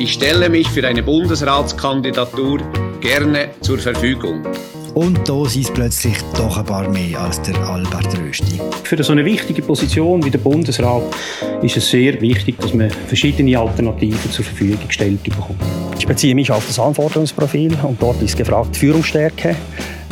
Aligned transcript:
Ich 0.00 0.12
stelle 0.12 0.48
mich 0.48 0.68
für 0.68 0.86
eine 0.86 1.02
Bundesratskandidatur 1.02 2.60
gerne 3.00 3.50
zur 3.62 3.78
Verfügung. 3.78 4.46
Und 4.94 5.28
da 5.28 5.44
sind 5.44 5.64
es 5.64 5.72
plötzlich 5.72 6.16
doch 6.36 6.56
ein 6.56 6.64
paar 6.64 6.88
mehr 6.88 7.18
als 7.18 7.42
der 7.42 7.56
Albert 7.58 8.16
Rösti. 8.16 8.60
Für 8.84 9.02
so 9.02 9.10
eine 9.10 9.24
wichtige 9.24 9.60
Position 9.60 10.24
wie 10.24 10.30
der 10.30 10.38
Bundesrat 10.38 11.02
ist 11.62 11.76
es 11.76 11.90
sehr 11.90 12.20
wichtig, 12.20 12.60
dass 12.60 12.74
man 12.74 12.90
verschiedene 12.90 13.58
Alternativen 13.58 14.30
zur 14.30 14.44
Verfügung 14.44 14.86
gestellt 14.86 15.20
bekommt. 15.24 15.60
Ich 15.98 16.06
beziehe 16.06 16.36
mich 16.36 16.52
auf 16.52 16.64
das 16.64 16.78
Anforderungsprofil 16.78 17.76
und 17.82 18.00
dort 18.00 18.22
ist 18.22 18.36
gefragt 18.36 18.76
Führungsstärke. 18.76 19.56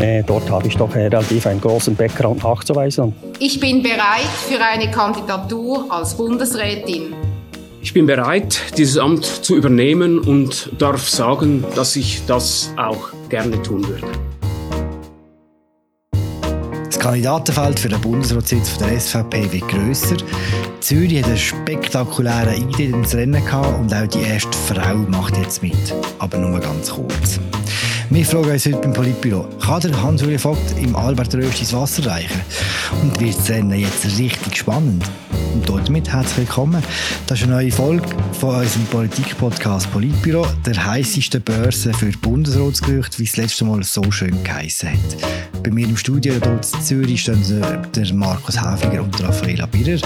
Äh, 0.01 0.25
dort 0.25 0.51
habe 0.51 0.67
ich 0.67 0.77
doch 0.77 0.93
äh, 0.97 1.07
relativ 1.07 1.47
einen 1.47 1.61
großen 1.61 1.95
Background 1.95 2.43
nachzuweisen. 2.43 3.15
Ich 3.39 3.61
bin 3.61 3.85
bereit 3.85 4.27
für 4.49 4.61
eine 4.61 4.91
Kandidatur 4.91 5.87
als 5.91 6.17
Bundesrätin. 6.17 7.15
Ich 7.87 7.93
bin 7.93 8.07
bereit, 8.07 8.61
dieses 8.77 8.99
Amt 8.99 9.25
zu 9.25 9.55
übernehmen 9.55 10.19
und 10.19 10.73
darf 10.77 11.09
sagen, 11.09 11.65
dass 11.77 11.95
ich 11.95 12.21
das 12.27 12.73
auch 12.77 13.11
gerne 13.29 13.63
tun 13.63 13.87
würde. 13.87 14.09
Das 16.85 16.99
Kandidatenfeld 16.99 17.79
für 17.79 17.89
den 17.89 18.01
Bundesratssitz 18.01 18.77
der 18.79 18.99
SVP 18.99 19.53
wird 19.53 19.69
grösser. 19.69 20.17
Zürich 20.81 21.21
hat 21.21 21.27
einen 21.27 21.39
spektakulären 21.39 22.49
Eintritt 22.49 22.93
ins 22.93 23.15
Rennen 23.15 23.45
gehabt 23.45 23.79
und 23.79 23.95
auch 23.95 24.09
die 24.09 24.23
erste 24.23 24.59
Frau 24.75 24.97
macht 24.97 25.37
jetzt 25.37 25.63
mit. 25.63 25.95
Aber 26.19 26.39
nur 26.39 26.59
ganz 26.59 26.91
kurz. 26.91 27.39
Wir 28.09 28.25
fragen 28.25 28.51
uns 28.51 28.65
heute 28.65 28.79
beim 28.79 28.93
Politbüro, 28.93 29.49
kann 29.61 29.81
der 29.81 30.01
Hans-Uli 30.01 30.39
Vogt 30.39 30.79
im 30.81 30.95
Albert 30.95 31.35
Rösti 31.35 31.63
das 31.63 31.73
Wasser 31.73 32.07
reichen? 32.07 32.41
Und 33.03 33.19
wird 33.21 33.37
das 33.37 33.51
Rennen 33.51 33.81
jetzt 33.81 34.05
richtig 34.05 34.59
spannend? 34.59 35.05
Und 35.55 35.69
damit 35.89 36.13
herzlich 36.13 36.39
willkommen. 36.39 36.83
Das 37.27 37.39
ist 37.39 37.45
eine 37.45 37.55
neue 37.55 37.73
Folge 37.73 38.07
von 38.33 38.55
unserem 38.55 38.85
Politik-Podcast 38.87 39.91
Politbüro, 39.93 40.47
der 40.65 40.87
heißesten 40.87 41.43
Börse 41.43 41.93
für 41.95 42.13
Bundesratsgerüchte, 42.19 43.19
wie 43.19 43.25
es 43.25 43.37
letzte 43.37 43.65
Mal 43.65 43.83
so 43.83 44.09
schön 44.13 44.41
geheißen 44.45 44.91
hat. 44.91 45.63
Bei 45.65 45.71
mir 45.73 45.89
im 45.89 45.97
Studio 45.97 46.35
hier 46.35 46.53
in 46.53 46.63
Zürich 46.63 47.23
stehen 47.23 47.43
der 47.93 48.15
Markus 48.15 48.57
Häfiger 48.63 49.03
und 49.03 49.21
Raffaella 49.21 49.67
Birrer. 49.67 50.01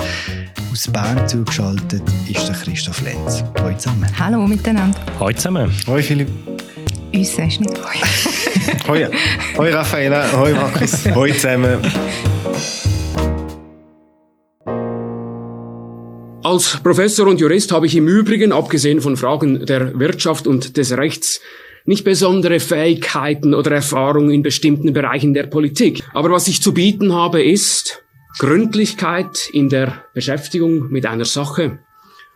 Aus 0.72 0.88
Bern 0.88 1.28
zugeschaltet 1.28 2.03
ist 2.28 2.48
der 2.48 2.56
Christoph 2.56 3.03
Lenz. 3.03 3.44
Hallo 3.58 3.77
zusammen. 3.77 4.06
Hallo 4.19 4.47
miteinander. 4.47 4.98
Hallo 5.19 5.32
zusammen. 5.32 5.70
Hallo 5.86 6.00
Philipp. 6.00 6.28
Uns 7.12 7.34
sagst 7.34 7.58
du 7.58 7.64
nicht 7.64 7.80
Hoi. 8.89 9.06
Hoi 9.56 9.70
Raffaella. 9.70 10.33
Hoi 10.39 10.53
Markus. 10.53 11.06
Hoi 11.14 11.33
zusammen. 11.33 11.80
Als 16.42 16.81
Professor 16.83 17.27
und 17.27 17.41
Jurist 17.41 17.72
habe 17.72 17.86
ich 17.86 17.97
im 17.97 18.08
Übrigen, 18.08 18.53
abgesehen 18.53 19.00
von 19.00 19.16
Fragen 19.16 19.66
der 19.66 19.98
Wirtschaft 19.98 20.47
und 20.47 20.77
des 20.77 20.97
Rechts, 20.97 21.41
nicht 21.84 22.05
besondere 22.05 22.61
Fähigkeiten 22.61 23.55
oder 23.55 23.72
Erfahrungen 23.72 24.31
in 24.31 24.42
bestimmten 24.42 24.92
Bereichen 24.92 25.34
der 25.34 25.44
Politik. 25.44 26.03
Aber 26.12 26.31
was 26.31 26.48
ich 26.48 26.62
zu 26.62 26.72
bieten 26.72 27.12
habe, 27.12 27.42
ist 27.42 28.03
Gründlichkeit 28.38 29.50
in 29.53 29.69
der 29.69 30.05
Beschäftigung 30.14 30.91
mit 30.91 31.06
einer 31.06 31.25
Sache 31.25 31.81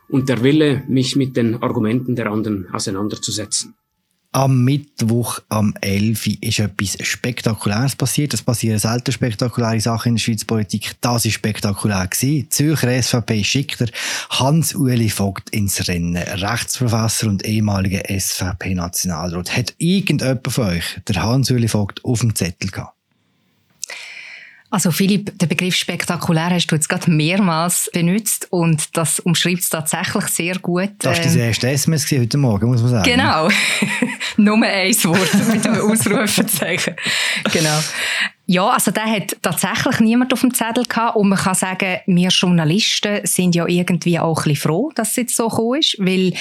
und 0.09 0.29
der 0.29 0.43
Wille, 0.43 0.83
mich 0.89 1.17
mit 1.17 1.37
den 1.37 1.63
Argumenten 1.63 2.17
der 2.17 2.31
anderen 2.31 2.69
auseinanderzusetzen. 2.73 3.75
Am 4.37 4.65
Mittwoch 4.65 5.39
am 5.49 5.75
11. 5.81 6.39
ist 6.41 6.59
etwas 6.59 6.99
Spektakuläres 7.07 7.95
passiert. 7.95 8.35
Es 8.35 8.43
passieren 8.43 8.81
selten 8.81 9.13
spektakuläre 9.13 9.81
Sachen 9.81 10.09
in 10.09 10.15
der 10.17 10.23
Schweizer 10.23 10.47
Politik. 10.47 10.97
Das 11.01 11.25
war 11.25 11.31
spektakulär. 11.31 12.09
Gewesen. 12.09 12.51
Zürcher 12.51 13.01
SVP 13.01 13.45
schickt 13.45 13.81
er 13.81 13.91
Hans-Uli 14.31 15.09
Vogt 15.09 15.51
ins 15.51 15.87
Rennen. 15.87 16.17
Rechtsprofessor 16.17 17.29
und 17.29 17.47
ehemaliger 17.47 18.03
SVP-Nationalrat. 18.09 19.57
Hat 19.57 19.75
irgendjemand 19.79 20.53
von 20.53 20.65
euch 20.65 21.01
der 21.07 21.23
Hans-Uli 21.23 21.69
Vogt 21.69 22.05
auf 22.05 22.19
dem 22.19 22.35
Zettel 22.35 22.73
gehabt? 22.73 22.97
Also 24.71 24.91
Philipp, 24.91 25.39
den 25.39 25.49
Begriff 25.49 25.77
spektakulär 25.77 26.51
hast 26.51 26.67
du 26.67 26.75
jetzt 26.75 26.89
gerade 26.89 27.09
mehrmals 27.11 27.89
benutzt 27.93 28.49
und 28.51 28.97
das 28.97 29.21
umschreibt 29.21 29.61
es 29.61 29.69
tatsächlich 29.69 30.25
sehr 30.27 30.59
gut. 30.59 30.91
Das 30.99 31.19
war 31.19 31.25
dein 31.25 31.39
erste 31.39 31.69
SMS 31.69 32.11
heute 32.11 32.39
Morgen, 32.39 32.69
muss 32.69 32.83
man 32.83 32.91
sagen. 32.91 33.05
Genau. 33.05 33.49
Nur 34.37 34.61
ein 34.63 34.95
Wort 35.05 35.55
mit 35.55 35.67
einem 35.67 35.81
Ausrufezeichen. 35.81 36.97
genau. 37.53 37.79
Ja, 38.47 38.69
also 38.69 38.91
da 38.91 39.07
hat 39.07 39.39
tatsächlich 39.41 40.01
niemand 40.01 40.31
auf 40.35 40.43
dem 40.43 40.53
Zettel 40.53 40.85
gehabt 40.85 41.17
und 41.17 41.31
man 41.31 41.39
kann 41.39 41.55
sagen, 41.55 42.01
wir 42.05 42.29
Journalisten 42.29 43.21
sind 43.25 43.55
ja 43.55 43.67
irgendwie 43.67 44.19
auch 44.19 44.41
ein 44.41 44.53
bisschen 44.53 44.57
froh, 44.57 44.93
dass 44.95 45.11
es 45.11 45.17
jetzt 45.17 45.37
so 45.37 45.49
gekommen 45.49 45.81
ist, 45.81 45.97
weil 45.99 46.35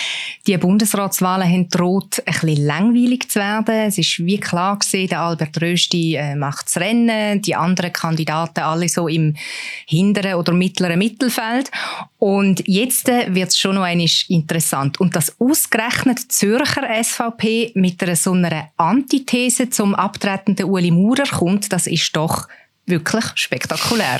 die 0.46 0.58
Bundesratswahlen 0.58 1.48
haben 1.50 1.70
droht, 1.70 2.22
ein 2.26 2.34
bisschen 2.34 2.66
langweilig 2.66 3.30
zu 3.30 3.40
werden. 3.40 3.88
Es 3.88 3.98
ist 3.98 4.20
wie 4.20 4.38
klar 4.38 4.80
gesehen, 4.80 5.08
der 5.08 5.22
Albert 5.22 5.62
Rösti 5.62 6.16
äh, 6.16 6.36
macht 6.36 6.66
das 6.66 6.76
Rennen, 6.76 7.42
die 7.42 7.56
anderen 7.56 7.94
Kandidaten 7.94 8.60
alle 8.60 8.90
so 8.90 9.08
im 9.08 9.38
hinteren 9.86 10.34
oder 10.34 10.52
mittleren 10.52 11.00
Mittelfeld 11.00 11.72
und 12.20 12.68
jetzt 12.68 13.08
äh, 13.08 13.34
wird 13.34 13.50
es 13.50 13.58
schon 13.58 13.76
noch 13.76 13.84
einmal 13.84 14.10
interessant 14.28 15.00
und 15.00 15.16
das 15.16 15.40
ausgerechnet 15.40 16.20
Zürcher 16.32 16.84
SVP 17.02 17.72
mit 17.76 18.04
einer 18.04 18.18
so 18.18 18.34
einer 18.34 18.72
Antithese 18.76 19.70
zum 19.70 19.96
abtretenden 19.96 20.66
Uli 20.66 20.92
Maurer 20.92 21.30
kommt, 21.30 21.72
das 21.72 21.88
ist 21.94 22.16
doch 22.16 22.48
wirklich 22.86 23.26
spektakulär. 23.36 24.20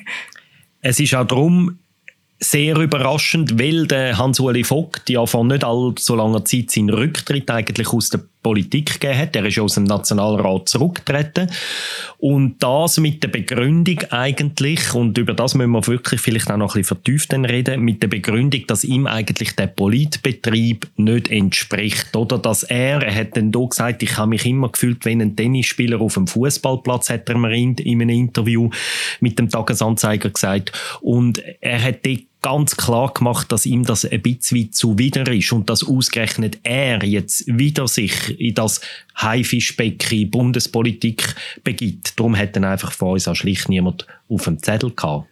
es 0.80 1.00
ist 1.00 1.14
auch 1.14 1.26
darum 1.26 1.78
sehr 2.40 2.76
überraschend, 2.76 3.58
weil 3.58 3.88
Hans-Uli 4.16 4.62
Vogt 4.62 5.10
ja 5.10 5.26
vor 5.26 5.44
nicht 5.44 5.64
allzu 5.64 6.14
langer 6.14 6.44
Zeit 6.44 6.70
seinen 6.70 6.90
Rücktritt 6.90 7.50
eigentlich 7.50 7.88
aus 7.88 8.10
der 8.10 8.20
Politik 8.48 8.98
gegeben 8.98 9.18
hat. 9.18 9.36
Er 9.36 9.44
ist 9.44 9.58
aus 9.58 9.74
dem 9.74 9.84
Nationalrat 9.84 10.70
zurückgetreten. 10.70 11.50
Und 12.16 12.62
das 12.62 12.96
mit 12.96 13.22
der 13.22 13.28
Begründung 13.28 14.00
eigentlich, 14.08 14.94
und 14.94 15.18
über 15.18 15.34
das 15.34 15.54
müssen 15.54 15.72
wir 15.72 15.86
wirklich 15.86 16.18
vielleicht 16.22 16.50
auch 16.50 16.56
noch 16.56 16.74
ein 16.74 16.80
bisschen 16.80 16.96
vertieft 16.96 17.34
reden, 17.34 17.82
mit 17.82 18.02
der 18.02 18.08
Begründung, 18.08 18.62
dass 18.66 18.84
ihm 18.84 19.06
eigentlich 19.06 19.54
der 19.54 19.66
Politbetrieb 19.66 20.88
nicht 20.96 21.30
entspricht. 21.30 22.16
Oder 22.16 22.38
dass 22.38 22.62
er, 22.62 23.02
er 23.02 23.14
hat 23.14 23.36
dann 23.36 23.52
da 23.52 23.60
gesagt, 23.66 24.02
ich 24.02 24.16
habe 24.16 24.30
mich 24.30 24.46
immer 24.46 24.70
gefühlt 24.70 25.04
wie 25.04 25.10
ein 25.10 25.36
Tennisspieler 25.36 26.00
auf 26.00 26.14
dem 26.14 26.26
Fußballplatz, 26.26 27.10
hat 27.10 27.28
er 27.28 27.36
mir 27.36 27.52
in, 27.52 27.74
in 27.74 28.00
einem 28.00 28.16
Interview 28.16 28.70
mit 29.20 29.38
dem 29.38 29.50
Tagesanzeiger 29.50 30.30
gesagt. 30.30 30.72
Und 31.02 31.42
er 31.60 31.82
hat 31.82 32.06
dort 32.06 32.27
ganz 32.42 32.76
klar 32.76 33.12
gemacht, 33.12 33.50
dass 33.50 33.66
ihm 33.66 33.84
das 33.84 34.04
ein 34.04 34.22
bisschen 34.22 34.72
zuwider 34.72 35.30
ist 35.32 35.52
und 35.52 35.68
dass 35.68 35.84
ausgerechnet 35.84 36.58
er 36.62 37.02
jetzt 37.04 37.44
wieder 37.46 37.88
sich 37.88 38.38
in 38.40 38.54
das 38.54 38.80
Haifischbecken 39.16 40.30
Bundespolitik 40.30 41.34
begibt. 41.64 42.18
Darum 42.18 42.36
hat 42.36 42.54
dann 42.54 42.64
einfach 42.64 42.92
von 42.92 43.12
uns 43.12 43.26
auch 43.26 43.34
schlicht 43.34 43.68
niemand 43.68 44.06
auf 44.28 44.44
dem 44.44 44.62
Zettel 44.62 44.92
gehabt. 44.94 45.26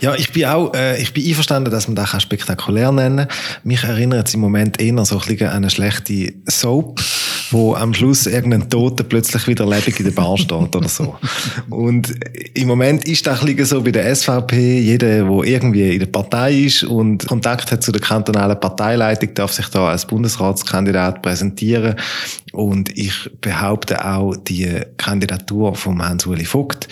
Ja, 0.00 0.14
ich 0.14 0.32
bin 0.32 0.44
auch, 0.44 0.72
äh, 0.74 1.00
ich 1.00 1.12
bin 1.12 1.26
einverstanden, 1.26 1.70
dass 1.70 1.88
man 1.88 1.96
das 1.96 2.22
spektakulär 2.22 2.92
nennen 2.92 3.28
kann. 3.28 3.36
Mich 3.64 3.82
erinnert 3.82 4.28
es 4.28 4.34
im 4.34 4.40
Moment 4.40 4.80
eher 4.80 5.04
so 5.04 5.18
ein 5.18 5.26
bisschen 5.26 5.48
an 5.48 5.56
eine 5.56 5.70
schlechte 5.70 6.34
Soap, 6.46 7.00
wo 7.54 7.74
am 7.74 7.94
Schluss 7.94 8.26
irgendein 8.26 8.68
Toter 8.68 9.04
plötzlich 9.04 9.46
wieder 9.46 9.64
lebendig 9.64 10.00
in 10.00 10.06
der 10.06 10.12
Bar 10.12 10.36
steht 10.36 10.52
oder 10.52 10.88
so. 10.88 11.16
Und 11.70 12.12
im 12.54 12.66
Moment 12.66 13.06
ist 13.06 13.26
das 13.26 13.42
ein 13.42 13.64
so 13.64 13.80
bei 13.82 13.92
der 13.92 14.14
SVP, 14.14 14.80
jeder, 14.80 15.24
der 15.24 15.44
irgendwie 15.44 15.92
in 15.92 16.00
der 16.00 16.06
Partei 16.06 16.52
ist 16.52 16.82
und 16.82 17.26
Kontakt 17.26 17.70
hat 17.70 17.84
zu 17.84 17.92
der 17.92 18.00
kantonalen 18.00 18.58
Parteileitung, 18.58 19.34
darf 19.34 19.52
sich 19.52 19.68
da 19.68 19.88
als 19.88 20.04
Bundesratskandidat 20.04 21.22
präsentieren. 21.22 21.94
Und 22.52 22.96
ich 22.98 23.30
behaupte 23.40 24.04
auch, 24.04 24.34
die 24.36 24.80
Kandidatur 24.96 25.76
von 25.76 26.02
Hans-Uli 26.02 26.44
Vogt, 26.44 26.88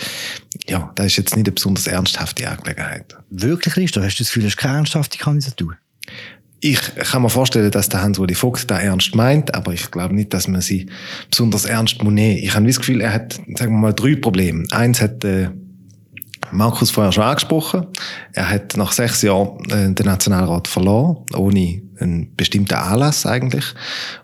ja, 0.67 0.91
das 0.95 1.07
ist 1.07 1.17
jetzt 1.17 1.35
nicht 1.35 1.47
eine 1.47 1.53
besonders 1.53 1.87
ernsthafte 1.87 2.49
Angelegenheit. 2.49 3.17
Wirklich, 3.29 3.73
Christoph? 3.73 4.05
Hast 4.05 4.19
du 4.19 4.23
das 4.23 4.29
Gefühl, 4.29 4.43
das 4.43 4.53
ist 4.53 4.57
keine 4.57 4.77
ernsthafte 4.77 5.17
Kandidatur? 5.17 5.75
Ich 6.65 6.79
kann 6.95 7.21
mir 7.21 7.29
vorstellen, 7.29 7.71
dass 7.71 7.89
der 7.89 8.01
Hans-Uli 8.01 8.35
Vogt 8.35 8.71
da 8.71 8.79
ernst 8.79 9.15
meint, 9.15 9.53
aber 9.53 9.73
ich 9.73 9.91
glaube 9.91 10.15
nicht, 10.15 10.33
dass 10.33 10.47
man 10.47 10.61
sie 10.61 10.85
besonders 11.29 11.65
ernst 11.65 12.01
muss 12.01 12.13
nehmen. 12.13 12.37
Ich 12.37 12.55
habe 12.55 12.65
das 12.65 12.79
Gefühl, 12.79 13.01
er 13.01 13.11
hat, 13.11 13.33
sagen 13.33 13.73
wir 13.73 13.79
mal, 13.79 13.93
drei 13.93 14.15
Probleme. 14.15 14.63
Eins 14.71 15.01
hat 15.01 15.25
äh, 15.25 15.49
Markus 16.51 16.89
vorher 16.89 17.11
schon 17.11 17.25
angesprochen. 17.25 17.87
Er 18.31 18.49
hat 18.49 18.77
nach 18.77 18.93
sechs 18.93 19.21
Jahren 19.23 19.59
äh, 19.71 19.93
den 19.93 20.05
Nationalrat 20.05 20.69
verloren, 20.69 21.25
ohne 21.35 21.81
einen 21.99 22.35
bestimmten 22.35 22.75
Anlass 22.75 23.25
eigentlich. 23.25 23.65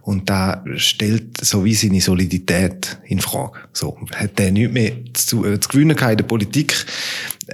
Und 0.02 0.30
da 0.30 0.64
stellt 0.76 1.44
so 1.44 1.66
wie 1.66 1.76
seine 1.76 2.02
Solidität 2.02 2.98
in 3.06 3.20
Frage. 3.20 3.60
So 3.74 3.98
hat 4.16 4.40
er 4.40 4.52
nichts 4.52 4.74
mehr 4.74 4.92
zu, 5.14 5.46
äh, 5.46 5.60
zu 5.60 5.70
gewinnen 5.70 5.98
in 5.98 6.18
der 6.18 6.24
Politik 6.24 6.86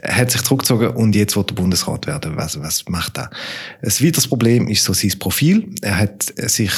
hat 0.03 0.31
sich 0.31 0.41
zurückgezogen 0.41 0.89
und 0.89 1.15
jetzt 1.15 1.35
wird 1.35 1.51
er 1.51 1.55
Bundesrat 1.55 2.07
werden. 2.07 2.35
Was, 2.35 2.59
was 2.59 2.85
macht 2.87 3.17
er? 3.17 3.29
Ein 3.81 3.89
weiteres 3.89 4.27
Problem 4.27 4.67
ist 4.67 4.83
so 4.83 4.93
sein 4.93 5.17
Profil. 5.19 5.69
Er 5.81 5.97
hat 5.97 6.33
sich 6.37 6.71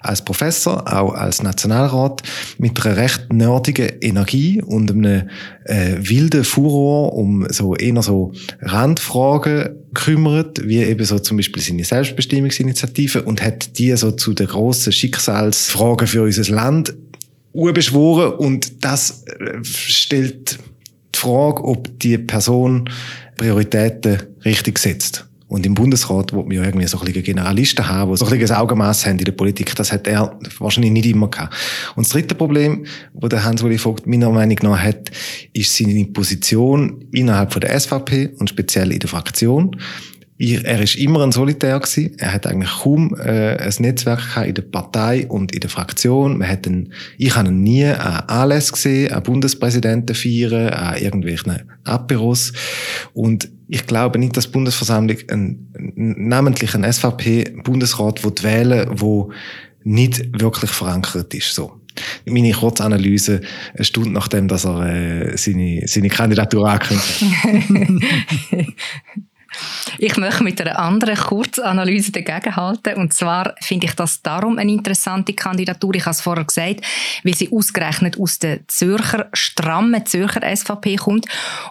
als 0.00 0.22
Professor, 0.22 0.92
auch 0.92 1.12
als 1.14 1.42
Nationalrat, 1.42 2.22
mit 2.58 2.84
einer 2.84 2.96
recht 2.96 3.32
nerdigen 3.32 3.90
Energie 4.00 4.62
und 4.62 4.90
einem 4.90 5.28
äh, 5.64 5.96
wilden 5.98 6.44
Furor 6.44 7.14
um 7.14 7.46
so 7.50 7.74
eher 7.74 8.02
so 8.02 8.32
Randfragen 8.60 9.83
gekümmert, 9.94 10.66
wie 10.66 10.78
eben 10.78 11.04
so 11.04 11.18
zum 11.18 11.36
Beispiel 11.36 11.62
seine 11.62 11.84
Selbstbestimmungsinitiative 11.84 13.22
und 13.22 13.42
hat 13.42 13.78
die 13.78 13.96
so 13.96 14.10
zu 14.12 14.34
den 14.34 14.48
grossen 14.48 14.92
Schicksalsfragen 14.92 16.06
für 16.06 16.22
unser 16.22 16.52
Land 16.52 16.94
urbeschworen 17.52 18.34
und 18.34 18.84
das 18.84 19.24
äh, 19.24 19.62
stellt 19.62 20.58
die 21.14 21.18
Frage, 21.18 21.64
ob 21.64 21.98
die 22.00 22.18
Person 22.18 22.90
Prioritäten 23.36 24.22
richtig 24.44 24.78
setzt. 24.78 25.26
Und 25.54 25.64
im 25.64 25.74
Bundesrat, 25.74 26.32
wo 26.32 26.50
wir 26.50 26.64
irgendwie 26.64 26.88
so 26.88 26.98
ein 26.98 27.04
bisschen 27.04 27.22
Generalisten 27.22 27.86
haben, 27.86 28.10
die 28.10 28.16
so 28.16 28.24
ein 28.24 28.36
bisschen 28.36 28.56
ein 28.56 28.60
Augenmaß 28.60 29.06
haben 29.06 29.20
in 29.20 29.24
der 29.24 29.30
Politik, 29.30 29.72
das 29.76 29.92
hat 29.92 30.08
er 30.08 30.36
wahrscheinlich 30.58 30.90
nicht 30.90 31.06
immer 31.06 31.28
gehabt. 31.28 31.54
Und 31.94 32.04
das 32.04 32.12
dritte 32.12 32.34
Problem, 32.34 32.86
das 33.12 33.28
der 33.28 33.44
Hans-Uli 33.44 33.78
Vogt 33.78 34.04
meiner 34.04 34.30
Meinung 34.30 34.58
nach 34.62 34.82
hat, 34.82 35.12
ist 35.52 35.76
seine 35.76 36.06
Position 36.06 37.04
innerhalb 37.12 37.52
von 37.52 37.60
der 37.60 37.78
SVP 37.78 38.30
und 38.36 38.50
speziell 38.50 38.90
in 38.90 38.98
der 38.98 39.08
Fraktion 39.08 39.76
er 40.36 40.80
ist 40.80 40.96
immer 40.96 41.22
ein 41.22 41.30
Solitär 41.30 41.78
gewesen. 41.78 42.16
Er 42.18 42.32
hat 42.32 42.46
eigentlich 42.46 42.82
kaum 42.82 43.14
äh, 43.14 43.56
ein 43.56 43.72
Netzwerk 43.78 44.36
in 44.44 44.54
der 44.54 44.62
Partei 44.62 45.26
und 45.28 45.52
in 45.52 45.60
der 45.60 45.70
Fraktion. 45.70 46.38
Man 46.38 46.48
hat 46.48 46.66
ihn, 46.66 46.92
ich 47.18 47.36
habe 47.36 47.48
ihn 47.48 47.62
nie 47.62 47.84
an 47.84 48.24
Anlässe 48.26 48.72
gesehen, 48.72 49.12
an 49.12 49.22
Bundespräsidenten 49.22 50.14
feiern, 50.14 50.70
an 50.70 50.98
irgendwelchen 50.98 51.70
Aperos. 51.84 52.52
Und 53.12 53.48
ich 53.68 53.86
glaube 53.86 54.18
nicht, 54.18 54.36
dass 54.36 54.46
die 54.46 54.52
Bundesversammlung 54.52 55.18
einen, 55.30 55.72
namentlich 55.94 56.74
einen 56.74 56.92
SVP-Bundesrat 56.92 58.24
wählen 58.42 58.88
wo 58.90 59.30
nicht 59.84 60.40
wirklich 60.40 60.70
verankert 60.70 61.32
ist. 61.34 61.54
So. 61.54 61.80
Meine 62.26 62.52
Kurzanalyse 62.52 63.40
eine 63.74 63.84
Stunde 63.84 64.10
nachdem, 64.10 64.48
dass 64.48 64.64
er 64.64 65.32
äh, 65.32 65.36
seine, 65.36 65.82
seine 65.86 66.08
Kandidatur 66.08 66.68
angekündigt 66.68 67.22
hat. 67.44 68.66
Ich 69.98 70.16
möchte 70.16 70.42
mit 70.42 70.60
einer 70.60 70.78
anderen 70.78 71.16
Kurzanalyse 71.16 72.12
dagegenhalten. 72.12 72.94
Und 72.94 73.14
zwar 73.14 73.54
finde 73.60 73.86
ich 73.86 73.94
das 73.94 74.22
darum 74.22 74.58
eine 74.58 74.72
interessante 74.72 75.32
Kandidatur. 75.32 75.94
Ich 75.94 76.04
habe 76.04 76.12
es 76.12 76.20
vorher 76.20 76.44
gesagt, 76.44 76.80
weil 77.22 77.34
sie 77.34 77.50
ausgerechnet 77.52 78.18
aus 78.18 78.38
der 78.38 78.66
Zürcher, 78.68 79.28
strammen 79.32 80.04
Zürcher 80.06 80.42
SVP 80.56 80.96
kommt. 80.96 81.26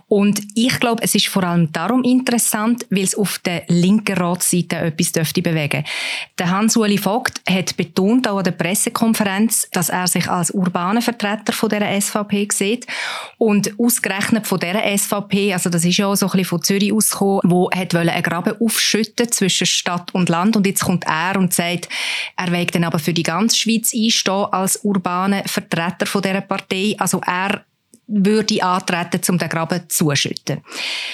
Und 0.08 0.42
ich 0.56 0.80
glaube, 0.80 1.04
es 1.04 1.16
ist 1.16 1.28
vor 1.28 1.44
allem 1.44 1.72
darum 1.72 2.04
interessant, 2.04 2.86
weil 2.90 3.04
es 3.04 3.16
auf 3.16 3.40
der 3.40 3.64
linken 3.68 4.18
Ratsseite 4.18 4.78
etwas 4.78 5.12
dürfte 5.12 5.42
bewegen. 5.42 5.84
Der 6.40 6.50
Hans-Uli 6.50 6.98
Vogt 6.98 7.42
hat 7.50 7.76
betont, 7.78 8.28
auch 8.28 8.38
an 8.38 8.44
der 8.44 8.52
Pressekonferenz, 8.52 9.68
dass 9.72 9.90
er 9.90 10.08
sich 10.08 10.30
als 10.30 10.52
urbaner 10.52 11.02
Vertreter 11.02 11.54
von 11.54 11.70
der 11.70 12.02
SVP 12.02 12.48
sieht. 12.52 12.88
Und 13.38 13.74
ausgerechnet 13.80 14.48
von 14.48 14.60
der 14.60 14.98
SVP, 14.98 15.54
also 15.54 15.70
das 15.70 15.86
ist 15.86 15.98
ja 15.98 16.08
auch 16.08 16.16
so 16.16 16.28
ein 16.28 16.32
bisschen 16.32 16.46
von 16.46 16.62
Zürich 16.64 16.94
ausgekommen, 16.94 17.42
wo 17.46 17.70
hat 17.76 17.96
einen 17.96 18.24
Graben 18.24 18.60
aufschütten 18.60 19.32
zwischen 19.32 19.68
Stadt 19.68 20.14
und 20.14 20.30
Land 20.30 20.56
und 20.56 20.68
jetzt 20.68 20.86
kommt 20.86 21.06
er 21.06 21.38
und 21.38 21.54
sagt, 21.54 21.90
er 22.38 22.52
will 22.52 22.66
dann 22.66 22.84
aber 22.84 23.00
für 23.00 23.14
die 23.14 23.24
ganze 23.24 23.58
Schweiz 23.58 23.94
einstehen 23.94 24.46
als 24.52 24.78
urbaner 24.84 25.44
Vertreter 25.46 26.06
von 26.06 26.22
dieser 26.22 26.42
Partei. 26.42 26.96
Also 26.98 27.22
er 27.26 27.64
würde 28.08 28.62
antreten, 28.62 29.22
um 29.30 29.38
den 29.38 29.50
Graben 29.50 29.82
zuschütten. 29.88 30.62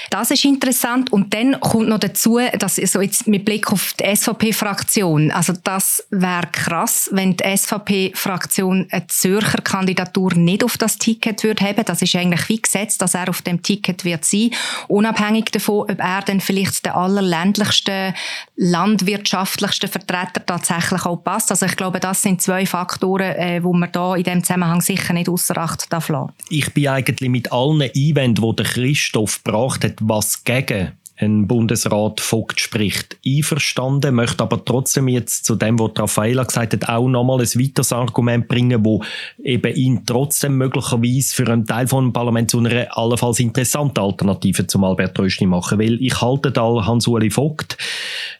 Das 0.10 0.32
ist 0.32 0.44
interessant. 0.46 1.14
Und 1.14 1.34
dann 1.34 1.60
kommt 1.60 1.90
noch 1.90 2.00
dazu, 2.00 2.40
dass 2.58 2.76
so 2.76 3.02
jetzt 3.02 3.28
mit 3.28 3.46
Blick 3.46 3.72
auf 3.72 3.94
die 4.00 4.16
SVP-Fraktion, 4.16 5.32
also 5.32 5.54
das 5.64 6.06
wäre 6.10 6.48
krass, 6.52 7.10
wenn 7.12 7.38
die 7.38 7.58
SVP-Fraktion 7.58 8.88
eine 8.90 9.08
Zürcher 9.08 9.62
Kandidatur 9.62 10.34
nicht 10.34 10.64
auf 10.64 10.78
das 10.78 10.98
Ticket 10.98 11.44
würde 11.44 11.64
haben. 11.64 11.86
Das 11.86 12.02
ist 12.02 12.16
eigentlich 12.16 12.50
wie 12.50 12.62
gesetzt, 12.62 13.02
dass 13.02 13.14
er 13.14 13.30
auf 13.30 13.42
dem 13.42 13.62
Ticket 13.62 14.04
wird 14.04 14.26
sein, 14.26 14.52
unabhängig 14.88 15.46
davon, 15.52 15.90
ob 15.90 16.00
er 16.00 16.22
dann 16.22 16.42
vielleicht 16.42 16.86
der 16.86 16.96
allerländlichste, 16.96 18.14
landwirtschaftlichste 18.62 19.88
Vertreter 19.88 20.46
tatsächlich 20.46 21.06
auch 21.06 21.24
passt. 21.24 21.50
Also 21.50 21.66
ich 21.66 21.78
glaube, 21.78 22.02
das 22.02 22.22
sind 22.22 22.42
zwei 22.42 22.66
Faktoren, 22.66 23.36
äh, 23.36 23.64
wo 23.64 23.72
man 23.72 23.90
da 23.92 24.16
in 24.16 24.24
dem 24.24 24.44
Zusammenhang 24.44 24.82
sicher 24.82 25.14
nicht 25.14 25.30
außer 25.30 25.58
Acht 25.58 25.92
darf 25.94 26.10
lassen. 26.10 26.34
Ich 26.50 26.74
bin 26.74 26.90
eigentlich 26.90 27.30
mit 27.30 27.54
allen 27.54 27.82
Einwänden, 27.82 28.44
die 28.44 28.56
der 28.58 28.66
Christoph 28.66 29.42
gebracht 29.46 29.86
hat, 29.86 29.96
was 30.02 30.44
gegen 30.44 30.92
ein 31.22 31.48
Bundesrat 31.48 32.22
Vogt 32.22 32.62
spricht, 32.62 33.18
einverstanden, 33.26 34.16
möchte 34.16 34.42
aber 34.42 34.64
trotzdem 34.64 35.10
jetzt 35.10 35.44
zu 35.44 35.56
dem, 35.56 35.78
was 35.78 35.92
Raffaella 35.98 36.44
gesagt 36.44 36.74
hat, 36.74 36.88
auch 36.88 37.10
nochmal 37.10 37.42
ein 37.42 37.48
weiteres 37.48 37.92
Argument 37.92 38.48
bringen, 38.48 38.86
wo 38.86 39.04
eben 39.44 39.76
ihn 39.76 40.06
trotzdem 40.06 40.58
möglicherweise 40.58 41.36
für 41.36 41.48
einen 41.52 41.66
Teil 41.66 41.88
von 41.88 42.14
Parlament 42.14 42.52
zu 42.52 42.60
einer 42.60 42.98
allenfalls 42.98 43.42
interessanten 43.42 44.00
Alternative 44.00 44.66
zum 44.66 44.86
Albert 44.86 45.20
Rösti 45.20 45.46
machen. 45.46 45.80
Weil 45.80 46.02
ich 46.02 46.22
halte 46.22 46.52
da 46.52 46.86
Hans-Uli 46.86 47.30
Vogt 47.30 47.78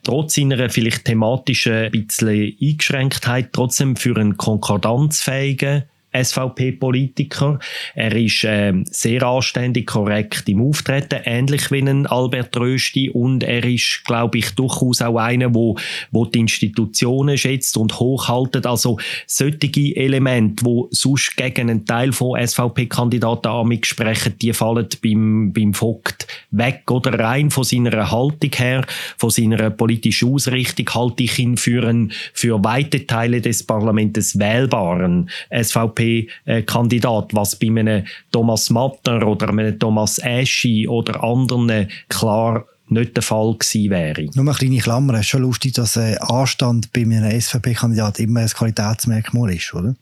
trotz 0.04 0.36
seiner 0.36 0.70
vielleicht 0.70 1.04
thematischen 1.04 1.92
bisschen 1.92 2.56
Eingeschränktheit 2.62 3.50
trotzdem 3.52 3.98
für 3.98 4.16
einen 4.16 4.38
konkordanzfähigen 4.38 5.84
SVP-Politiker. 6.12 7.60
Er 7.96 8.16
ist 8.16 8.44
äh, 8.44 8.74
sehr 8.86 9.24
anständig, 9.24 9.88
korrekt 9.88 10.50
im 10.50 10.62
Auftreten, 10.62 11.20
ähnlich 11.26 11.72
wie 11.72 11.82
ein 11.82 12.08
Albert 12.08 12.58
Rösti 12.58 13.10
und 13.10 13.44
er 13.44 13.64
ist, 13.64 14.02
glaube 14.06 14.40
ich, 14.40 14.52
durchaus 14.52 15.02
auch 15.02 15.18
einer, 15.18 15.54
wo, 15.54 15.78
wo 16.12 16.26
die 16.26 16.40
Institutionen 16.40 17.38
schätzt 17.38 17.78
und 17.78 18.00
hochhaltet. 18.00 18.66
Also 18.66 18.98
solche 19.28 19.96
Elemente, 19.96 20.66
wo 20.66 20.88
sonst 20.92 21.36
gegen 21.38 21.70
einen 21.70 21.86
Teil 21.86 22.12
von 22.12 22.40
SVP-Kandidaten 22.40 23.84
sprechen, 23.84 24.36
die 24.42 24.54
fallen 24.54 24.88
beim, 25.04 25.54
beim 25.54 25.74
Vogt 25.74 26.28
weg 26.52 26.90
oder 26.90 27.18
rein 27.20 27.52
von 27.52 27.64
seiner 27.64 28.10
Haltung 28.12 28.52
her, 28.56 28.86
von 29.18 29.30
seiner 29.30 29.70
politischen 29.70 30.34
Ausrichtung 30.34 30.90
halte 30.94 31.24
ich 31.24 31.38
ihn 31.40 31.58
für, 31.58 31.88
einen, 31.88 32.12
für 32.34 32.64
weite 32.64 33.06
Teile 33.06 33.42
des 33.42 33.64
Parlaments 33.64 34.40
wählbaren 34.40 35.30
SVP 35.52 35.99
SVP-Kandidat, 36.00 37.34
was 37.34 37.56
bei 37.56 37.68
einem 37.68 38.06
Thomas 38.32 38.70
Matter 38.70 39.26
oder 39.28 39.50
einem 39.50 39.78
Thomas 39.78 40.20
Eschi 40.20 40.88
oder 40.88 41.24
anderen 41.24 41.90
klar 42.08 42.66
nicht 42.88 43.16
der 43.16 43.24
Fall 43.24 43.56
gewesen 43.60 43.92
wäre. 43.92 44.30
Nur 44.34 44.46
eine 44.46 44.54
kleine 44.56 44.80
Klammer, 44.80 45.14
es 45.16 45.22
ist 45.22 45.28
schon 45.28 45.44
lustig, 45.44 45.74
dass 45.74 45.96
äh, 45.96 46.18
Anstand 46.22 46.92
bei 46.92 47.02
einem 47.02 47.40
SVP-Kandidat 47.40 48.20
immer 48.20 48.40
ein 48.42 48.48
Qualitätsmerkmal 48.48 49.54
ist, 49.54 49.74
oder? 49.76 49.96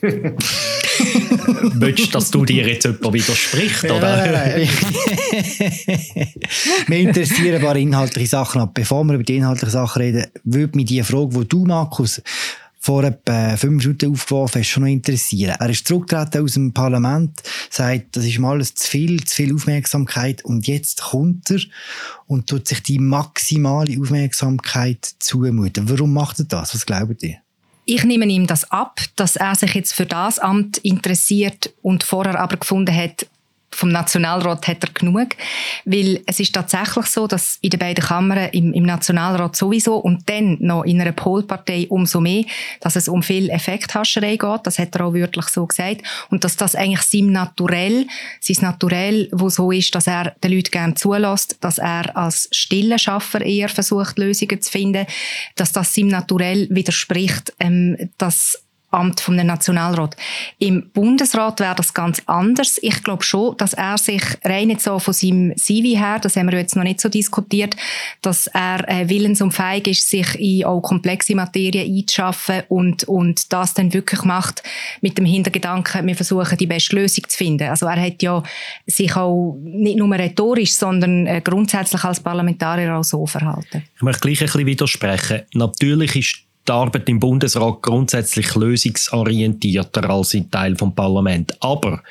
Willst 1.74 2.06
du, 2.06 2.10
dass 2.10 2.30
du 2.30 2.44
dir 2.44 2.66
jetzt 2.66 2.84
jemand 2.84 3.12
widerspricht, 3.12 3.84
oder? 3.84 4.00
Nein, 4.00 4.32
nein, 4.32 4.52
nein. 4.56 4.68
Wir 6.86 6.98
interessieren 6.98 7.56
ein 7.56 7.62
paar 7.62 7.76
inhaltliche 7.76 8.28
Sachen 8.28 8.60
ab. 8.62 8.70
Bevor 8.74 9.04
wir 9.04 9.14
über 9.14 9.24
die 9.24 9.36
inhaltlichen 9.36 9.72
Sachen 9.72 10.00
reden, 10.00 10.26
würde 10.44 10.76
mich 10.76 10.86
die 10.86 11.02
Frage, 11.02 11.38
die 11.38 11.48
du, 11.48 11.64
Markus, 11.66 12.22
vor 12.82 13.04
etwa 13.04 13.56
fünf 13.58 13.84
Minuten 13.84 14.10
aufgeworfen 14.10 14.64
schon 14.64 14.84
noch 14.84 14.90
interessieren. 14.90 15.54
Er 15.60 15.68
ist 15.68 15.86
zurückgetreten 15.86 16.42
aus 16.42 16.54
dem 16.54 16.72
Parlament, 16.72 17.42
sagt, 17.68 18.16
das 18.16 18.24
ist 18.24 18.38
mal 18.38 18.52
alles 18.52 18.74
zu 18.74 18.88
viel, 18.88 19.22
zu 19.22 19.36
viel 19.36 19.54
Aufmerksamkeit 19.54 20.42
und 20.46 20.66
jetzt 20.66 21.02
kommt 21.02 21.50
er 21.50 21.60
und 22.26 22.48
tut 22.48 22.66
sich 22.66 22.82
die 22.82 22.98
maximale 22.98 24.00
Aufmerksamkeit 24.00 25.14
zumuten. 25.18 25.90
Warum 25.90 26.14
macht 26.14 26.38
er 26.38 26.46
das? 26.46 26.74
Was 26.74 26.86
glaubt 26.86 27.22
ihr? 27.22 27.36
Ich 27.84 28.04
nehme 28.04 28.26
ihm 28.26 28.46
das 28.46 28.70
ab, 28.70 29.00
dass 29.16 29.36
er 29.36 29.54
sich 29.54 29.74
jetzt 29.74 29.92
für 29.92 30.06
das 30.06 30.38
Amt 30.38 30.78
interessiert 30.78 31.74
und 31.82 32.02
vorher 32.02 32.38
aber 32.38 32.56
gefunden 32.56 32.94
hat, 32.94 33.26
vom 33.72 33.90
Nationalrat 33.90 34.66
hat 34.66 34.82
er 34.82 34.90
genug, 34.92 35.36
weil 35.84 36.20
es 36.26 36.40
ist 36.40 36.54
tatsächlich 36.54 37.06
so, 37.06 37.26
dass 37.26 37.58
in 37.60 37.70
den 37.70 37.78
beiden 37.78 38.04
Kammern, 38.04 38.48
im, 38.52 38.72
im 38.72 38.84
Nationalrat 38.84 39.56
sowieso 39.56 39.96
und 39.96 40.28
dann 40.28 40.56
noch 40.60 40.84
in 40.84 41.00
einer 41.00 41.12
Polpartei 41.12 41.86
umso 41.88 42.20
mehr, 42.20 42.44
dass 42.80 42.96
es 42.96 43.08
um 43.08 43.22
viel 43.22 43.48
Effekthascherei 43.48 44.36
geht, 44.36 44.60
das 44.64 44.78
hat 44.78 44.94
er 44.96 45.06
auch 45.06 45.14
wörtlich 45.14 45.46
so 45.46 45.66
gesagt, 45.66 46.02
und 46.30 46.44
dass 46.44 46.56
das 46.56 46.74
eigentlich 46.74 47.02
sein 47.02 47.32
Naturell, 47.32 48.06
sein 48.40 48.56
Naturell, 48.60 49.28
wo 49.32 49.48
so 49.48 49.70
ist, 49.70 49.94
dass 49.94 50.06
er 50.06 50.34
den 50.42 50.52
Leuten 50.52 50.70
gerne 50.70 50.94
zulässt, 50.94 51.56
dass 51.60 51.78
er 51.78 52.16
als 52.16 52.48
stiller 52.52 52.98
Schaffer 52.98 53.40
eher 53.40 53.68
versucht, 53.68 54.18
Lösungen 54.18 54.60
zu 54.60 54.70
finden, 54.70 55.06
dass 55.56 55.72
das 55.72 55.94
seinem 55.94 56.08
Naturell 56.08 56.66
widerspricht, 56.70 57.52
ähm, 57.60 57.96
dass 58.18 58.62
Amt 58.90 59.20
vom 59.20 59.36
Nationalrat. 59.36 60.16
Im 60.58 60.90
Bundesrat 60.90 61.60
wäre 61.60 61.74
das 61.74 61.94
ganz 61.94 62.22
anders. 62.26 62.78
Ich 62.82 63.02
glaube 63.02 63.22
schon, 63.22 63.56
dass 63.56 63.72
er 63.72 63.98
sich 63.98 64.22
rein 64.44 64.70
jetzt 64.70 64.84
so 64.84 64.98
von 64.98 65.14
seinem 65.14 65.56
CV 65.56 65.98
her, 65.98 66.18
das 66.20 66.36
haben 66.36 66.50
wir 66.50 66.58
jetzt 66.58 66.76
noch 66.76 66.82
nicht 66.82 67.00
so 67.00 67.08
diskutiert, 67.08 67.76
dass 68.22 68.46
er 68.48 68.88
äh, 68.88 69.08
willens 69.08 69.40
und 69.40 69.52
fähig 69.52 69.88
ist, 69.88 70.08
sich 70.08 70.38
in 70.38 70.64
auch 70.64 70.80
komplexe 70.80 71.34
Materien 71.34 71.90
einzuschaffen 71.96 72.62
und, 72.68 73.04
und 73.04 73.52
das 73.52 73.74
dann 73.74 73.92
wirklich 73.92 74.22
macht 74.24 74.62
mit 75.00 75.18
dem 75.18 75.24
Hintergedanken, 75.24 76.06
wir 76.06 76.16
versuchen 76.16 76.58
die 76.58 76.66
beste 76.66 76.96
Lösung 76.96 77.24
zu 77.28 77.36
finden. 77.36 77.68
Also 77.68 77.86
er 77.86 78.00
hat 78.00 78.22
ja 78.22 78.42
sich 78.86 79.14
auch 79.16 79.56
nicht 79.62 79.98
nur 79.98 80.12
rhetorisch, 80.14 80.74
sondern 80.74 81.26
äh, 81.26 81.40
grundsätzlich 81.42 82.02
als 82.04 82.20
Parlamentarier 82.20 82.96
auch 82.96 83.04
so 83.04 83.26
verhalten. 83.26 83.84
Ich 83.94 84.02
möchte 84.02 84.20
gleich 84.20 84.40
ein 84.40 84.46
bisschen 84.46 84.66
widersprechen. 84.66 85.42
Natürlich 85.54 86.16
ist 86.16 86.49
die 86.66 86.72
Arbeit 86.72 87.08
im 87.08 87.20
Bundesrat 87.20 87.82
grundsätzlich 87.82 88.54
lösungsorientierter 88.54 90.08
als 90.10 90.34
ein 90.34 90.50
Teil 90.50 90.76
vom 90.76 90.94
Parlament. 90.94 91.56
Aber 91.60 92.02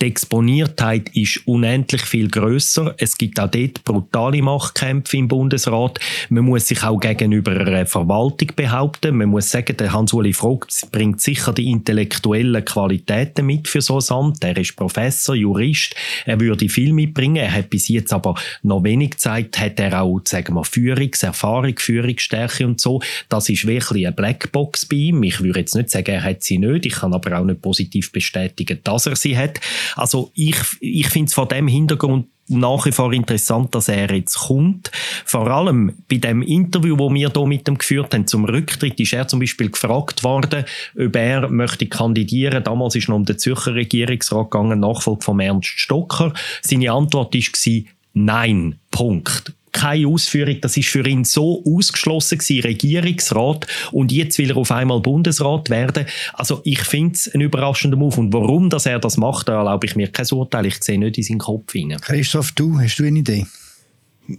die 0.00 0.06
Exponiertheit 0.06 1.08
ist 1.14 1.46
unendlich 1.46 2.02
viel 2.02 2.28
größer. 2.28 2.94
Es 2.98 3.16
gibt 3.16 3.40
auch 3.40 3.50
dort 3.50 3.82
brutale 3.82 4.42
Machtkämpfe 4.42 5.16
im 5.16 5.26
Bundesrat. 5.26 5.98
Man 6.28 6.44
muss 6.44 6.68
sich 6.68 6.82
auch 6.82 7.00
gegenüber 7.00 7.52
einer 7.52 7.86
Verwaltung 7.86 8.50
behaupten. 8.54 9.16
Man 9.16 9.30
muss 9.30 9.50
sagen, 9.50 9.74
der 9.76 9.94
Hans-Uli 9.94 10.34
Vogt 10.34 10.86
bringt 10.92 11.22
sicher 11.22 11.54
die 11.54 11.70
intellektuellen 11.70 12.62
Qualitäten 12.62 13.46
mit 13.46 13.68
für 13.68 13.80
so 13.80 13.98
ein 13.98 14.04
Amt. 14.10 14.44
Er 14.44 14.58
ist 14.58 14.76
Professor, 14.76 15.34
Jurist. 15.34 15.94
Er 16.26 16.40
würde 16.40 16.68
viel 16.68 16.92
mitbringen. 16.92 17.36
Er 17.36 17.52
hat 17.52 17.70
bis 17.70 17.88
jetzt 17.88 18.12
aber 18.12 18.34
noch 18.62 18.84
wenig 18.84 19.16
Zeit. 19.16 19.58
Hat 19.58 19.80
er 19.80 20.02
auch, 20.02 20.20
sagen 20.24 20.54
wir, 20.54 20.64
Führungserfahrung, 20.64 21.78
Führungsstärke 21.78 22.66
und 22.66 22.82
so. 22.82 23.00
Das 23.30 23.48
ist 23.48 23.66
wirklich 23.66 24.06
eine 24.06 24.14
Blackbox 24.14 24.84
bei 24.84 24.96
ihm. 24.96 25.22
Ich 25.22 25.40
würde 25.40 25.60
jetzt 25.60 25.74
nicht 25.74 25.88
sagen, 25.88 26.10
er 26.10 26.22
hat 26.22 26.42
sie 26.42 26.58
nicht. 26.58 26.84
Ich 26.84 26.96
kann 26.96 27.14
aber 27.14 27.38
auch 27.38 27.44
nicht 27.44 27.62
positiv 27.62 28.12
bestätigen, 28.12 28.80
dass 28.84 29.06
er 29.06 29.16
sie 29.16 29.38
hat. 29.38 29.58
Also 29.94 30.30
ich, 30.34 30.56
ich 30.80 31.08
finde 31.08 31.28
es 31.28 31.34
vor 31.34 31.48
dem 31.48 31.68
Hintergrund 31.68 32.26
nach 32.48 32.86
wie 32.86 32.92
vor 32.92 33.12
interessant, 33.12 33.74
dass 33.74 33.88
er 33.88 34.14
jetzt 34.14 34.38
kommt. 34.38 34.90
Vor 35.24 35.48
allem 35.48 35.94
bei 36.08 36.16
dem 36.16 36.42
Interview, 36.42 36.96
wo 36.98 37.12
wir 37.12 37.30
hier 37.32 37.46
mit 37.46 37.68
ihm 37.68 37.78
geführt 37.78 38.14
haben, 38.14 38.26
zum 38.26 38.44
Rücktritt, 38.44 39.00
ist 39.00 39.12
er 39.12 39.26
zum 39.26 39.40
Beispiel 39.40 39.70
gefragt 39.70 40.22
worden, 40.22 40.64
ob 40.96 41.16
er 41.16 41.48
möchte 41.48 41.86
kandidieren. 41.86 42.62
Damals 42.62 42.94
ist 42.94 43.08
noch 43.08 43.16
um 43.16 43.24
den 43.24 43.38
Zürcher 43.38 43.74
Regierungsrat 43.74 44.50
gegangen, 44.50 44.80
Nachfolge 44.80 45.24
von 45.24 45.40
Ernst 45.40 45.68
Stocker. 45.68 46.32
Seine 46.62 46.92
Antwort 46.92 47.34
war, 47.34 47.82
nein, 48.14 48.78
Punkt 48.90 49.52
keine 49.76 50.08
Ausführung. 50.08 50.60
Das 50.60 50.76
ist 50.76 50.88
für 50.88 51.06
ihn 51.06 51.24
so 51.24 51.62
ausgeschlossen 51.64 52.38
gewesen, 52.38 52.62
Regierungsrat. 52.62 53.66
Und 53.92 54.10
jetzt 54.10 54.38
will 54.38 54.50
er 54.50 54.56
auf 54.56 54.72
einmal 54.72 55.00
Bundesrat 55.00 55.70
werden. 55.70 56.06
Also 56.32 56.62
ich 56.64 56.80
finde 56.80 57.14
es 57.14 57.32
ein 57.32 57.42
überraschender 57.42 57.96
Move. 57.96 58.16
Und 58.16 58.32
warum 58.32 58.70
dass 58.70 58.86
er 58.86 58.98
das 58.98 59.16
macht, 59.16 59.48
erlaube 59.48 59.86
ich 59.86 59.94
mir 59.94 60.08
kein 60.08 60.26
Urteil. 60.32 60.66
Ich 60.66 60.82
sehe 60.82 60.98
nicht 60.98 61.18
in 61.18 61.24
seinen 61.24 61.38
Kopf 61.38 61.72
hinein. 61.72 62.00
Christoph, 62.00 62.52
du, 62.52 62.80
hast 62.80 62.96
du 62.96 63.04
eine 63.04 63.18
Idee? 63.18 63.46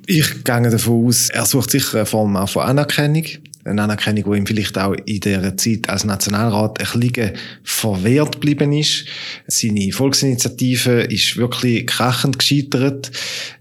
Ich 0.06 0.44
gehe 0.44 0.70
davon 0.70 1.08
aus, 1.08 1.30
er 1.30 1.46
sucht 1.46 1.72
sicher 1.72 2.00
eine 2.00 2.06
Form 2.06 2.36
auch 2.36 2.50
von 2.50 2.64
Anerkennung. 2.64 3.24
Eine 3.64 3.84
Anerkennung, 3.84 4.32
die 4.32 4.38
ihm 4.40 4.48
vielleicht 4.48 4.78
auch 4.78 4.94
in 5.06 5.20
dieser 5.20 5.58
Zeit 5.58 5.90
als 5.90 6.06
Nationalrat 6.06 6.80
ein 6.80 7.00
bisschen 7.00 7.34
verwehrt 7.64 8.34
geblieben 8.34 8.72
ist. 8.72 9.06
Seine 9.48 9.92
Volksinitiative 9.92 11.02
ist 11.02 11.36
wirklich 11.36 11.86
krachend 11.86 12.40
gescheitert. 12.40 13.12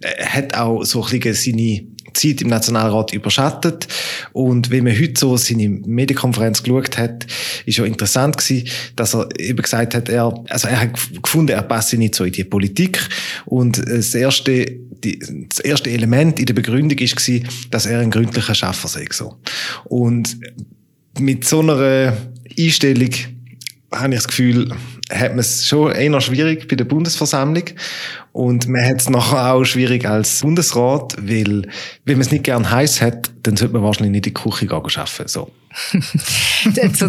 Er 0.00 0.32
hat 0.32 0.56
auch 0.56 0.84
so 0.84 1.04
ein 1.04 1.18
bisschen 1.20 1.34
seine 1.34 1.86
Zeit 2.16 2.40
im 2.42 2.48
Nationalrat 2.48 3.12
überschattet. 3.12 3.86
Und 4.32 4.70
wenn 4.70 4.84
man 4.84 4.98
heute 4.98 5.18
so 5.18 5.36
seine 5.36 5.68
Medienkonferenz 5.68 6.62
geschaut 6.62 6.98
hat, 6.98 7.26
ist 7.64 7.78
ja 7.78 7.84
interessant 7.84 8.36
gewesen, 8.36 8.68
dass 8.96 9.14
er 9.14 9.28
eben 9.38 9.62
gesagt 9.62 9.94
hat, 9.94 10.08
er, 10.08 10.32
also 10.48 10.68
er 10.68 10.80
hat 10.80 11.22
gefunden, 11.22 11.52
er 11.52 11.62
passe 11.62 11.96
nicht 11.96 12.14
so 12.14 12.24
in 12.24 12.32
die 12.32 12.44
Politik. 12.44 13.08
Und 13.44 13.78
das 13.78 14.14
erste, 14.14 14.66
die, 15.04 15.18
das 15.48 15.60
erste 15.60 15.90
Element 15.90 16.38
in 16.38 16.46
der 16.46 16.54
Begründung 16.54 16.98
ist 16.98 17.16
gewesen, 17.16 17.48
dass 17.70 17.86
er 17.86 18.00
ein 18.00 18.10
gründlicher 18.10 18.54
Schaffer 18.54 18.88
sei, 18.88 19.06
so. 19.10 19.36
Und 19.84 20.36
mit 21.18 21.44
so 21.44 21.60
einer 21.60 22.16
Einstellung 22.58 23.10
habe 23.92 24.14
ich 24.14 24.20
das 24.20 24.28
Gefühl, 24.28 24.74
hat 25.10 25.30
man 25.30 25.38
es 25.38 25.66
schon 25.66 25.92
eher 25.92 26.20
schwierig 26.20 26.68
bei 26.68 26.76
der 26.76 26.84
Bundesversammlung. 26.84 27.64
Und 28.36 28.68
man 28.68 28.84
hat 28.84 29.00
es 29.00 29.08
nachher 29.08 29.54
auch 29.54 29.64
schwierig 29.64 30.06
als 30.06 30.40
Bundesrat, 30.40 31.16
weil, 31.18 31.62
wenn 32.04 32.18
man 32.18 32.20
es 32.20 32.30
nicht 32.30 32.44
gern 32.44 32.70
heiß 32.70 33.00
hat, 33.00 33.30
dann 33.46 33.56
sollte 33.56 33.74
man 33.74 33.82
wahrscheinlich 33.82 34.12
nicht 34.12 34.26
in 34.26 34.34
die 34.34 34.50
Küche 34.50 34.70
arbeiten. 34.70 35.28
So. 35.28 35.50
zu, 36.94 37.08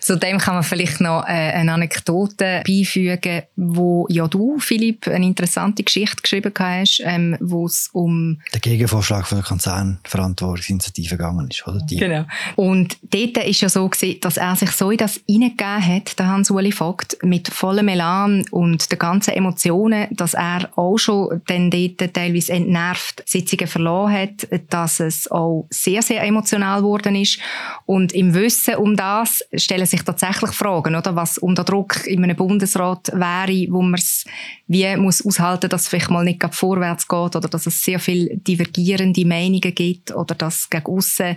zu, 0.00 0.18
dem 0.18 0.38
kann 0.38 0.54
man 0.54 0.62
vielleicht 0.62 1.00
noch 1.00 1.24
äh, 1.24 1.32
eine 1.32 1.72
Anekdote 1.72 2.62
beifügen, 2.66 3.42
wo 3.56 4.06
ja 4.10 4.28
du, 4.28 4.58
Philipp, 4.58 5.08
eine 5.08 5.24
interessante 5.24 5.82
Geschichte 5.82 6.20
geschrieben 6.20 6.52
hast, 6.58 7.00
ähm, 7.04 7.36
wo 7.40 7.64
es 7.64 7.88
um 7.92 8.40
der 8.52 8.60
Gegenvorschlag 8.60 9.26
von 9.26 9.38
der 9.38 9.46
Konzernverantwortungsinitiative 9.46 11.16
gegangen 11.16 11.48
ist, 11.50 11.66
oder? 11.66 11.78
Die. 11.78 11.96
Genau. 11.96 12.24
Und 12.56 12.98
dort 13.10 13.38
ist 13.38 13.62
ja 13.62 13.70
so 13.70 13.88
gewesen, 13.88 14.20
dass 14.20 14.36
er 14.36 14.54
sich 14.54 14.70
so 14.72 14.90
in 14.90 14.98
das 14.98 15.20
hineingegeben 15.26 15.86
hat, 15.86 16.18
der 16.18 16.26
Hans-Uli 16.26 16.72
Vogt, 16.72 17.16
mit 17.22 17.48
vollem 17.48 17.88
Elan 17.88 18.44
und 18.50 18.92
den 18.92 18.98
ganzen 18.98 19.32
Emotionen, 19.32 20.08
dass 20.10 20.34
er 20.34 20.68
auch 20.76 20.98
schon 20.98 21.40
dann 21.46 21.70
dort 21.70 22.12
teilweise 22.12 22.52
entnervt 22.52 23.22
Sitzungen 23.26 23.66
verloren 23.66 24.12
hat, 24.12 24.48
dass 24.68 25.00
es 25.00 25.30
auch 25.32 25.66
sehr, 25.70 26.02
sehr 26.02 26.22
emotional 26.22 26.80
geworden 26.80 27.16
ist 27.16 27.38
und 27.86 28.12
im 28.12 28.34
Wissen 28.34 28.76
um 28.76 28.96
das 28.96 29.42
stellen 29.54 29.86
sich 29.86 30.02
tatsächlich 30.02 30.52
Fragen, 30.52 30.94
oder? 30.94 31.16
Was 31.16 31.38
unter 31.38 31.64
Druck 31.64 32.06
in 32.06 32.22
einem 32.22 32.36
Bundesrat 32.36 33.10
wäre, 33.12 33.72
wo 33.72 33.82
man 33.82 33.94
es 33.94 34.24
wie 34.72 34.96
muss 34.96 35.24
aushalten, 35.24 35.68
dass 35.68 35.82
es 35.82 35.88
vielleicht 35.88 36.10
mal 36.10 36.24
nicht 36.24 36.42
vorwärts 36.54 37.06
geht 37.06 37.36
oder 37.36 37.48
dass 37.48 37.66
es 37.66 37.84
sehr 37.84 37.98
viel 37.98 38.30
divergierende 38.36 39.26
Meinungen 39.26 39.74
gibt 39.74 40.14
oder 40.14 40.34
dass 40.34 40.70
gegen 40.70 40.86
aussen 40.86 41.36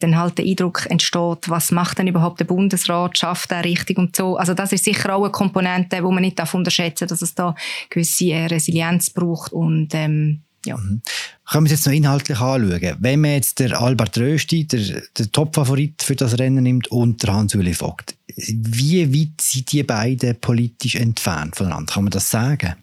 dann 0.00 0.18
halt 0.18 0.38
der 0.38 0.44
Eindruck 0.44 0.86
entsteht, 0.90 1.48
was 1.48 1.70
macht 1.70 1.98
denn 1.98 2.08
überhaupt 2.08 2.40
der 2.40 2.44
Bundesrat, 2.44 3.18
schafft 3.18 3.52
er 3.52 3.64
richtig 3.64 3.98
und 3.98 4.16
so. 4.16 4.36
Also 4.36 4.54
das 4.54 4.72
ist 4.72 4.84
sicher 4.84 5.14
auch 5.14 5.22
eine 5.22 5.30
Komponente, 5.30 6.02
wo 6.02 6.10
man 6.10 6.22
nicht 6.22 6.40
unterschätzen 6.54 7.06
darf, 7.06 7.10
dass 7.10 7.22
es 7.22 7.34
da 7.34 7.54
gewisse 7.88 8.32
äh, 8.32 8.46
Resilienz 8.46 9.10
braucht 9.10 9.52
und 9.52 9.94
ähm, 9.94 10.42
ja. 10.66 10.76
Mhm. 10.76 11.02
Können 11.50 11.66
wir 11.66 11.72
es 11.72 11.80
jetzt 11.80 11.86
noch 11.86 11.92
inhaltlich 11.92 12.38
anschauen? 12.38 12.96
Wenn 13.00 13.20
man 13.20 13.32
jetzt 13.32 13.58
der 13.58 13.80
Albert 13.80 14.16
Rösti, 14.18 14.66
der, 14.66 15.02
der 15.16 15.32
Top-Favorit 15.32 16.02
für 16.02 16.16
das 16.16 16.38
Rennen 16.38 16.62
nimmt, 16.62 16.88
und 16.88 17.22
der 17.22 17.34
Hans-Uli 17.34 17.74
Vogt, 17.74 18.14
wie 18.36 19.12
weit 19.12 19.40
sind 19.40 19.72
die 19.72 19.82
beiden 19.82 20.38
politisch 20.40 20.94
entfernt 20.94 21.56
voneinander? 21.56 21.92
Kann 21.92 22.04
man 22.04 22.10
das 22.10 22.30
sagen? 22.30 22.74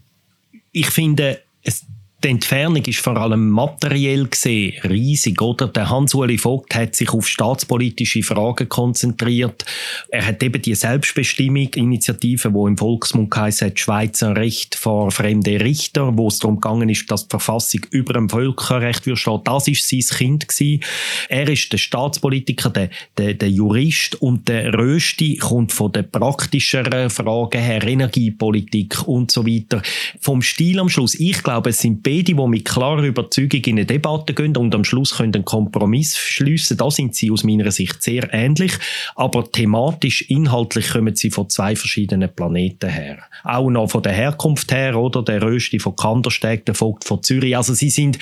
Ich 0.72 0.88
finde, 0.88 1.42
es 1.64 1.86
die 2.24 2.28
Entfernung 2.28 2.84
ist 2.84 3.00
vor 3.00 3.16
allem 3.16 3.50
materiell 3.50 4.28
gesehen 4.28 4.74
riesig, 4.84 5.42
oder? 5.42 5.70
Der 5.70 5.90
Hans-Uli 5.90 6.38
Vogt 6.38 6.76
hat 6.76 6.96
sich 6.96 7.10
auf 7.12 7.26
staatspolitische 7.26 8.24
Fragen 8.24 8.68
konzentriert. 8.68 9.64
Er 10.10 10.26
hat 10.26 10.44
eben 10.44 10.62
die 10.62 10.76
Selbstbestimmung, 10.76 11.70
Initiative, 11.76 12.54
wo 12.54 12.68
im 12.68 12.78
Volksmund 12.78 13.34
heisst, 13.36 13.80
Schweizer 13.80 14.36
Recht 14.36 14.76
vor 14.76 15.12
fremde 15.12 15.62
Richter, 15.62 16.18
wo 16.18 16.28
es 16.28 16.40
darum 16.40 16.60
gegangen 16.60 16.90
ist, 16.90 17.10
dass 17.10 17.28
die 17.28 17.30
Verfassung 17.30 17.82
über 17.92 18.14
dem 18.14 18.30
Völkerrecht 18.30 19.06
wird. 19.06 19.20
Das 19.46 19.68
ist 19.70 19.88
sein 19.88 20.18
Kind 20.18 20.48
gewesen. 20.48 20.84
Er 21.30 21.48
ist 21.48 21.72
der 21.72 21.78
Staatspolitiker, 21.78 22.70
der, 22.70 22.90
der, 23.18 23.34
der 23.36 23.50
Jurist 23.50 24.22
und 24.22 24.50
der 24.50 24.74
Rösti 24.74 25.38
kommt 25.38 25.72
von 25.72 25.94
den 25.94 26.10
praktischen 26.10 27.10
Fragen 27.10 27.62
her, 27.62 27.88
Energiepolitik 27.88 29.08
und 29.08 29.32
so 29.32 29.48
weiter. 29.48 29.82
Vom 30.20 30.42
Stil 30.42 30.80
am 30.80 30.90
Schluss. 30.90 31.16
Ich 31.16 31.44
glaube, 31.44 31.70
es 31.70 31.80
sind 31.80 32.04
beide, 32.10 32.24
die 32.24 32.34
mit 32.34 32.66
klarer 32.66 33.04
Überzeugung 33.04 33.62
in 33.62 33.78
eine 33.78 33.86
Debatte 33.86 34.34
gehen 34.34 34.58
und 34.58 34.74
am 34.74 34.84
Schluss 34.84 35.18
können 35.18 35.34
einen 35.34 35.46
Kompromiss 35.46 36.18
schliessen. 36.18 36.78
Da 36.78 36.90
sind 36.90 37.16
sie 37.16 37.30
aus 37.30 37.44
meiner 37.44 37.70
Sicht 37.72 38.02
sehr 38.02 38.34
ähnlich, 38.34 38.74
aber 39.16 39.50
thematisch, 39.52 40.24
inhaltlich 40.24 40.90
kommen 40.90 41.16
sie 41.16 41.30
von 41.30 41.50
zwei 41.50 41.76
verschiedenen 41.76 42.34
Planeten 42.34 42.90
her. 42.90 43.20
Auch 43.44 43.70
noch 43.70 43.92
von 43.92 44.02
der 44.02 44.14
Herkunft 44.14 44.72
her, 44.72 44.98
oder? 44.98 45.24
Der 45.24 45.42
Rösti 45.42 45.80
von 45.80 45.96
Kandersteg, 45.96 46.66
der 46.66 46.76
Vogt 46.76 47.04
von 47.04 47.22
Zürich. 47.22 47.56
Also 47.56 47.74
sie 47.74 47.90
sind 47.90 48.18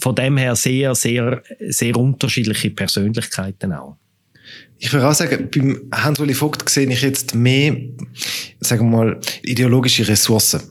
von 0.00 0.14
dem 0.14 0.36
her 0.36 0.56
sehr, 0.56 0.94
sehr, 0.94 1.42
sehr 1.68 1.96
unterschiedliche 1.96 2.70
Persönlichkeiten 2.70 3.72
auch. 3.72 3.96
Ich 4.78 4.90
würde 4.92 5.06
auch 5.06 5.12
sagen, 5.12 5.48
beim 5.54 5.82
Hans-Uli 5.92 6.32
Vogt 6.32 6.66
sehe 6.70 6.88
ich 6.90 7.02
jetzt 7.02 7.34
mehr, 7.34 7.76
sagen 8.60 8.90
wir 8.90 8.96
mal, 8.96 9.20
ideologische 9.42 10.08
Ressourcen 10.08 10.62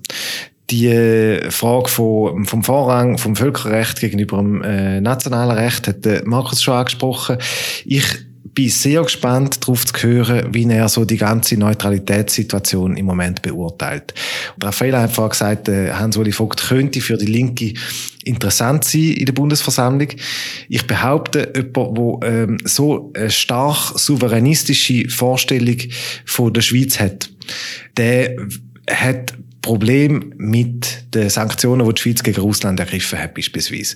die 0.69 0.87
äh, 0.87 1.49
Frage 1.51 1.89
von, 1.89 2.45
vom 2.45 2.63
Vorrang 2.63 3.17
vom 3.17 3.35
Völkerrecht 3.35 3.99
gegenüber 3.99 4.37
dem 4.37 4.61
äh, 4.61 5.01
nationalen 5.01 5.57
Recht 5.57 5.87
hat 5.87 6.05
äh, 6.05 6.21
Markus 6.25 6.61
schon 6.61 6.75
angesprochen. 6.75 7.37
Ich 7.85 8.05
bin 8.53 8.69
sehr 8.69 9.03
gespannt 9.03 9.61
darauf 9.61 9.85
zu 9.85 9.93
hören, 10.03 10.53
wie 10.53 10.69
er 10.69 10.89
so 10.89 11.05
die 11.05 11.17
ganze 11.17 11.55
Neutralitätssituation 11.57 12.97
im 12.97 13.05
Moment 13.05 13.41
beurteilt. 13.41 14.13
Und 14.55 14.65
Raphael 14.65 14.97
hat 14.97 15.11
vorhin 15.11 15.31
gesagt, 15.31 15.69
äh, 15.69 15.93
Hans-Uli 15.93 16.31
Vogt 16.31 16.67
könnte 16.67 17.01
für 17.01 17.17
die 17.17 17.25
Linke 17.25 17.73
interessant 18.23 18.83
sein 18.83 19.13
in 19.13 19.25
der 19.25 19.33
Bundesversammlung. 19.33 20.09
Ich 20.67 20.85
behaupte, 20.85 21.53
jemand, 21.55 22.21
der 22.23 22.29
ähm, 22.29 22.57
so 22.63 23.11
eine 23.15 23.29
stark 23.29 23.97
souveränistische 23.97 25.09
Vorstellung 25.09 25.77
von 26.25 26.53
der 26.53 26.61
Schweiz 26.61 26.99
hat, 26.99 27.29
der 27.97 28.35
hat 28.89 29.33
Problem 29.61 30.33
mit 30.37 31.13
den 31.13 31.29
Sanktionen, 31.29 31.87
die 31.87 31.93
die 31.93 32.01
Schweiz 32.01 32.23
gegen 32.23 32.41
Russland 32.41 32.79
ergriffen 32.79 33.19
hat, 33.19 33.33
beispielsweise. 33.33 33.95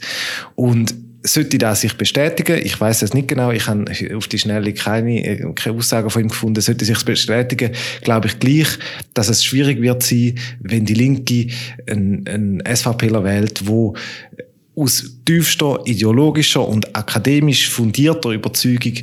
Und 0.56 0.94
sollte 1.26 1.58
das 1.58 1.82
sich 1.82 1.94
bestätigen, 1.94 2.60
ich 2.64 2.80
weiß 2.80 3.02
es 3.02 3.14
nicht 3.14 3.30
genau, 3.30 3.52
ich 3.52 3.68
habe 3.68 3.86
auf 4.16 4.28
die 4.28 4.40
Schnelle 4.40 4.74
keine, 4.74 5.24
äh, 5.26 5.54
keine 5.56 5.78
Aussagen 5.78 6.10
von 6.10 6.24
ihm 6.24 6.28
gefunden, 6.28 6.60
sollte 6.60 6.84
sich 6.84 7.04
bestätigen, 7.06 7.72
glaube 8.02 8.28
ich 8.28 8.40
gleich, 8.40 8.68
dass 9.14 9.30
es 9.30 9.44
schwierig 9.44 9.82
wird 9.82 10.04
sein, 10.04 10.38
wenn 10.60 10.86
die 10.86 10.94
Linke 10.94 11.48
einen, 11.90 12.28
einen 12.28 12.64
SVPler 12.66 13.24
wählt, 13.24 13.66
wo 13.68 13.96
aus 14.76 15.18
tiefster 15.26 15.80
ideologischer 15.86 16.68
und 16.68 16.96
akademisch 16.96 17.70
fundierter 17.70 18.32
Überzeugung 18.32 18.94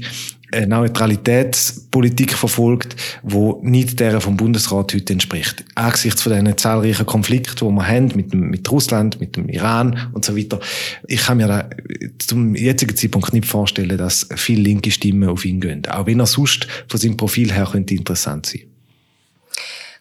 eine 0.52 0.66
Neutralitätspolitik 0.66 2.32
verfolgt, 2.32 2.96
wo 3.22 3.60
nicht 3.62 4.00
der 4.00 4.20
vom 4.20 4.36
Bundesrat 4.36 4.94
heute 4.94 5.12
entspricht. 5.12 5.64
Angesichts 5.74 6.22
von 6.22 6.32
diesen 6.32 6.56
zahlreichen 6.56 7.06
Konflikten, 7.06 7.56
die 7.56 7.72
wir 7.72 7.86
haben 7.86 8.12
mit, 8.14 8.34
mit 8.34 8.70
Russland, 8.70 9.20
mit 9.20 9.36
dem 9.36 9.48
Iran 9.48 10.10
und 10.12 10.24
so 10.24 10.36
weiter. 10.36 10.60
Ich 11.06 11.22
kann 11.22 11.38
mir 11.38 11.48
da 11.48 11.70
zum 12.18 12.54
jetzigen 12.54 12.96
Zeitpunkt 12.96 13.32
nicht 13.32 13.46
vorstellen, 13.46 13.98
dass 13.98 14.28
viele 14.36 14.62
linke 14.62 14.90
Stimmen 14.90 15.28
auf 15.28 15.44
ihn 15.44 15.60
gehen. 15.60 15.86
Auch 15.86 16.06
wenn 16.06 16.20
er 16.20 16.26
sonst 16.26 16.66
von 16.88 17.00
seinem 17.00 17.16
Profil 17.16 17.52
her 17.52 17.68
könnte 17.70 17.94
interessant 17.94 18.46
sein. 18.46 18.69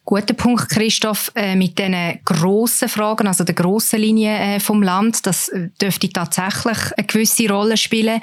Guter 0.10 0.34
Punkt, 0.34 0.70
Christoph, 0.70 1.32
äh, 1.36 1.56
mit 1.56 1.78
diesen 1.78 2.20
grossen 2.26 2.90
Fragen, 2.90 3.28
also 3.28 3.44
der 3.44 3.54
grossen 3.54 4.00
Linie 4.00 4.40
äh, 4.40 4.60
vom 4.60 4.82
Land, 4.82 5.24
das 5.28 5.50
äh, 5.50 5.70
dürfte 5.80 6.10
tatsächlich 6.10 6.80
eine 6.98 7.06
gewisse 7.06 7.48
Rolle 7.48 7.78
spielen. 7.78 8.20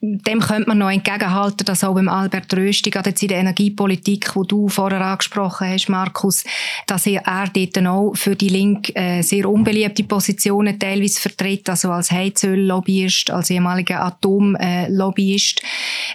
Dem 0.00 0.38
könnte 0.38 0.68
man 0.68 0.78
noch 0.78 0.92
entgegenhalten, 0.92 1.64
dass 1.64 1.82
auch 1.82 1.94
beim 1.94 2.08
Albert 2.08 2.54
Rösti, 2.54 2.90
gerade 2.90 3.10
jetzt 3.10 3.22
in 3.22 3.30
der 3.30 3.38
Energiepolitik, 3.38 4.36
wo 4.36 4.44
du 4.44 4.68
vorher 4.68 5.00
angesprochen 5.00 5.70
hast, 5.70 5.88
Markus, 5.88 6.44
dass 6.86 7.04
er, 7.04 7.22
er 7.26 7.48
dort 7.48 7.84
auch 7.84 8.14
für 8.14 8.36
die 8.36 8.50
Linke 8.50 8.94
äh, 8.94 9.22
sehr 9.22 9.48
unbeliebte 9.50 10.04
Positionen 10.04 10.78
teilweise 10.78 11.20
vertritt, 11.20 11.68
also 11.68 11.90
als 11.90 12.12
Heizöl-Lobbyist, 12.12 13.32
als 13.32 13.50
ehemaliger 13.50 14.04
Atom-Lobbyist. 14.04 15.62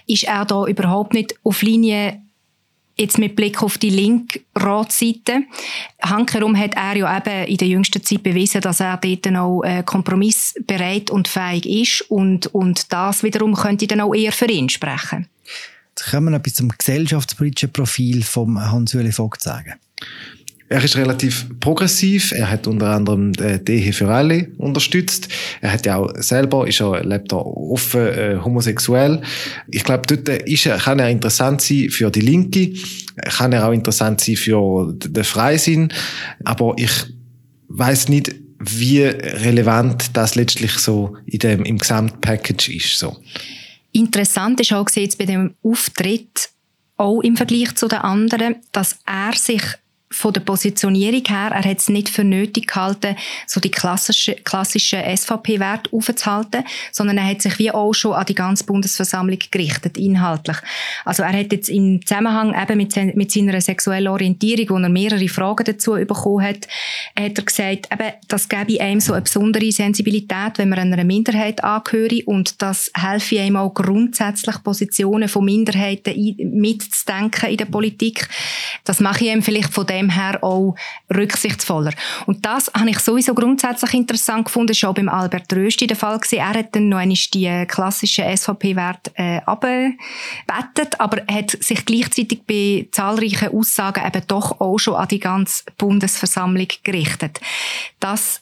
Ist 0.07 0.23
er 0.23 0.45
da 0.45 0.65
überhaupt 0.65 1.13
nicht 1.13 1.35
auf 1.43 1.61
Linie 1.61 2.21
jetzt 2.99 3.17
mit 3.17 3.35
Blick 3.35 3.63
auf 3.63 3.77
die 3.77 3.89
linke 3.89 4.41
Ratsseite. 4.55 5.43
Hankerum 6.01 6.57
hat 6.57 6.75
er 6.75 6.97
ja 6.97 7.17
eben 7.17 7.47
in 7.47 7.57
der 7.57 7.67
jüngsten 7.67 8.03
Zeit 8.03 8.23
bewiesen, 8.23 8.61
dass 8.61 8.79
er 8.79 8.97
dort 8.97 9.27
auch 9.35 9.63
äh, 9.63 9.83
kompromissbereit 9.83 11.09
und 11.09 11.27
fähig 11.27 11.65
ist 11.65 12.01
und, 12.09 12.47
und 12.47 12.91
das 12.91 13.23
wiederum 13.23 13.55
könnte 13.55 13.87
dann 13.87 14.01
auch 14.01 14.13
eher 14.13 14.31
für 14.31 14.47
ihn 14.47 14.69
sprechen. 14.69 15.27
Jetzt 15.89 16.11
können 16.11 16.25
wir 16.25 16.31
noch 16.31 16.39
etwas 16.39 16.53
zum 16.55 16.69
gesellschaftspolitischen 16.69 17.73
Profil 17.73 18.23
von 18.23 18.59
Hans-Uli 18.59 19.11
Vogt 19.11 19.41
sagen. 19.41 19.73
Er 20.71 20.83
ist 20.83 20.95
relativ 20.95 21.47
progressiv. 21.59 22.31
Er 22.31 22.51
hat 22.51 22.67
unter 22.67 22.91
anderem 22.91 23.33
die 23.33 23.71
Ehe 23.71 23.91
für 23.91 24.07
alle 24.07 24.51
unterstützt. 24.57 25.27
Er 25.61 25.73
hat 25.73 25.85
ja 25.87 25.97
auch 25.97 26.13
selber, 26.17 26.67
ist 26.67 26.79
er, 26.79 27.03
lebt 27.03 27.33
er 27.33 27.43
offen, 27.43 28.07
äh, 28.07 28.37
homosexuell. 28.43 29.21
Ich 29.67 29.83
glaube, 29.83 30.03
dort 30.07 30.29
ist 30.43 30.67
er, 30.67 30.77
kann 30.77 30.99
er 30.99 31.09
interessant 31.09 31.61
sein 31.61 31.89
für 31.89 32.11
die 32.11 32.21
Linke. 32.21 32.73
Kann 33.15 33.51
er 33.51 33.67
auch 33.67 33.73
interessant 33.73 34.21
sein 34.21 34.35
für 34.35 34.93
den 34.93 35.23
Freisinn. 35.23 35.91
Aber 36.45 36.75
ich 36.77 36.91
weiß 37.69 38.09
nicht, 38.09 38.35
wie 38.59 39.03
relevant 39.03 40.15
das 40.15 40.35
letztlich 40.35 40.73
so 40.73 41.15
in 41.25 41.39
dem, 41.39 41.63
im 41.63 41.79
Gesamtpackage 41.79 42.69
ist, 42.69 42.99
so. 42.99 43.17
Interessant 43.91 44.59
ist 44.59 44.73
auch 44.73 44.87
jetzt 44.93 45.17
bei 45.17 45.25
dem 45.25 45.55
Auftritt, 45.63 46.49
auch 46.97 47.21
im 47.21 47.37
Vergleich 47.37 47.73
zu 47.75 47.87
den 47.87 47.99
anderen, 47.99 48.57
dass 48.71 48.99
er 49.05 49.33
sich 49.35 49.63
von 50.11 50.33
der 50.33 50.41
Positionierung 50.41 51.23
her, 51.27 51.51
er 51.53 51.63
hat 51.63 51.77
es 51.77 51.87
nicht 51.87 52.09
für 52.09 52.23
nötig 52.23 52.67
gehalten, 52.67 53.15
so 53.45 53.59
die 53.59 53.69
klassische, 53.69 54.33
klassischen 54.35 55.01
SVP-Werte 55.03 55.91
aufzuhalten, 55.93 56.63
sondern 56.91 57.19
er 57.19 57.27
hat 57.27 57.43
sich 57.43 57.59
wie 57.59 57.71
auch 57.71 57.93
schon 57.93 58.13
an 58.13 58.25
die 58.25 58.33
ganze 58.33 58.63
Bundesversammlung 58.63 59.37
gerichtet, 59.51 59.97
inhaltlich. 59.97 60.57
Also 61.05 61.21
er 61.23 61.33
hat 61.33 61.51
jetzt 61.51 61.69
im 61.69 62.03
Zusammenhang 62.03 62.59
eben 62.59 62.77
mit, 62.77 63.15
mit 63.15 63.31
seiner 63.31 63.61
sexuellen 63.61 64.07
Orientierung, 64.07 64.69
wo 64.69 64.83
er 64.83 64.89
mehrere 64.89 65.27
Fragen 65.27 65.65
dazu 65.65 65.91
bekommen 65.91 66.43
hat, 66.43 66.67
hat 67.17 67.37
er 67.37 67.43
gesagt, 67.43 67.89
eben, 67.91 68.13
das 68.27 68.49
gebe 68.49 68.81
einem 68.81 68.99
so 68.99 69.13
eine 69.13 69.21
besondere 69.21 69.71
Sensibilität, 69.71 70.57
wenn 70.57 70.69
man 70.69 70.79
einer 70.79 71.03
Minderheit 71.03 71.63
angehöre 71.63 72.23
und 72.25 72.61
das 72.63 72.91
helfe 72.95 73.39
einem 73.39 73.57
auch 73.57 73.73
grundsätzlich 73.75 74.63
Positionen 74.63 75.29
von 75.29 75.45
Minderheiten 75.45 76.15
mitzudenken 76.39 77.49
in 77.49 77.57
der 77.57 77.65
Politik. 77.65 78.27
Das 78.85 78.99
mache 78.99 79.25
ich 79.25 79.31
ihm 79.31 79.43
vielleicht 79.43 79.71
von 79.71 79.85
dem 79.85 79.98
dem 79.99 80.09
her 80.09 80.43
auch 80.43 80.75
rücksichtsvoller. 81.13 81.93
Und 82.25 82.45
das 82.45 82.71
habe 82.73 82.89
ich 82.89 82.99
sowieso 82.99 83.33
grundsätzlich 83.33 83.93
interessant 83.93 84.45
gefunden, 84.45 84.73
schon 84.73 84.93
beim 84.93 85.09
Albert 85.09 85.51
Rösti 85.53 85.87
der 85.87 85.97
Fall 85.97 86.17
gewesen. 86.17 86.39
Er 86.39 86.53
hat 86.53 86.75
dann 86.75 86.89
noch 86.89 86.97
einmal 86.97 87.17
die 87.33 87.65
klassischen 87.67 88.25
SVP-Werte 88.35 89.11
äh, 89.15 89.41
abgebettet, 89.45 90.99
aber 90.99 91.21
hat 91.29 91.51
sich 91.51 91.85
gleichzeitig 91.85 92.41
bei 92.47 92.87
zahlreichen 92.91 93.49
Aussagen 93.49 94.05
eben 94.05 94.23
doch 94.27 94.59
auch 94.59 94.77
schon 94.77 94.95
an 94.95 95.07
die 95.07 95.19
ganze 95.19 95.63
Bundesversammlung 95.77 96.67
gerichtet. 96.83 97.39
Das 97.99 98.41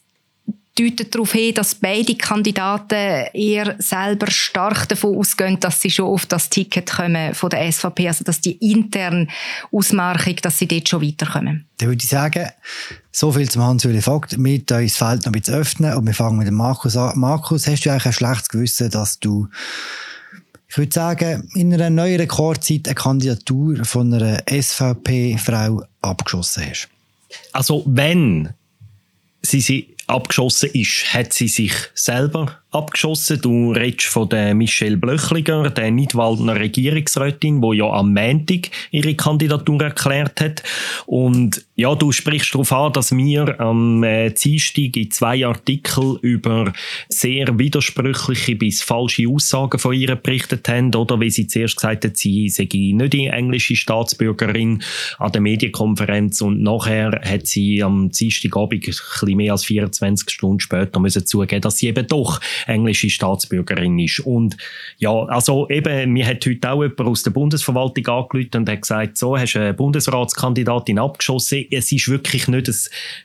deutet 0.78 1.14
darauf 1.14 1.32
hin, 1.32 1.54
dass 1.54 1.76
beide 1.76 2.16
Kandidaten 2.16 3.28
eher 3.34 3.76
selber 3.80 4.30
stark 4.30 4.88
davon 4.90 5.18
ausgehen, 5.18 5.60
dass 5.60 5.82
sie 5.82 5.90
schon 5.90 6.08
auf 6.08 6.26
das 6.26 6.50
Ticket 6.50 6.92
kommen 6.92 7.34
von 7.34 7.50
der 7.50 7.72
SVP, 7.72 8.08
also 8.08 8.24
dass 8.24 8.42
die 8.42 8.54
interne 8.72 9.28
Ausmarchung, 9.72 10.36
dass 10.38 10.60
sie 10.60 10.68
dort 10.68 10.88
schon 10.88 11.02
weiterkommen. 11.02 11.66
Dann 11.78 11.90
würde 11.90 12.04
ich 12.04 12.10
sagen, 12.10 12.50
so 13.12 13.32
viel 13.32 13.50
zum 13.50 13.64
Hans-Uli 13.64 14.02
Vogt. 14.02 14.38
Wir 14.38 14.54
uns 14.54 14.66
das 14.66 14.98
Feld 14.98 15.26
noch 15.26 15.34
ein 15.34 15.40
bisschen 15.40 15.56
öffnen 15.56 15.96
und 15.96 16.06
wir 16.06 16.14
fangen 16.14 16.38
mit 16.38 16.48
dem 16.48 16.56
Markus 16.56 16.96
an. 16.96 17.18
Markus, 17.18 17.68
hast 17.68 17.86
du 17.86 17.90
eigentlich 17.90 18.06
ein 18.06 18.14
schlechtes 18.14 18.50
Gewissen, 18.50 18.90
dass 18.92 19.20
du 19.20 19.48
ich 20.70 20.78
würde 20.78 20.94
sagen, 20.94 21.50
in 21.56 21.74
einer 21.74 21.90
neuen 21.90 22.20
Rekordzeit 22.20 22.88
eine 22.88 22.96
Kandidatur 22.96 23.86
von 23.86 24.14
einer 24.14 24.44
SVP-Frau 24.50 25.82
abgeschossen 26.02 26.64
hast? 26.70 26.90
Also, 27.54 27.84
wenn 27.88 28.50
sie 29.42 29.62
sie 29.62 29.97
abgeschossen 30.08 30.70
ist, 30.74 31.14
hat 31.14 31.34
sie 31.34 31.48
sich 31.48 31.74
selber 31.94 32.62
abgeschossen. 32.78 33.42
Du 33.42 33.72
redest 33.72 34.08
von 34.08 34.30
der 34.30 34.54
Michelle 34.54 34.98
Blöchliger, 34.98 35.70
der 35.70 35.92
Nidwaldner 35.92 36.60
Regierungsrätin, 36.60 37.62
die 37.62 37.78
ja 37.78 37.90
am 37.90 38.14
Montag 38.14 38.70
ihre 38.92 39.16
Kandidatur 39.16 39.82
erklärt 39.82 40.40
hat. 40.40 40.64
Und 41.06 41.66
ja, 41.76 41.94
du 41.96 42.12
sprichst 42.12 42.54
darauf 42.54 42.72
an, 42.72 42.94
dass 42.94 43.16
wir 43.16 43.60
am 43.60 44.04
äh, 44.04 44.32
Dienstag 44.32 44.96
in 44.96 45.12
zwei 45.12 45.46
Artikeln 45.46 46.18
über 46.22 46.74
sehr 47.10 47.60
widersprüchliche 47.60 48.56
bis 48.56 48.82
falsche 48.82 49.28
Aussagen 49.28 49.78
von 49.78 49.94
ihr 49.94 50.16
berichtet 50.16 50.68
haben, 50.70 50.94
oder 50.96 51.20
wie 51.20 51.30
sie 51.30 51.48
zuerst 51.48 51.78
gesagt 51.78 52.06
hat, 52.06 52.18
sie 52.18 52.50
sei 52.50 52.68
nicht 52.72 53.14
die 53.14 53.28
englische 53.28 53.76
Staatsbürgerin 53.76 54.82
an 55.20 55.32
der 55.32 55.42
Medienkonferenz 55.42 56.42
und 56.42 56.62
nachher 56.62 57.22
hat 57.24 57.48
sie 57.48 57.84
am 57.84 58.10
Dienstagabend 58.10 58.74
ein 58.74 58.80
bisschen 58.82 59.38
mehr 59.38 59.52
als 59.52 59.66
24 59.66 60.30
Stunden 60.30 60.60
später 60.60 61.00
müssen 61.00 61.26
zugeben, 61.26 61.62
dass 61.62 61.78
sie 61.78 61.88
eben 61.88 62.08
doch 62.08 62.40
englische 62.68 63.10
Staatsbürgerin 63.10 63.98
ist. 64.00 64.20
Und 64.20 64.58
ja, 64.98 65.12
also 65.12 65.70
eben, 65.70 66.12
mir 66.12 66.26
hat 66.28 66.46
heute 66.46 66.72
auch 66.72 66.84
jemand 66.84 67.02
aus 67.02 67.24
der 67.24 67.32
Bundesverwaltung 67.32 68.08
angerufen 68.08 68.50
und 68.56 68.70
hat 68.70 68.82
gesagt, 68.82 69.18
so, 69.18 69.38
hast 69.38 69.54
du 69.54 69.60
eine 69.60 69.74
Bundesratskandidatin 69.74 71.00
abgeschossen. 71.00 71.66
Es 71.72 71.92
ist 71.92 72.10
wirklich 72.10 72.48
nicht 72.48 72.70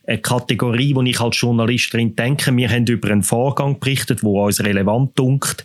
eine 0.07 0.19
Kategorie, 0.19 0.95
die 0.95 1.11
ich 1.11 1.21
als 1.21 1.41
Journalistin 1.41 2.15
denke. 2.15 2.55
Wir 2.57 2.71
haben 2.71 2.87
über 2.87 3.11
einen 3.11 3.23
Vorgang 3.23 3.81
berichtet, 3.81 4.23
wo 4.23 4.45
uns 4.45 4.63
relevant 4.63 5.19
dunkt. 5.19 5.65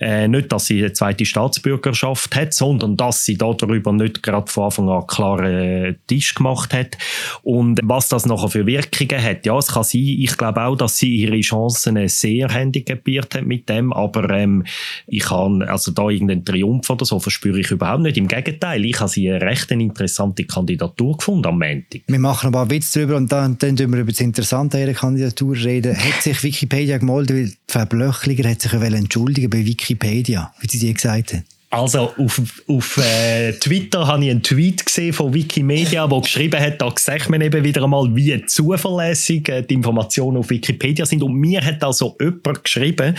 Äh, 0.00 0.28
nicht, 0.28 0.52
dass 0.52 0.66
sie 0.66 0.78
eine 0.78 0.92
zweite 0.92 1.24
Staatsbürgerschaft 1.24 2.34
hat, 2.36 2.52
sondern 2.52 2.96
dass 2.96 3.24
sie 3.24 3.36
darüber 3.36 3.92
nicht 3.92 4.22
gerade 4.22 4.50
von 4.50 4.64
Anfang 4.64 4.88
an 4.88 5.06
klaren 5.06 5.96
Tisch 6.06 6.34
gemacht 6.34 6.72
hat. 6.72 6.96
Und 7.42 7.80
was 7.82 8.08
das 8.08 8.26
nachher 8.26 8.48
für 8.48 8.66
Wirkungen 8.66 9.22
hat, 9.22 9.46
ja, 9.46 9.56
es 9.58 9.68
kann 9.68 9.84
sein, 9.84 10.00
ich 10.00 10.36
glaube 10.36 10.62
auch, 10.62 10.76
dass 10.76 10.98
sie 10.98 11.16
ihre 11.16 11.40
Chancen 11.40 12.06
sehr 12.08 12.48
handicapiert 12.48 13.05
probiert 13.06 13.34
hat 13.34 13.46
mit 13.46 13.68
dem, 13.68 13.92
aber 13.92 14.28
ähm, 14.30 14.64
ich 15.06 15.30
habe 15.30 15.68
also 15.70 15.92
da 15.92 16.08
irgendeinen 16.08 16.44
Triumph 16.44 16.90
oder 16.90 17.04
so 17.04 17.20
verspüre 17.20 17.60
ich 17.60 17.70
überhaupt 17.70 18.02
nicht. 18.02 18.16
Im 18.16 18.26
Gegenteil, 18.26 18.84
ich 18.84 18.98
habe 18.98 19.08
sie 19.08 19.30
eine 19.30 19.40
recht 19.40 19.70
interessante 19.70 20.44
Kandidatur 20.44 21.16
gefunden 21.16 21.46
am 21.46 21.58
Montag. 21.58 22.02
Wir 22.08 22.18
machen 22.18 22.48
aber 22.48 22.62
einen 22.62 22.70
Witz 22.70 22.90
darüber 22.90 23.16
und 23.16 23.30
dann, 23.30 23.56
dann 23.58 23.78
wir 23.78 24.00
über 24.00 24.10
das 24.10 24.20
Interessante 24.20 24.80
ihrer 24.80 24.92
Kandidatur 24.92 25.54
reden. 25.56 25.96
Hat 25.96 26.22
sich 26.22 26.42
Wikipedia 26.42 26.98
gemeldet, 26.98 27.36
weil 27.36 27.52
Frau 27.68 27.86
Blöchliger 27.86 28.48
hat 28.48 28.60
sich 28.60 28.72
ja 28.72 28.80
entschuldigen 28.80 29.50
bei 29.50 29.64
Wikipedia, 29.64 30.52
wie 30.60 30.68
sie 30.68 30.78
dir 30.78 30.94
gesagt 30.94 31.32
hat. 31.32 31.55
Also 31.76 32.10
auf, 32.16 32.40
auf 32.68 32.96
äh, 32.96 33.52
Twitter 33.52 34.06
habe 34.06 34.24
ich 34.24 34.30
einen 34.30 34.42
Tweet 34.42 34.86
gesehen 34.86 35.12
von 35.12 35.34
Wikimedia, 35.34 36.10
wo 36.10 36.22
geschrieben 36.22 36.58
hat, 36.58 36.80
da 36.80 36.90
sieht 36.96 37.28
man 37.28 37.42
eben 37.42 37.62
wieder 37.62 37.84
einmal, 37.84 38.08
wie 38.16 38.46
zuverlässig 38.46 39.50
äh, 39.50 39.60
die 39.60 39.74
Informationen 39.74 40.38
auf 40.38 40.48
Wikipedia 40.48 41.04
sind. 41.04 41.22
Und 41.22 41.34
mir 41.34 41.62
hat 41.62 41.84
also 41.84 42.16
jemand 42.18 42.64
geschrieben, 42.64 43.14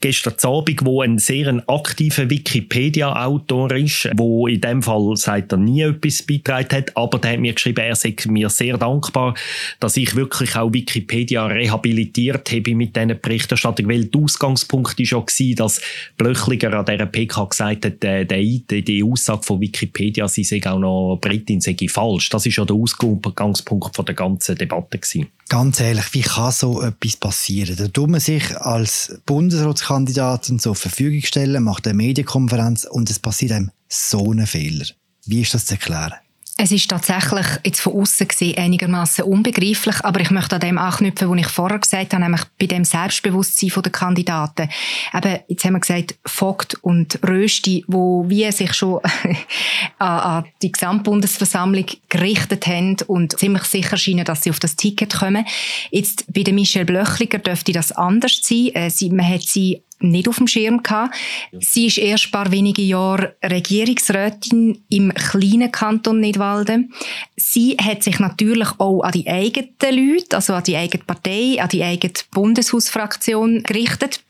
gestern 0.00 0.34
Abend, 0.44 0.84
wo 0.84 1.02
ein 1.02 1.18
sehr 1.18 1.60
aktiver 1.66 2.30
Wikipedia-Autor 2.30 3.72
ist, 3.72 4.08
wo 4.14 4.46
in 4.46 4.60
dem 4.60 4.80
Fall 4.80 5.16
sagt 5.16 5.50
er 5.50 5.58
nie 5.58 5.82
etwas 5.82 6.22
beitragen 6.22 6.76
hat, 6.76 6.96
aber 6.96 7.18
der 7.18 7.32
hat 7.32 7.40
mir 7.40 7.52
geschrieben, 7.52 7.80
er 7.80 7.96
sei 7.96 8.14
mir 8.28 8.48
sehr 8.48 8.78
dankbar, 8.78 9.34
dass 9.80 9.96
ich 9.96 10.14
wirklich 10.14 10.54
auch 10.54 10.72
Wikipedia 10.72 11.46
rehabilitiert 11.46 12.52
habe 12.52 12.74
mit 12.76 12.94
diesen 12.94 13.20
Berichterstattung, 13.20 13.88
weil 13.88 14.04
der 14.04 14.22
Ausgangspunkt 14.22 14.96
war 15.00 15.24
ja, 15.36 15.54
dass 15.56 15.80
Blöchliger 16.16 16.72
an 16.74 16.84
dieser 16.84 17.06
PK 17.06 17.44
gesagt 17.46 17.84
hat, 17.86 17.87
hat, 17.90 18.04
äh, 18.04 18.24
die, 18.24 19.04
Aussage 19.04 19.42
von 19.42 19.60
Wikipedia, 19.60 20.28
sie 20.28 20.44
sei 20.44 20.60
auch 20.66 20.78
noch 20.78 21.18
Britin, 21.20 21.60
sei 21.60 21.76
falsch. 21.88 22.28
Das 22.30 22.46
ist 22.46 22.56
ja 22.56 22.64
der 22.64 22.76
Ausgangspunkt 22.76 23.94
von 23.94 24.04
der 24.04 24.14
ganzen 24.14 24.56
Debatte 24.56 24.98
gewesen. 24.98 25.28
Ganz 25.48 25.80
ehrlich, 25.80 26.12
wie 26.12 26.20
kann 26.20 26.52
so 26.52 26.82
etwas 26.82 27.16
passieren? 27.16 27.76
Da 27.76 27.88
tut 27.88 28.10
man 28.10 28.20
sich 28.20 28.56
als 28.56 29.20
Bundesratskandidatin 29.26 30.58
zur 30.58 30.74
Verfügung 30.74 31.22
stellen, 31.22 31.62
macht 31.62 31.86
eine 31.86 31.94
Medienkonferenz 31.94 32.84
und 32.84 33.10
es 33.10 33.18
passiert 33.18 33.52
einem 33.52 33.70
so 33.88 34.32
ein 34.32 34.46
Fehler? 34.46 34.86
Wie 35.26 35.42
ist 35.42 35.54
das 35.54 35.66
zu 35.66 35.74
erklären? 35.74 36.14
Es 36.60 36.72
ist 36.72 36.90
tatsächlich 36.90 37.46
jetzt 37.64 37.80
von 37.80 37.92
außen 38.00 38.26
gesehen 38.26 38.58
einigermaßen 38.58 39.22
unbegreiflich, 39.22 40.04
aber 40.04 40.20
ich 40.20 40.32
möchte 40.32 40.56
an 40.56 40.60
dem 40.60 40.76
anknüpfen, 40.76 41.30
was 41.30 41.38
ich 41.38 41.46
vorher 41.46 41.78
gesagt 41.78 42.12
habe, 42.12 42.24
nämlich 42.24 42.42
bei 42.58 42.66
dem 42.66 42.84
Selbstbewusstsein 42.84 43.70
der 43.80 43.92
Kandidaten. 43.92 44.68
Eben, 45.14 45.38
jetzt 45.46 45.64
haben 45.64 45.74
wir 45.74 45.80
gesagt, 45.80 46.16
Vogt 46.26 46.74
und 46.82 47.20
Rösti, 47.22 47.84
wo 47.86 48.28
wir 48.28 48.50
sich 48.50 48.74
schon 48.74 49.00
an, 50.00 50.46
die 50.60 50.72
Gesamtbundesversammlung 50.72 51.86
gerichtet 52.08 52.66
haben 52.66 52.96
und 53.06 53.38
ziemlich 53.38 53.62
sicher 53.62 53.96
scheinen, 53.96 54.24
dass 54.24 54.42
sie 54.42 54.50
auf 54.50 54.58
das 54.58 54.74
Ticket 54.74 55.14
kommen. 55.14 55.46
Jetzt 55.92 56.24
bei 56.32 56.42
der 56.42 56.54
Michelle 56.54 56.86
Blöchliger 56.86 57.38
dürfte 57.38 57.70
das 57.70 57.92
anders 57.92 58.40
sein. 58.42 58.72
Äh, 58.74 58.90
man 59.10 59.28
hat 59.28 59.42
sie 59.42 59.84
nicht 60.00 60.28
auf 60.28 60.36
dem 60.36 60.46
Schirm 60.46 60.82
gehabt. 60.82 61.16
Sie 61.60 61.86
ist 61.86 61.98
erst 61.98 62.26
ein 62.26 62.30
paar 62.30 62.50
wenige 62.52 62.82
Jahre 62.82 63.36
Regierungsrätin 63.44 64.84
im 64.88 65.12
kleinen 65.14 65.72
Kanton 65.72 66.20
Nidwalden. 66.20 66.92
Sie 67.36 67.76
hat 67.76 68.02
sich 68.02 68.18
natürlich 68.18 68.68
auch 68.78 69.02
an 69.02 69.12
die 69.12 69.28
eigenen 69.28 69.74
Leute, 69.80 70.36
also 70.36 70.54
an 70.54 70.64
die 70.64 70.76
eigene 70.76 71.04
Partei, 71.04 71.60
an 71.60 71.68
die 71.68 71.82
eigene 71.82 72.12
Bundeshausfraktion 72.30 73.62
gerichtet. 73.62 74.22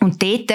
Und 0.00 0.22
dort 0.22 0.52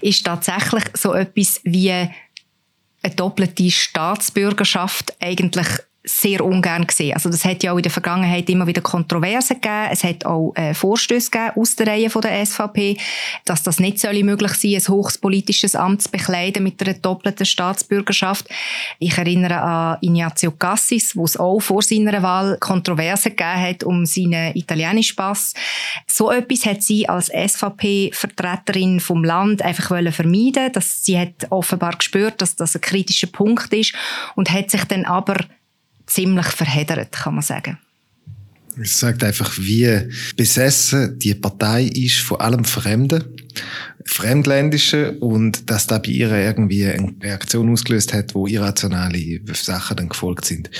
ist 0.00 0.24
tatsächlich 0.24 0.84
so 0.94 1.12
etwas 1.12 1.60
wie 1.64 1.90
eine 1.90 3.14
doppelte 3.16 3.70
Staatsbürgerschaft 3.70 5.14
eigentlich 5.20 5.66
sehr 6.08 6.44
ungern 6.44 6.86
gesehen. 6.86 7.14
Also 7.14 7.28
das 7.28 7.44
hat 7.44 7.64
ja 7.64 7.72
auch 7.72 7.76
in 7.76 7.82
der 7.82 7.90
Vergangenheit 7.90 8.48
immer 8.48 8.66
wieder 8.66 8.80
Kontroversen 8.80 9.60
gegeben. 9.60 9.88
Es 9.90 10.04
hat 10.04 10.24
auch 10.24 10.52
äh, 10.54 10.72
Vorstöße 10.72 11.30
gegeben 11.30 11.52
aus 11.56 11.74
der 11.74 11.88
Reihe 11.88 12.10
von 12.10 12.22
der 12.22 12.46
SVP, 12.46 12.96
dass 13.44 13.64
das 13.64 13.80
nicht 13.80 13.98
soll 13.98 14.22
möglich 14.22 14.52
sein, 14.54 14.74
ein 14.74 14.88
hohes 14.88 15.18
politisches 15.18 15.74
Amt 15.74 16.02
zu 16.02 16.10
bekleiden 16.10 16.62
mit 16.62 16.80
einer 16.80 16.94
doppelten 16.94 17.44
Staatsbürgerschaft. 17.44 18.48
Ich 19.00 19.18
erinnere 19.18 19.60
an 19.60 19.98
Ignazio 20.00 20.52
Cassis, 20.52 21.16
wo 21.16 21.24
es 21.24 21.36
auch 21.36 21.58
vor 21.58 21.82
seiner 21.82 22.22
Wahl 22.22 22.56
Kontroversen 22.60 23.30
gegeben 23.30 23.60
hat 23.60 23.82
um 23.82 24.06
seinen 24.06 24.54
italienischen 24.54 25.16
Pass. 25.16 25.54
So 26.06 26.30
etwas 26.30 26.66
hat 26.66 26.82
sie 26.82 27.08
als 27.08 27.26
SVP-Vertreterin 27.26 29.00
vom 29.00 29.24
Land 29.24 29.60
einfach 29.62 29.88
vermeiden. 30.12 30.72
Dass 30.72 31.04
sie 31.04 31.18
hat 31.18 31.50
offenbar 31.50 31.96
gespürt, 31.96 32.40
dass 32.40 32.54
das 32.54 32.76
ein 32.76 32.80
kritischer 32.80 33.26
Punkt 33.26 33.72
ist 33.72 33.94
und 34.36 34.52
hat 34.52 34.70
sich 34.70 34.84
dann 34.84 35.04
aber 35.04 35.36
ziemlich 36.06 36.46
verheddert, 36.46 37.12
kann 37.12 37.34
man 37.34 37.42
sagen. 37.42 37.78
Es 38.80 39.00
sagt 39.00 39.24
einfach, 39.24 39.56
wie 39.58 40.10
besessen 40.36 41.18
die 41.18 41.34
Partei 41.34 41.84
ist 41.84 42.18
von 42.18 42.40
allem 42.40 42.64
Fremden, 42.64 43.24
Fremdländischen 44.04 45.18
und 45.18 45.70
dass 45.70 45.86
da 45.86 45.98
bei 45.98 46.10
ihr 46.10 46.30
irgendwie 46.30 46.86
eine 46.86 47.14
Reaktion 47.22 47.70
ausgelöst 47.70 48.12
hat, 48.12 48.34
wo 48.34 48.46
irrationale 48.46 49.40
Sachen 49.54 49.96
dann 49.96 50.08
gefolgt 50.10 50.44
sind 50.44 50.70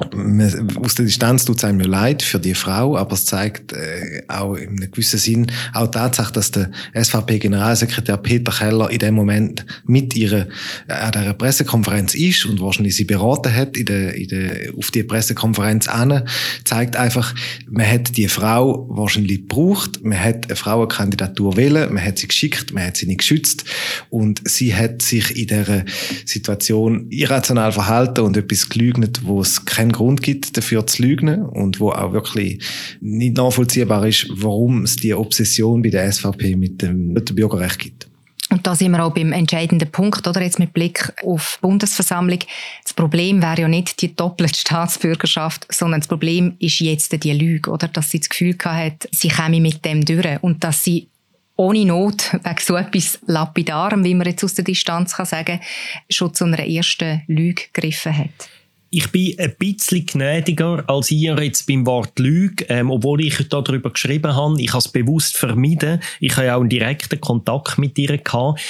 aus 0.00 0.94
der 0.94 1.06
Distanz 1.06 1.44
tut 1.44 1.56
es 1.56 1.64
einem 1.64 1.80
leid 1.80 2.22
für 2.22 2.38
die 2.38 2.54
Frau, 2.54 2.96
aber 2.96 3.14
es 3.14 3.26
zeigt 3.26 3.72
äh, 3.72 4.22
auch 4.28 4.54
in 4.54 4.68
einem 4.68 4.90
gewissen 4.92 5.18
Sinn 5.18 5.50
auch 5.74 5.88
Tatsache, 5.88 6.32
dass 6.32 6.52
der 6.52 6.70
SVP-Generalsekretär 6.94 8.16
Peter 8.18 8.52
Keller 8.52 8.90
in 8.90 9.00
dem 9.00 9.14
Moment 9.14 9.66
mit 9.86 10.14
ihrer 10.14 10.46
äh, 10.86 10.92
an 10.92 11.10
der 11.12 11.32
Pressekonferenz 11.32 12.14
ist 12.14 12.46
und 12.46 12.60
wahrscheinlich 12.60 12.94
sie 12.94 13.04
beraten 13.04 13.52
hat 13.52 13.76
in 13.76 13.86
der, 13.86 14.14
in 14.14 14.28
der, 14.28 14.74
auf 14.76 14.92
die 14.92 15.02
Pressekonferenz 15.02 15.88
an, 15.88 16.22
zeigt 16.64 16.94
einfach, 16.94 17.34
man 17.68 17.86
hat 17.86 18.16
die 18.16 18.28
Frau 18.28 18.86
wahrscheinlich 18.90 19.48
gebraucht, 19.48 20.04
man 20.04 20.22
hat 20.22 20.46
eine 20.46 20.54
Frauenkandidatur 20.54 21.56
wählen, 21.56 21.92
man 21.92 22.04
hat 22.04 22.18
sie 22.18 22.28
geschickt, 22.28 22.72
man 22.72 22.86
hat 22.86 22.96
sie 22.96 23.06
nicht 23.06 23.18
geschützt 23.18 23.64
und 24.10 24.42
sie 24.48 24.76
hat 24.76 25.02
sich 25.02 25.36
in 25.36 25.48
der 25.48 25.84
Situation 26.24 27.10
irrational 27.10 27.72
verhalten 27.72 28.20
und 28.20 28.36
etwas 28.36 28.68
gelügnet, 28.68 29.22
wo 29.24 29.40
es 29.40 29.64
kein 29.64 29.87
keinen 29.88 29.92
Grund 29.92 30.22
gibt, 30.22 30.56
dafür 30.56 30.86
zu 30.86 31.02
lügen 31.02 31.42
und 31.42 31.80
wo 31.80 31.90
auch 31.90 32.12
wirklich 32.12 32.62
nicht 33.00 33.36
nachvollziehbar 33.36 34.06
ist, 34.06 34.28
warum 34.30 34.84
es 34.84 34.96
die 34.96 35.14
Obsession 35.14 35.82
bei 35.82 35.90
der 35.90 36.10
SVP 36.10 36.56
mit 36.56 36.82
dem, 36.82 37.12
mit 37.12 37.28
dem 37.28 37.36
Bürgerrecht 37.36 37.78
gibt. 37.78 38.08
Und 38.50 38.66
da 38.66 38.74
sind 38.74 38.92
wir 38.92 39.04
auch 39.04 39.12
beim 39.12 39.32
entscheidenden 39.32 39.90
Punkt, 39.90 40.26
oder 40.26 40.40
jetzt 40.40 40.58
mit 40.58 40.72
Blick 40.72 41.12
auf 41.22 41.58
die 41.58 41.66
Bundesversammlung. 41.66 42.38
Das 42.82 42.94
Problem 42.94 43.42
wäre 43.42 43.62
ja 43.62 43.68
nicht 43.68 44.00
die 44.00 44.14
doppelte 44.14 44.58
Staatsbürgerschaft, 44.58 45.66
sondern 45.70 46.00
das 46.00 46.08
Problem 46.08 46.56
ist 46.58 46.80
jetzt 46.80 47.12
die 47.22 47.32
Lüge, 47.32 47.70
oder? 47.70 47.88
Dass 47.88 48.10
sie 48.10 48.20
das 48.20 48.30
Gefühl 48.30 48.56
hat, 48.64 49.06
sie 49.12 49.28
käme 49.28 49.60
mit 49.60 49.84
dem 49.84 50.02
durch 50.02 50.42
und 50.42 50.64
dass 50.64 50.82
sie 50.82 51.08
ohne 51.56 51.84
Not, 51.84 52.32
wegen 52.32 52.56
so 52.60 52.76
etwas 52.76 53.18
Lapidarem, 53.26 54.02
wie 54.04 54.14
man 54.14 54.28
jetzt 54.28 54.44
aus 54.44 54.54
der 54.54 54.64
Distanz 54.64 55.14
kann 55.14 55.26
sagen, 55.26 55.60
schon 56.08 56.32
zu 56.32 56.44
einer 56.44 56.64
ersten 56.64 57.22
Lüge 57.26 57.64
gegriffen 57.72 58.16
hat 58.16 58.48
ich 58.90 59.10
bin 59.10 59.38
ein 59.38 59.54
bisschen 59.58 60.06
gnädiger 60.06 60.84
als 60.86 61.10
ihr 61.10 61.36
jetzt 61.42 61.66
beim 61.66 61.86
Wort 61.86 62.18
Lüge, 62.18 62.64
ähm, 62.68 62.90
obwohl 62.90 63.24
ich 63.24 63.48
darüber 63.48 63.90
geschrieben 63.90 64.34
habe. 64.34 64.60
Ich 64.60 64.70
habe 64.70 64.78
es 64.78 64.88
bewusst 64.88 65.36
vermieden. 65.36 66.00
Ich 66.20 66.36
habe 66.36 66.46
ja 66.46 66.56
auch 66.56 66.60
einen 66.60 66.70
direkten 66.70 67.20
Kontakt 67.20 67.78
mit 67.78 67.98
ihr 67.98 68.18
gehabt 68.18 68.60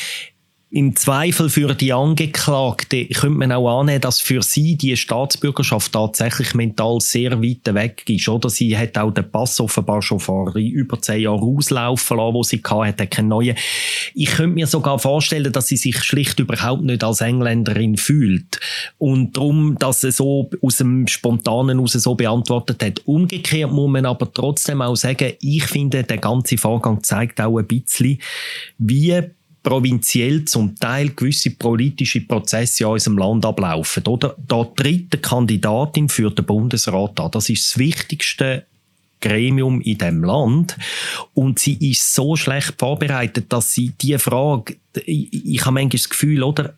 im 0.71 0.95
Zweifel 0.97 1.49
für 1.49 1.75
die 1.75 1.95
Angeklagte 1.95 3.07
könnte 3.07 3.39
man 3.39 3.53
auch 3.53 3.81
annehmen, 3.81 4.03
dass 4.03 4.21
für 4.21 4.43
sie 4.43 4.77
die 4.77 4.99
Staatsbürgerschaft 4.99 5.95
tatsächlich 5.95 6.53
mental 6.55 7.01
sehr 7.01 7.43
weit 7.43 7.75
weg 7.75 8.03
ist. 8.07 8.29
Oder 8.29 8.51
sie 8.51 8.77
hat 8.77 8.99
auch 8.99 9.11
den 9.11 9.31
Pass 9.31 9.59
offenbar 9.61 10.03
schon 10.03 10.21
vor 10.21 10.55
über 10.55 11.01
zehn 11.01 11.23
Jahren 11.23 11.57
auslaufen 11.57 12.19
lassen, 12.19 12.35
wo 12.35 12.43
sie 12.43 12.61
hatte, 12.63 13.07
keinen 13.07 13.29
neuen. 13.29 13.57
Ich 14.15 14.27
könnte 14.27 14.55
mir 14.55 14.67
sogar 14.67 14.99
vorstellen, 14.99 15.51
dass 15.51 15.69
sie 15.69 15.79
sich 15.79 16.03
schlicht 16.05 16.39
überhaupt 16.39 16.83
nicht 16.83 17.03
als 17.03 17.23
Engländerin 17.23 17.97
fühlt. 17.97 18.61
Und 18.99 19.39
darum, 19.39 19.79
dass 19.79 20.03
sie 20.03 20.13
so 20.13 20.51
aus 20.61 20.77
dem 20.77 21.07
Spontanen 21.07 21.79
raus 21.79 21.93
so 21.93 22.15
beantwortet 22.15 22.85
hat. 22.85 23.03
Umgekehrt 23.07 23.73
muss 23.73 23.91
man 23.91 24.05
aber 24.05 24.31
trotzdem 24.31 24.83
auch 24.83 24.97
sagen, 24.97 25.33
ich 25.41 25.65
finde, 25.65 26.05
der 26.05 26.19
ganze 26.19 26.59
Vorgang 26.59 27.03
zeigt 27.03 27.41
auch 27.41 27.57
ein 27.57 27.67
bisschen, 27.67 28.19
wie 28.77 29.23
provinziell 29.63 30.45
zum 30.45 30.77
Teil 30.77 31.11
gewisse 31.11 31.51
politische 31.51 32.21
Prozesse 32.21 32.85
in 32.85 32.91
unserem 32.91 33.19
Land 33.19 33.45
ablaufen. 33.45 34.07
Oder? 34.07 34.37
Da 34.47 34.65
tritt 34.65 35.15
eine 35.15 35.21
Kandidatin 35.21 36.09
für 36.09 36.31
den 36.31 36.45
Bundesrat 36.45 37.21
an. 37.21 37.31
Das 37.31 37.49
ist 37.49 37.69
das 37.69 37.79
wichtigste 37.79 38.65
Gremium 39.21 39.81
in 39.81 39.99
dem 39.99 40.23
Land 40.23 40.77
und 41.35 41.59
sie 41.59 41.75
ist 41.91 42.15
so 42.15 42.37
schlecht 42.37 42.75
vorbereitet, 42.79 43.53
dass 43.53 43.73
sie 43.73 43.93
die 44.01 44.17
Frage, 44.17 44.77
ich, 45.05 45.33
ich 45.33 45.61
habe 45.63 45.75
manchmal 45.75 45.99
das 45.99 46.09
Gefühl, 46.09 46.43
oder 46.45 46.75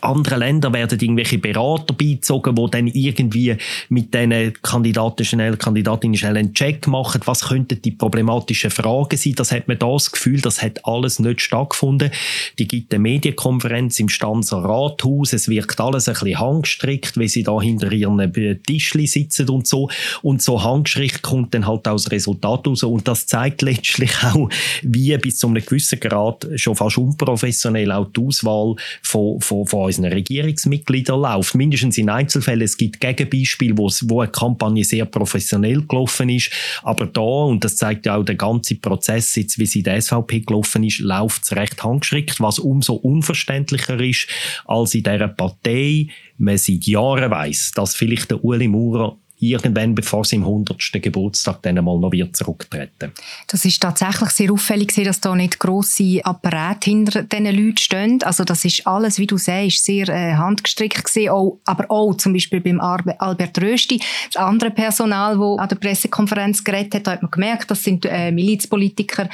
andere 0.00 0.36
Länder 0.36 0.72
werden 0.72 0.98
irgendwelche 0.98 1.38
Berater 1.38 1.94
beizogen, 1.94 2.54
die 2.54 2.70
dann 2.70 2.86
irgendwie 2.86 3.56
mit 3.88 4.14
diesen 4.14 4.52
Kandidaten 4.62 5.24
schnell, 5.24 5.56
Kandidatinnen 5.56 6.16
schnell 6.16 6.36
einen 6.36 6.54
Check 6.54 6.86
machen. 6.86 7.20
Was 7.24 7.48
könnten 7.48 7.80
die 7.82 7.90
problematischen 7.90 8.70
Fragen 8.70 9.16
sein? 9.16 9.34
Das 9.36 9.52
hat 9.52 9.68
man 9.68 9.78
das 9.78 10.12
Gefühl, 10.12 10.40
das 10.40 10.62
hat 10.62 10.84
alles 10.84 11.18
nicht 11.18 11.40
stattgefunden. 11.40 12.10
Die 12.58 12.68
gibt 12.68 12.92
eine 12.92 13.00
Medienkonferenz 13.00 13.98
im 14.00 14.08
Stanzer 14.08 14.58
Rathaus. 14.58 15.32
Es 15.32 15.48
wirkt 15.48 15.80
alles 15.80 16.08
ein 16.08 16.14
bisschen 16.14 16.38
handgestrickt, 16.38 17.18
wie 17.18 17.28
sie 17.28 17.42
da 17.42 17.60
hinter 17.60 17.92
ihren 17.92 18.62
Tischli 18.62 19.06
sitzen 19.06 19.48
und 19.48 19.66
so. 19.66 19.90
Und 20.22 20.42
so 20.42 20.62
handgestrickt 20.62 21.22
kommt 21.22 21.54
dann 21.54 21.66
halt 21.66 21.86
auch 21.86 21.94
das 21.94 22.10
Resultat 22.10 22.66
raus. 22.66 22.82
Und 22.82 23.06
das 23.06 23.26
zeigt 23.26 23.62
letztlich 23.62 24.12
auch, 24.22 24.48
wie 24.82 25.16
bis 25.18 25.38
zu 25.38 25.48
einem 25.48 25.64
gewissen 25.64 26.00
Grad 26.00 26.46
schon 26.56 26.76
fast 26.76 26.98
unprofessionell 26.98 27.92
auch 27.92 28.10
die 28.12 28.20
Auswahl 28.20 28.76
von, 29.02 29.40
von 29.50 29.84
unseren 29.84 30.06
Regierungsmitgliedern 30.06 31.20
läuft. 31.20 31.54
Mindestens 31.54 31.98
in 31.98 32.08
Einzelfällen. 32.08 32.62
Es 32.62 32.76
gibt 32.76 33.00
Gegenbeispiele, 33.00 33.76
wo, 33.76 33.90
wo 34.04 34.20
eine 34.20 34.30
Kampagne 34.30 34.84
sehr 34.84 35.04
professionell 35.04 35.82
gelaufen 35.86 36.28
ist. 36.28 36.50
Aber 36.82 37.06
da, 37.06 37.20
und 37.20 37.64
das 37.64 37.76
zeigt 37.76 38.06
ja 38.06 38.16
auch 38.16 38.24
der 38.24 38.36
ganze 38.36 38.76
Prozess, 38.76 39.34
jetzt, 39.36 39.58
wie 39.58 39.66
sie 39.66 39.82
der 39.82 40.00
SVP 40.00 40.40
gelaufen 40.40 40.84
ist, 40.84 41.00
läuft 41.00 41.44
es 41.44 41.56
recht 41.56 41.82
handgeschickt, 41.82 42.40
was 42.40 42.58
umso 42.58 42.94
unverständlicher 42.94 44.00
ist, 44.00 44.26
als 44.64 44.94
in 44.94 45.02
dieser 45.02 45.28
Partei 45.28 46.08
man 46.38 46.56
seit 46.56 46.86
Jahren 46.86 47.30
weiß, 47.30 47.72
dass 47.74 47.94
vielleicht 47.94 48.30
der 48.30 48.42
Uli 48.44 48.68
Maurer 48.68 49.18
irgendwann, 49.40 49.94
bevor 49.94 50.24
sie 50.24 50.36
im 50.36 50.42
100. 50.42 50.78
Geburtstag 51.02 51.62
dann 51.62 51.76
mal 51.76 51.98
noch 51.98 52.12
wieder 52.12 52.32
zurücktreten. 52.32 53.12
Das 53.46 53.64
ist 53.64 53.80
tatsächlich 53.80 54.30
sehr 54.30 54.52
auffällig, 54.52 54.92
dass 54.94 55.20
da 55.20 55.34
nicht 55.34 55.58
grosse 55.58 56.20
Apparate 56.22 56.90
hinter 56.90 57.22
diesen 57.22 57.46
Leuten 57.46 57.78
stehen. 57.78 58.22
Also 58.22 58.44
das 58.44 58.64
ist 58.64 58.86
alles, 58.86 59.18
wie 59.18 59.26
du 59.26 59.38
sagst, 59.38 59.84
sehr 59.84 60.08
äh, 60.08 60.34
handgestrickt 60.34 61.04
gewesen. 61.04 61.30
Auch, 61.30 61.58
aber 61.64 61.90
auch 61.90 62.14
zum 62.14 62.34
Beispiel 62.34 62.60
beim 62.60 62.80
Albert 62.80 63.60
Rösti, 63.60 64.00
das 64.32 64.42
andere 64.42 64.70
Personal, 64.70 65.38
das 65.38 65.58
an 65.58 65.68
der 65.68 65.76
Pressekonferenz 65.76 66.62
geredet 66.62 66.94
hat, 66.94 67.06
da 67.06 67.12
hat 67.12 67.22
man 67.22 67.30
gemerkt, 67.30 67.70
das 67.70 67.82
sind 67.82 68.04
äh, 68.06 68.30
Milizpolitiker. 68.30 69.28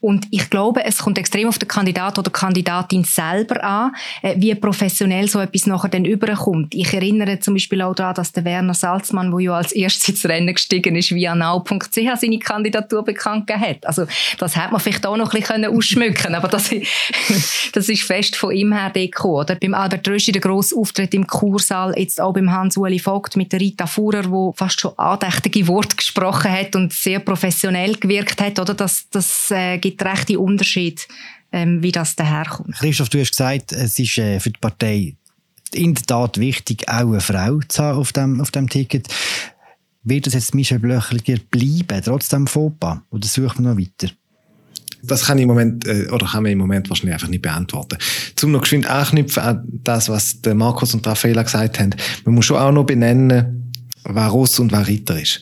Und 0.00 0.26
ich 0.30 0.50
glaube, 0.50 0.84
es 0.84 0.98
kommt 0.98 1.18
extrem 1.18 1.48
auf 1.48 1.58
den 1.58 1.68
Kandidat 1.68 2.18
oder 2.18 2.30
Kandidatin 2.30 3.04
selber 3.04 3.62
an, 3.62 3.92
äh, 4.22 4.34
wie 4.38 4.54
professionell 4.54 5.28
so 5.28 5.38
etwas 5.38 5.66
nachher 5.66 5.88
dann 5.88 6.04
überkommt. 6.04 6.74
Ich 6.74 6.92
erinnere 6.92 7.38
zum 7.38 7.54
Beispiel 7.54 7.82
auch 7.82 7.94
daran, 7.94 8.14
dass 8.14 8.32
der 8.32 8.44
Werner 8.44 8.74
Salzmann, 8.74 9.32
wo 9.32 9.43
ja 9.44 9.54
als 9.54 9.72
erstes 9.72 10.08
ins 10.08 10.24
Rennen 10.26 10.54
gestiegen 10.54 10.96
ist, 10.96 11.14
via 11.14 11.34
now.ch 11.34 11.94
seine 11.94 12.38
Kandidatur 12.38 13.04
bekannt 13.04 13.50
hat. 13.50 13.86
Also 13.86 14.06
das 14.38 14.56
hätte 14.56 14.72
man 14.72 14.80
vielleicht 14.80 15.06
auch 15.06 15.16
noch 15.16 15.32
ein 15.32 15.40
bisschen 15.40 15.64
ausschmücken 15.64 16.34
aber 16.34 16.48
das, 16.48 16.70
das 17.72 17.88
ist 17.88 18.02
fest 18.02 18.36
von 18.36 18.54
ihm 18.54 18.72
her 18.72 18.90
gekommen. 18.90 19.34
Oder? 19.34 19.54
Beim 19.56 19.74
Albert 19.74 20.06
Röschi 20.08 20.32
der 20.32 20.40
grosse 20.40 20.76
Auftritt 20.76 21.14
im 21.14 21.26
Kursaal, 21.26 21.94
jetzt 21.98 22.20
auch 22.20 22.32
beim 22.32 22.50
Hans-Uli 22.50 22.98
Vogt 22.98 23.36
mit 23.36 23.52
der 23.52 23.60
Rita 23.60 23.86
Fuhrer, 23.86 24.30
wo 24.30 24.52
fast 24.52 24.80
schon 24.80 24.98
andächtige 24.98 25.66
Worte 25.68 25.96
gesprochen 25.96 26.50
hat 26.50 26.76
und 26.76 26.92
sehr 26.92 27.20
professionell 27.20 27.94
gewirkt 27.94 28.40
hat. 28.40 28.58
Oder? 28.58 28.74
Das, 28.74 29.08
das 29.10 29.50
äh, 29.50 29.78
gibt 29.78 30.04
rechte 30.04 30.38
Unterschied, 30.38 31.06
ähm, 31.52 31.82
wie 31.82 31.92
das 31.92 32.16
daherkommt. 32.16 32.74
Christoph, 32.76 33.08
du 33.08 33.20
hast 33.20 33.30
gesagt, 33.30 33.72
es 33.72 33.98
ist 33.98 34.18
äh, 34.18 34.40
für 34.40 34.50
die 34.50 34.60
Partei 34.60 35.14
in 35.74 35.94
der 35.94 36.04
Tat 36.04 36.38
wichtig, 36.38 36.88
auch 36.88 37.10
eine 37.10 37.20
Frau 37.20 37.60
zu 37.68 37.82
haben 37.82 37.98
auf 37.98 38.12
dem, 38.12 38.40
auf 38.40 38.50
dem 38.50 38.68
Ticket. 38.68 39.08
Wird 40.02 40.26
das 40.26 40.34
jetzt 40.34 40.54
Michel 40.54 40.78
Blöchliger 40.78 41.36
bleiben, 41.50 42.02
trotz 42.04 42.28
dem 42.28 42.46
Fauxpas? 42.46 42.98
Oder 43.10 43.26
suchen 43.26 43.64
wir 43.64 43.72
noch 43.72 43.80
weiter? 43.80 44.12
Das 45.02 45.26
kann 45.26 45.38
ich 45.38 45.42
im 45.42 45.48
Moment, 45.48 45.86
äh, 45.86 46.08
oder 46.10 46.26
kann 46.26 46.42
man 46.42 46.52
im 46.52 46.58
Moment 46.58 46.88
wahrscheinlich 46.88 47.14
einfach 47.14 47.28
nicht 47.28 47.42
beantworten. 47.42 47.98
Zum 48.36 48.52
noch 48.52 48.62
geschwind 48.62 48.86
anknüpfen 48.86 49.42
an 49.42 49.64
das, 49.82 50.08
was 50.08 50.38
Markus 50.54 50.94
und 50.94 51.06
Raffaella 51.06 51.42
gesagt 51.42 51.78
haben. 51.78 51.90
Man 52.24 52.34
muss 52.34 52.46
schon 52.46 52.56
auch 52.56 52.72
noch 52.72 52.84
benennen, 52.84 53.63
wer 54.04 54.26
Ross 54.26 54.58
und 54.58 54.72
wer 54.72 54.86
Ritter 54.86 55.20
ist. 55.20 55.40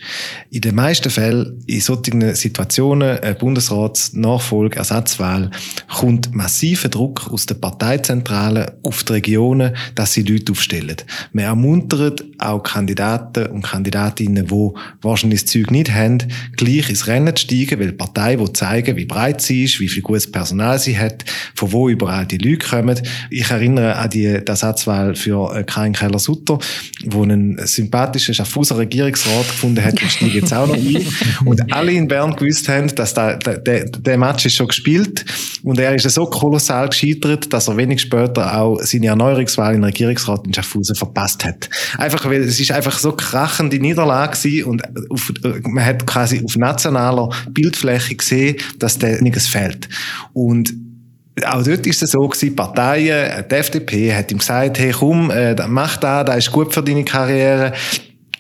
In 0.51 0.61
den 0.61 0.75
meisten 0.75 1.11
Fällen, 1.11 1.63
in 1.67 1.81
solchen 1.81 2.35
Situationen, 2.35 3.19
Bundesratsnachfolge, 3.39 4.77
Ersatzwahl, 4.77 5.51
kommt 5.89 6.35
massiver 6.35 6.89
Druck 6.89 7.31
aus 7.31 7.47
den 7.47 7.61
Parteizentralen 7.61 8.71
auf 8.83 9.05
die 9.05 9.15
Regionen, 9.15 9.77
dass 9.95 10.13
sie 10.13 10.23
Leute 10.23 10.53
aufstellen. 10.53 10.97
Man 11.33 11.45
ermuntert 11.45 12.25
auch 12.39 12.63
Kandidaten 12.63 13.47
und 13.47 13.63
Kandidatinnen, 13.63 14.47
die 14.47 14.71
wahrscheinlich 15.01 15.43
das 15.43 15.53
Zeug 15.53 15.71
nicht 15.71 15.93
haben, 15.93 16.19
gleich 16.57 16.89
ins 16.89 17.07
Rennen 17.07 17.35
zu 17.35 17.45
steigen, 17.47 17.81
weil 17.81 17.91
die 17.91 17.97
Partei 17.97 18.39
will 18.39 18.53
zeigen, 18.53 18.97
wie 18.97 19.05
breit 19.05 19.41
sie 19.41 19.65
ist, 19.65 19.81
wie 19.81 19.89
viel 19.89 20.03
gutes 20.03 20.31
Personal 20.31 20.79
sie 20.79 20.99
hat, 20.99 21.25
von 21.55 21.73
wo 21.73 21.89
überall 21.89 22.27
die 22.27 22.39
Leute 22.39 22.67
kommen. 22.67 23.01
Ich 23.31 23.51
erinnere 23.51 23.97
an 23.97 24.11
die 24.11 24.27
Ersatzwahl 24.27 25.15
für 25.15 25.55
äh, 25.55 25.65
Karin 25.65 25.93
Keller-Sutter, 25.93 26.59
wo 27.07 27.25
ein 27.25 27.59
sympathischer 27.65 28.33
Schaffhauser 28.53 28.77
Regierungsrat 28.77 29.49
gefunden 29.49 29.83
hat, 29.83 29.95
ich 30.03 30.35
jetzt 30.35 30.53
auch 30.53 30.67
noch 30.67 30.75
ein. 30.75 31.07
Und 31.47 31.73
alle 31.73 31.93
in 31.93 32.07
Bern 32.07 32.37
gewusst 32.37 32.69
haben, 32.69 32.95
dass 32.95 33.15
der, 33.15 33.39
der, 33.39 33.87
der 33.87 34.19
Match 34.19 34.45
ist 34.45 34.57
schon 34.57 34.69
gespielt 34.69 35.25
und 35.63 35.79
er 35.79 35.95
ist 35.95 36.09
so 36.11 36.27
kolossal 36.27 36.91
gescheitert, 36.91 37.51
dass 37.53 37.69
er 37.69 37.79
wenig 37.79 38.03
später 38.03 38.59
auch 38.59 38.79
seine 38.83 39.07
Erneuerungswahl 39.07 39.75
in 39.75 39.85
Regierungsrat 39.85 40.47
in 40.47 40.53
Schaffhausen 40.53 40.95
verpasst 40.95 41.45
hat. 41.45 41.71
Einfach, 41.97 42.27
weil 42.27 42.43
es 42.43 42.61
ist 42.61 42.73
einfach 42.73 42.99
so 42.99 43.13
krachende 43.13 43.79
Niederlage 43.79 44.37
gewesen 44.37 44.65
und 44.65 44.83
auf, 45.09 45.33
man 45.63 45.85
hat 45.85 46.07
quasi 46.07 46.43
auf 46.45 46.55
nationaler 46.57 47.31
Bildfläche 47.51 48.15
gesehen, 48.15 48.57
dass 48.79 48.99
der 48.99 49.23
nichts 49.23 49.47
fehlt. 49.47 49.89
Und 50.35 50.75
auch 51.47 51.63
dort 51.63 51.87
ist 51.87 52.03
es 52.03 52.11
so 52.11 52.29
gewesen, 52.29 52.55
Parteien, 52.55 53.45
die 53.51 53.55
FDP 53.55 54.15
hat 54.15 54.31
ihm 54.31 54.39
gesagt, 54.39 54.79
hey 54.79 54.93
komm, 54.93 55.31
äh, 55.31 55.57
mach 55.67 55.97
da, 55.97 56.23
das 56.23 56.37
ist 56.37 56.53
gut 56.53 56.75
für 56.75 56.83
deine 56.83 57.05
Karriere 57.05 57.73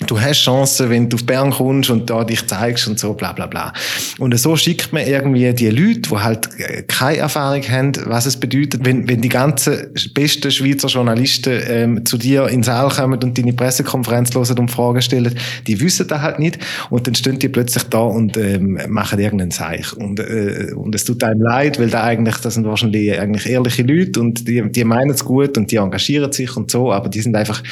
du 0.06 0.20
hast 0.20 0.40
Chancen, 0.40 0.90
wenn 0.90 1.08
du 1.08 1.16
auf 1.16 1.24
Bern 1.24 1.50
kommst 1.50 1.90
und 1.90 2.08
da 2.08 2.24
dich 2.24 2.46
zeigst 2.46 2.86
und 2.88 2.98
so, 2.98 3.14
bla, 3.14 3.32
bla, 3.32 3.46
bla. 3.46 3.72
Und 4.18 4.38
so 4.38 4.56
schickt 4.56 4.92
man 4.92 5.06
irgendwie 5.06 5.52
die 5.52 5.70
Leute, 5.70 6.00
die 6.00 6.16
halt 6.16 6.48
äh, 6.58 6.82
keine 6.82 7.18
Erfahrung 7.18 7.62
haben, 7.62 7.92
was 8.06 8.26
es 8.26 8.36
bedeutet, 8.36 8.84
wenn, 8.84 9.08
wenn 9.08 9.20
die 9.20 9.28
ganzen 9.28 9.92
besten 10.14 10.50
Schweizer 10.50 10.88
Journalisten 10.88 11.60
ähm, 11.68 12.04
zu 12.04 12.18
dir 12.18 12.46
in 12.48 12.58
den 12.58 12.62
Saal 12.62 12.90
kommen 12.90 13.22
und 13.22 13.36
deine 13.38 13.52
Pressekonferenz 13.52 14.34
hören 14.34 14.58
und 14.58 14.70
Fragen 14.70 15.02
stellen, 15.02 15.34
die 15.66 15.80
wissen 15.80 16.08
das 16.08 16.20
halt 16.20 16.38
nicht 16.38 16.58
und 16.90 17.06
dann 17.06 17.14
stehen 17.14 17.38
die 17.38 17.48
plötzlich 17.48 17.84
da 17.84 18.00
und 18.00 18.36
ähm, 18.36 18.78
machen 18.88 19.18
irgendeinen 19.18 19.50
Zeich. 19.50 19.92
Und, 19.92 20.20
äh, 20.20 20.72
und 20.74 20.94
es 20.94 21.04
tut 21.04 21.22
einem 21.24 21.42
leid, 21.42 21.78
weil 21.78 21.90
da 21.90 22.04
eigentlich, 22.04 22.36
das 22.36 22.54
sind 22.54 22.66
wahrscheinlich 22.66 23.18
eigentlich 23.18 23.48
ehrliche 23.48 23.82
Leute 23.82 24.20
und 24.20 24.48
die, 24.48 24.62
die 24.70 24.84
meinen 24.84 25.10
es 25.10 25.24
gut 25.24 25.56
und 25.56 25.70
die 25.70 25.76
engagieren 25.76 26.32
sich 26.32 26.56
und 26.56 26.70
so, 26.70 26.92
aber 26.92 27.08
die 27.08 27.20
sind 27.20 27.36
einfach 27.36 27.62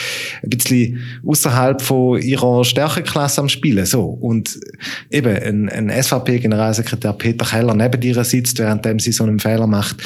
ein 0.43 0.51
bisschen 0.51 1.01
außerhalb 1.27 1.81
von 1.83 2.19
ihrer 2.20 2.64
Stärkeklasse 2.64 3.40
am 3.40 3.48
Spielen. 3.48 3.87
So. 3.87 4.04
Und 4.04 4.59
eben 5.11 5.37
ein, 5.37 5.68
ein 5.68 6.02
SVP-Generalsekretär 6.02 7.12
Peter 7.14 7.44
Keller 7.44 7.74
neben 7.74 8.00
ihr 8.02 8.22
sitzt, 8.24 8.59
während 8.59 8.85
sie 9.00 9.12
so 9.12 9.24
einen 9.24 9.38
Fehler 9.38 9.66
macht 9.66 9.96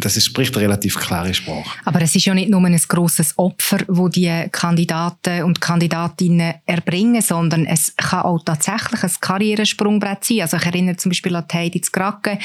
das 0.00 0.16
ist, 0.16 0.26
spricht 0.26 0.56
relativ 0.56 0.96
klare 0.96 1.34
Sprache. 1.34 1.70
Aber 1.84 2.02
es 2.02 2.14
ist 2.14 2.24
ja 2.24 2.34
nicht 2.34 2.50
nur 2.50 2.64
ein 2.64 2.80
grosses 2.88 3.36
Opfer, 3.36 3.78
wo 3.88 4.08
die 4.08 4.46
Kandidaten 4.52 5.42
und 5.44 5.60
Kandidatinnen 5.60 6.54
erbringen, 6.66 7.22
sondern 7.22 7.66
es 7.66 7.94
kann 7.96 8.22
auch 8.22 8.42
tatsächlich 8.44 9.02
ein 9.02 9.10
Karrieresprungbrett 9.20 10.24
sein. 10.24 10.40
Also 10.42 10.56
ich 10.56 10.66
erinnere 10.66 10.96
zum 10.96 11.10
Beispiel 11.10 11.34
an 11.36 11.44
Heidi 11.52 11.80
Zgracke, 11.80 12.38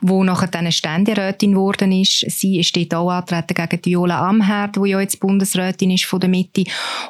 wo 0.00 0.24
nachher 0.24 0.48
dann 0.48 0.70
Ständerätin 0.70 1.52
geworden 1.52 1.92
ist. 1.92 2.24
Sie 2.28 2.58
ist 2.58 2.76
dort 2.76 2.94
auch 2.94 3.10
antreten 3.10 3.54
gegen 3.54 3.84
Viola 3.84 4.28
Amherd, 4.28 4.76
die 4.76 4.90
ja 4.90 5.00
jetzt 5.00 5.20
Bundesrätin 5.20 5.90
ist 5.90 6.04
von 6.04 6.20
der 6.20 6.28
Mitte. 6.28 6.64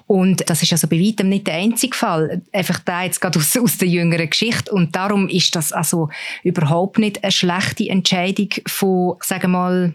Und 0.07 0.49
das 0.49 0.63
ist 0.63 0.73
also 0.73 0.87
bei 0.87 1.01
weitem 1.01 1.29
nicht 1.29 1.47
der 1.47 1.55
einzige 1.55 1.97
Fall. 1.97 2.43
Einfach 2.53 2.81
da 2.81 3.03
jetzt 3.03 3.21
gerade 3.21 3.39
aus, 3.39 3.57
aus 3.57 3.79
der 3.79 3.89
jüngeren 3.89 4.31
Geschichte. 4.31 4.73
Und 4.73 4.95
darum 4.95 5.29
ist 5.29 5.55
das 5.57 5.73
also 5.73 6.09
überhaupt 6.43 6.99
nicht 6.99 7.23
eine 7.23 7.33
schlechte 7.33 7.89
Entscheidung 7.89 8.49
von, 8.67 9.17
sagen 9.23 9.53
wir 9.53 9.59
mal, 9.59 9.88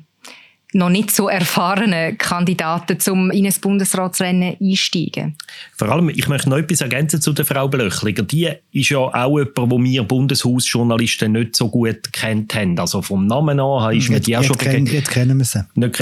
noch 0.74 0.90
nicht 0.90 1.12
so 1.12 1.28
erfahrene 1.28 2.16
Kandidaten, 2.16 2.98
um 3.12 3.32
in 3.32 3.46
ein 3.46 3.54
Bundesratsrennen 3.62 4.58
einsteigen. 4.62 5.36
Vor 5.76 5.90
allem, 5.90 6.10
ich 6.10 6.28
möchte 6.28 6.50
noch 6.50 6.58
etwas 6.58 6.82
ergänzen 6.82 7.22
zu 7.22 7.34
der 7.34 7.46
Frau 7.46 7.68
Blöchliger. 7.68 8.24
Die 8.24 8.50
ist 8.72 8.90
ja 8.90 9.00
auch 9.00 9.38
jemand, 9.38 9.58
wo 9.58 9.82
wir 9.82 10.04
Bundeshausjournalisten 10.04 11.32
nicht 11.32 11.56
so 11.56 11.70
gut 11.70 12.12
kennt 12.12 12.56
haben. 12.56 12.78
Also 12.80 13.02
vom 13.02 13.28
Namen 13.28 13.60
an 13.60 13.96
ist 13.96 14.10
mir 14.10 14.20
die 14.20 14.38
auch 14.38 14.44
schon... 14.44 14.58
Kenn, 14.58 14.86
jetzt 14.86 15.12
kennen 15.12 15.38
wir 15.38 15.46
sie. 15.46 15.66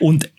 Und 0.00 0.30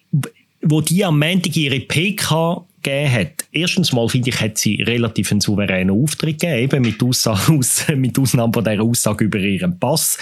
wo 0.61 0.81
die 0.81 1.05
am 1.05 1.19
Montag 1.19 1.55
ihre 1.55 1.79
PK 1.79 2.65
gegeben 2.81 3.11
hat. 3.11 3.45
Erstens 3.51 3.91
mal, 3.91 4.07
finde 4.07 4.29
ich, 4.29 4.39
hat 4.39 4.57
sie 4.57 4.81
relativ 4.81 5.31
einen 5.31 5.41
souveränen 5.41 6.01
Auftritt 6.01 6.39
gegeben, 6.39 6.63
eben 6.63 6.81
mit, 6.81 7.03
Aussage, 7.03 7.59
mit 7.95 8.17
Ausnahme 8.17 8.53
von 8.53 8.63
dieser 8.63 8.81
Aussage 8.81 9.25
über 9.25 9.39
ihren 9.39 9.79
Pass. 9.79 10.17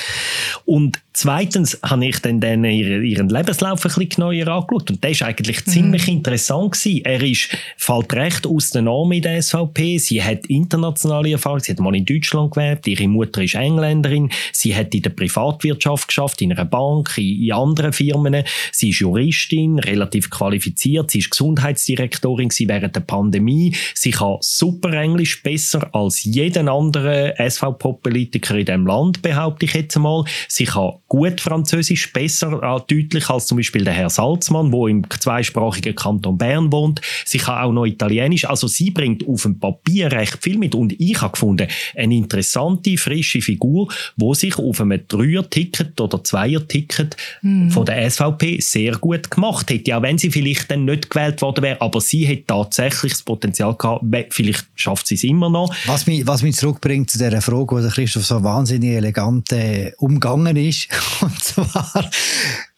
Und 0.66 1.00
Zweitens 1.20 1.80
habe 1.82 2.06
ich 2.06 2.20
dann, 2.20 2.40
dann 2.40 2.64
ihren, 2.64 3.04
ihren 3.04 3.30
Lebenslauf 3.30 3.84
ein 3.84 3.92
bisschen 3.92 4.22
neuer 4.22 4.48
angeschaut 4.50 4.92
und 4.92 5.04
der 5.04 5.10
ist 5.10 5.24
eigentlich 5.24 5.66
mhm. 5.66 5.72
ziemlich 5.72 6.08
interessant 6.08 6.74
gewesen. 6.74 7.06
Er 7.06 7.24
ist, 7.24 7.50
fällt 7.76 8.14
recht 8.14 8.46
aus 8.46 8.70
der 8.70 8.84
Norm 8.84 9.12
in 9.12 9.24
der 9.24 9.42
SVP. 9.42 9.98
Sie 9.98 10.22
hat 10.22 10.46
internationale 10.46 11.32
Erfahrung. 11.32 11.60
Sie 11.60 11.72
hat 11.72 11.80
mal 11.80 11.96
in 11.96 12.06
Deutschland 12.06 12.52
gewerbt. 12.52 12.86
Ihre 12.86 13.08
Mutter 13.08 13.42
ist 13.42 13.56
Engländerin. 13.56 14.30
Sie 14.52 14.76
hat 14.76 14.94
in 14.94 15.02
der 15.02 15.10
Privatwirtschaft 15.10 16.08
geschafft, 16.08 16.40
in 16.44 16.52
einer 16.52 16.66
Bank, 16.66 17.18
in, 17.18 17.46
in 17.46 17.52
anderen 17.52 17.94
Firmen. 17.94 18.44
Sie 18.72 18.90
ist 18.90 19.00
Juristin, 19.00 19.80
relativ 19.80 20.30
qualifiziert. 20.30 21.10
Sie 21.10 21.18
ist 21.18 21.32
Gesundheitsdirektorin 21.32 22.50
während 22.60 22.96
der 22.96 23.02
Pandemie. 23.02 23.76
Sie 23.96 24.12
kann 24.12 24.38
super 24.42 24.94
Englisch, 24.94 25.42
besser 25.42 25.90
als 25.96 26.24
jeden 26.26 26.70
anderen 26.70 27.34
SVP-Politiker 27.38 28.56
in 28.56 28.66
diesem 28.66 28.86
Land, 28.86 29.24
behaupte 29.24 29.66
ich 29.66 29.74
jetzt 29.74 29.96
einmal. 29.96 30.24
Sie 30.48 30.66
kann 30.66 30.92
gut 31.08 31.42
Französisch, 31.42 32.12
besser 32.12 32.62
äh, 32.62 32.94
deutlich 32.94 33.30
als 33.30 33.48
zum 33.48 33.58
Beispiel 33.58 33.84
der 33.84 33.94
Herr 33.94 34.10
Salzmann, 34.10 34.72
wo 34.72 34.88
im 34.88 35.04
zweisprachigen 35.10 35.96
Kanton 35.96 36.38
Bern 36.38 36.72
wohnt. 36.72 37.02
Sie 37.26 37.38
kann 37.38 37.64
auch 37.64 37.72
noch 37.72 37.86
Italienisch. 37.86 38.46
Also 38.46 38.68
sie 38.68 38.92
bringt 38.92 39.28
auf 39.28 39.44
dem 39.44 39.60
Papier 39.60 40.12
recht 40.12 40.38
viel 40.42 40.58
mit. 40.58 40.76
Und 40.76 41.00
ich 41.00 41.22
habe 41.22 41.32
gefunden, 41.32 41.68
eine 41.96 42.16
interessante, 42.16 42.98
frische 42.98 43.42
Figur, 43.42 43.88
wo 44.18 44.34
sich 44.34 44.58
auf 44.58 44.82
einem 44.82 45.02
Dreier-Ticket 45.08 46.00
oder 46.02 46.24
Zweier-Ticket 46.24 47.16
mhm. 47.42 47.72
von 47.72 47.86
der 47.86 48.10
SVP 48.10 48.60
sehr 48.60 48.94
gut 48.94 49.32
gemacht 49.32 49.70
hätte. 49.70 49.96
Auch 49.96 50.02
wenn 50.02 50.18
sie 50.18 50.30
vielleicht 50.30 50.70
dann 50.72 50.86
nicht 50.86 51.10
gewählt 51.10 51.42
worden 51.42 51.64
wäre, 51.64 51.82
aber 51.82 52.02
sie 52.02 52.28
hat 52.28 52.48
tatsächlich 52.48 53.14
das 53.14 53.24
Potenzial 53.24 53.76
gehabt, 53.76 54.04
vielleicht 54.32 54.66
schafft 54.76 55.08
sie 55.08 55.16
es 55.16 55.24
immer 55.24 55.50
noch. 55.50 55.74
Was 55.86 56.08
mich, 56.08 56.28
was 56.28 56.44
mich 56.44 56.56
zurückbringt 56.56 57.10
zu 57.10 57.18
der 57.18 57.42
Frage, 57.42 57.76
wo 57.76 57.80
der 57.80 57.92
Christoph 57.92 58.26
so 58.26 58.44
wahnsinnig 58.44 58.92
elegant 58.92 59.52
äh, 59.52 59.94
umgangen 59.98 60.56
ist, 60.58 60.90
Und 61.22 61.44
zwar, 61.44 62.10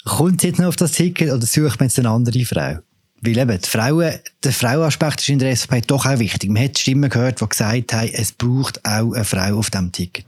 kommt 0.05 0.41
sie 0.41 0.47
jetzt 0.47 0.59
noch 0.59 0.67
auf 0.67 0.75
das 0.75 0.93
Ticket 0.93 1.31
oder 1.31 1.45
sucht 1.45 1.79
man 1.79 1.87
jetzt 1.87 1.99
eine 1.99 2.09
andere 2.09 2.45
Frau? 2.45 2.79
Weil 3.21 3.37
eben, 3.37 3.59
die 3.59 3.67
Frauen, 3.67 4.13
der 4.43 4.51
Frauenaspekt 4.53 5.19
ist 5.19 5.29
in 5.29 5.39
der 5.39 5.53
SVP 5.53 5.81
doch 5.87 6.05
auch 6.05 6.19
wichtig. 6.19 6.49
Man 6.49 6.63
hat 6.63 6.79
Stimmen 6.79 7.09
gehört, 7.09 7.41
die 7.41 7.49
gesagt 7.49 7.91
haben, 7.93 8.09
es 8.13 8.31
braucht 8.31 8.85
auch 8.85 9.11
eine 9.11 9.25
Frau 9.25 9.57
auf 9.57 9.69
diesem 9.69 9.91
Ticket. 9.91 10.25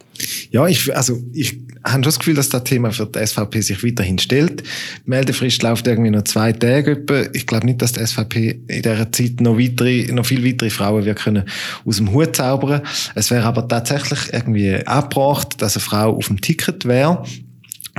Ja, 0.52 0.68
ich, 0.68 0.94
also, 0.94 1.18
ich 1.32 1.58
habe 1.86 1.94
schon 1.94 2.02
das 2.02 2.20
Gefühl, 2.20 2.36
dass 2.36 2.50
das 2.50 2.66
Thema 2.66 2.92
für 2.92 3.06
die 3.06 3.26
SVP 3.26 3.62
sich 3.62 3.82
weiterhin 3.84 4.20
stellt. 4.20 4.62
Die 4.62 5.10
Meldefrist 5.10 5.64
läuft 5.64 5.88
irgendwie 5.88 6.12
noch 6.12 6.24
zwei 6.24 6.52
Tage. 6.52 6.92
Etwa. 6.92 7.24
Ich 7.32 7.48
glaube 7.48 7.66
nicht, 7.66 7.82
dass 7.82 7.94
die 7.94 8.06
SVP 8.06 8.60
in 8.68 8.82
dieser 8.82 9.10
Zeit 9.12 9.40
noch 9.40 9.58
weitere, 9.58 10.12
noch 10.12 10.26
viel 10.26 10.46
weitere 10.46 10.70
Frauen 10.70 11.06
wir 11.06 11.16
können 11.16 11.46
aus 11.86 11.98
dem 11.98 12.12
Hut 12.12 12.36
zaubern. 12.36 12.82
Es 13.16 13.32
wäre 13.32 13.46
aber 13.46 13.68
tatsächlich 13.70 14.34
irgendwie 14.34 14.76
abgebracht, 14.86 15.62
dass 15.62 15.78
eine 15.78 15.84
Frau 15.84 16.18
auf 16.18 16.28
dem 16.28 16.42
Ticket 16.42 16.84
wäre 16.86 17.24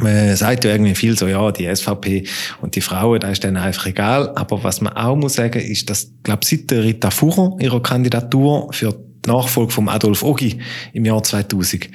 man 0.01 0.37
sagt 0.37 0.65
ja 0.65 0.73
irgendwie 0.73 0.95
viel 0.95 1.19
so, 1.19 1.27
ja, 1.27 1.53
die 1.53 1.75
SVP 1.75 2.25
und 2.61 2.75
die 2.75 2.81
Frauen, 2.81 3.21
da 3.21 3.31
ist 3.31 3.45
dann 3.45 3.57
einfach 3.57 3.87
egal. 3.87 4.33
Aber 4.37 4.65
was 4.65 4.81
man 4.81 4.95
auch 4.95 5.17
muss 5.17 5.35
sagen, 5.35 5.61
ist, 5.61 5.91
dass, 5.91 6.11
glaube 6.23 6.45
seit 6.45 6.71
der 6.71 6.83
Rita 6.85 7.11
Fuhrer 7.11 7.57
ihrer 7.61 7.83
Kandidatur 7.83 8.73
für 8.73 8.93
die 8.93 9.31
Nachfolge 9.31 9.73
von 9.73 9.89
Adolf 9.89 10.23
Ogi 10.23 10.59
im 10.93 11.05
Jahr 11.05 11.23
2000 11.23 11.89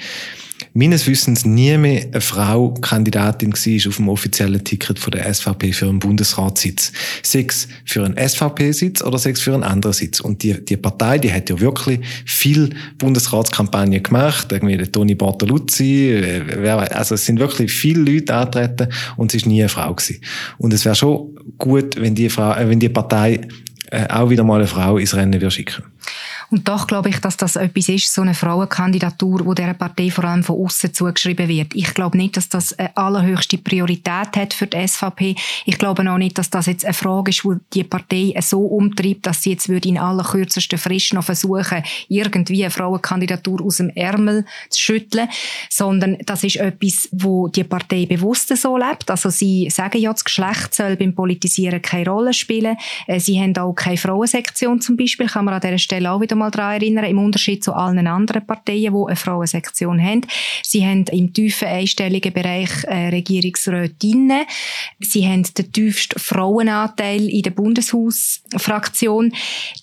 meines 0.78 1.08
Wissens 1.08 1.44
nie 1.44 1.76
mehr 1.76 2.04
eine 2.04 2.22
Frau 2.22 2.70
Kandidatin 2.70 3.52
war 3.52 3.90
auf 3.90 3.96
dem 3.96 4.10
offiziellen 4.10 4.64
Ticket 4.64 5.00
von 5.00 5.10
der 5.10 5.34
SVP 5.34 5.74
für 5.74 5.88
einen 5.88 5.98
Bundesratssitz. 5.98 6.92
Sechs 7.24 7.68
für 7.84 8.06
einen 8.06 8.16
SVP-Sitz 8.16 9.02
oder 9.02 9.18
sechs 9.18 9.42
für 9.42 9.56
einen 9.56 9.64
anderen 9.64 9.94
Sitz. 9.94 10.20
Und 10.20 10.44
die, 10.44 10.64
die 10.64 10.78
Partei, 10.78 11.18
die 11.18 11.34
hat 11.34 11.50
ja 11.50 11.60
wirklich 11.60 12.00
viel 12.26 12.76
Bundesratskampagnen 13.00 14.04
gemacht. 14.04 14.52
Irgendwie 14.52 14.78
der 14.78 14.92
Toni 14.92 15.16
Bartoluzzi, 15.16 16.12
äh, 16.12 16.70
also 16.70 17.16
es 17.16 17.26
sind 17.26 17.40
wirklich 17.40 17.72
viele 17.72 18.02
Leute 18.02 18.36
angetreten 18.36 18.90
und 19.16 19.32
es 19.32 19.42
ist 19.42 19.48
nie 19.48 19.62
eine 19.62 19.70
Frau 19.70 19.96
gewesen. 19.96 20.22
Und 20.60 20.74
es 20.74 20.86
wäre 20.86 20.94
schon 20.96 21.36
gut, 21.58 22.00
wenn 22.00 22.14
die 22.14 22.30
Frau, 22.30 22.54
äh, 22.54 22.70
wenn 22.70 22.80
die 22.80 22.90
Partei 22.90 23.42
äh, 23.90 24.08
auch 24.10 24.30
wieder 24.30 24.44
mal 24.44 24.60
eine 24.60 24.68
Frau 24.68 25.00
ins 25.00 25.16
Rennen 25.16 25.34
würde 25.34 25.50
schicken. 25.50 25.84
Und 26.50 26.68
doch 26.68 26.88
glaube 26.88 27.10
ich, 27.10 27.20
dass 27.20 27.36
das 27.36 27.58
etwas 27.58 27.90
ist, 27.90 28.14
so 28.14 28.22
eine 28.22 28.34
Frauenkandidatur, 28.34 29.46
wo 29.46 29.54
dieser 29.54 29.74
Partei 29.74 30.10
vor 30.10 30.24
allem 30.24 30.44
von 30.44 30.64
außen 30.64 30.94
zugeschrieben 30.94 31.50
wird. 31.50 31.76
Ich 31.76 31.94
glaube 31.94 32.18
nicht, 32.18 32.38
dass 32.38 32.48
das 32.48 32.78
eine 32.80 32.96
allerhöchste 32.96 33.58
Priorität 33.58 34.38
hat 34.38 34.54
für 34.54 34.68
die 34.68 34.88
SVP. 34.88 35.36
Ich 35.66 35.78
glaube 35.78 36.10
auch 36.10 36.18
nicht, 36.18 36.38
dass 36.38 36.50
das 36.50 36.68
jetzt 36.68 36.86
eine 36.86 36.94
Frage 36.94 37.32
ist, 37.32 37.44
wo 37.44 37.56
die 37.74 37.84
Partei 37.84 38.34
so 38.42 38.62
umtreibt, 38.62 39.26
dass 39.26 39.44
sie 39.44 39.52
jetzt 39.52 39.68
würde 39.68 39.90
in 39.90 39.98
aller 39.98 40.24
kürzesten 40.24 40.80
Frist 40.80 41.14
noch 41.14 41.26
versuchen, 41.26 41.84
irgendwie 42.08 42.64
eine 42.64 42.72
Frauenkandidatur 42.72 43.62
aus 43.62 43.78
dem 43.78 43.90
Ärmel 43.90 44.46
zu 44.70 44.82
schütteln, 44.82 45.28
sondern 45.70 46.18
das 46.26 46.46
ist 46.46 46.56
etwas, 46.58 47.10
wo 47.12 47.50
die 47.50 47.66
Partei 47.66 48.06
bewusst 48.06 48.56
so 48.56 48.78
lebt. 48.78 49.12
Also 49.12 49.30
sie 49.30 49.70
sagen 49.70 49.98
ja, 49.98 50.14
das 50.14 50.24
Geschlecht 50.24 50.74
soll 50.74 50.96
beim 50.96 51.14
Politisieren 51.14 51.82
keine 51.82 52.10
Rolle 52.10 52.34
spielen. 52.34 52.78
Äh, 53.08 53.20
sie 53.20 53.40
haben 53.40 53.56
auch 53.58 53.74
keine 53.74 53.98
Frauensektion 53.98 54.80
zum 54.80 54.96
Beispiel, 54.96 55.28
kann 55.28 55.44
man 55.44 55.54
an 55.54 55.62
dieser 55.62 55.78
Stelle 55.78 56.10
auch 56.12 56.22
wieder 56.22 56.37
mal 56.38 56.52
daran 56.52 56.82
erinnern, 56.82 57.06
im 57.06 57.20
Unterschied 57.20 57.64
zu 57.64 57.74
allen 57.74 58.08
anderen 58.08 58.46
Parteien, 58.46 58.94
die 58.94 59.06
eine 59.06 59.16
Frauensektion 59.16 60.02
haben. 60.02 60.22
Sie 60.64 60.86
haben 60.86 61.06
im 61.12 61.34
tiefen 61.34 61.68
einstelligen 61.68 62.32
Bereich 62.32 62.70
äh, 62.84 63.10
Regierungsrätinnen. 63.10 64.46
Sie 65.00 65.28
haben 65.28 65.44
den 65.58 65.72
tiefsten 65.72 66.20
Frauenanteil 66.20 67.28
in 67.28 67.42
der 67.42 67.52
Bundeshausfraktion. 67.52 69.34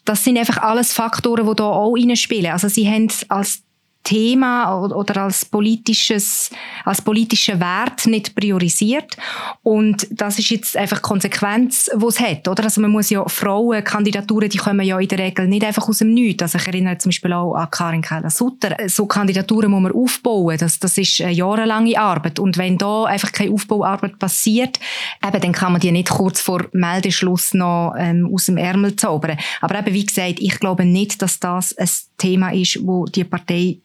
Das 0.04 0.24
sind 0.24 0.38
einfach 0.38 0.58
alles 0.58 0.92
Faktoren, 0.92 1.46
die 1.46 1.56
da 1.56 1.64
auch 1.64 1.94
reinspielen. 1.94 2.52
Also 2.52 2.68
sie 2.68 2.88
haben 2.88 3.08
als 3.28 3.63
Thema 4.04 4.84
oder 4.84 5.22
als 5.22 5.46
politisches, 5.46 6.50
als 6.84 7.00
politischer 7.00 7.58
Wert 7.58 8.06
nicht 8.06 8.34
priorisiert. 8.34 9.16
Und 9.62 10.06
das 10.10 10.38
ist 10.38 10.50
jetzt 10.50 10.76
einfach 10.76 11.00
Konsequenz, 11.00 11.90
die 11.94 12.06
es 12.06 12.20
hat, 12.20 12.46
oder? 12.46 12.64
Also 12.64 12.82
man 12.82 12.90
muss 12.90 13.08
ja 13.08 13.26
Frauenkandidaturen, 13.26 14.50
die 14.50 14.58
kommen 14.58 14.86
ja 14.86 15.00
in 15.00 15.08
der 15.08 15.18
Regel 15.18 15.48
nicht 15.48 15.64
einfach 15.64 15.88
aus 15.88 15.98
dem 15.98 16.12
Nichts. 16.12 16.42
Also 16.42 16.58
ich 16.58 16.66
erinnere 16.66 16.98
zum 16.98 17.08
Beispiel 17.08 17.32
auch 17.32 17.54
an 17.54 17.70
Karin 17.70 18.02
Keller-Sutter. 18.02 18.76
So 18.88 19.06
Kandidaturen 19.06 19.70
muss 19.70 19.82
man 19.82 19.92
aufbauen. 19.92 20.58
Das, 20.58 20.78
das 20.78 20.98
ist 20.98 21.22
eine 21.22 21.32
jahrelange 21.32 21.98
Arbeit. 21.98 22.38
Und 22.38 22.58
wenn 22.58 22.76
da 22.76 23.04
einfach 23.04 23.32
keine 23.32 23.52
Aufbauarbeit 23.52 24.18
passiert, 24.18 24.78
eben, 25.26 25.40
dann 25.40 25.52
kann 25.52 25.72
man 25.72 25.80
die 25.80 25.92
nicht 25.92 26.10
kurz 26.10 26.42
vor 26.42 26.66
Meldeschluss 26.72 27.54
noch 27.54 27.94
ähm, 27.98 28.30
aus 28.32 28.46
dem 28.46 28.58
Ärmel 28.58 28.96
zaubern. 28.96 29.38
Aber 29.62 29.78
eben, 29.78 29.94
wie 29.94 30.04
gesagt, 30.04 30.40
ich 30.40 30.60
glaube 30.60 30.84
nicht, 30.84 31.22
dass 31.22 31.40
das 31.40 31.74
ein 31.78 31.88
Thema 32.18 32.52
ist, 32.52 32.86
wo 32.86 33.06
die 33.06 33.24
Partei 33.24 33.78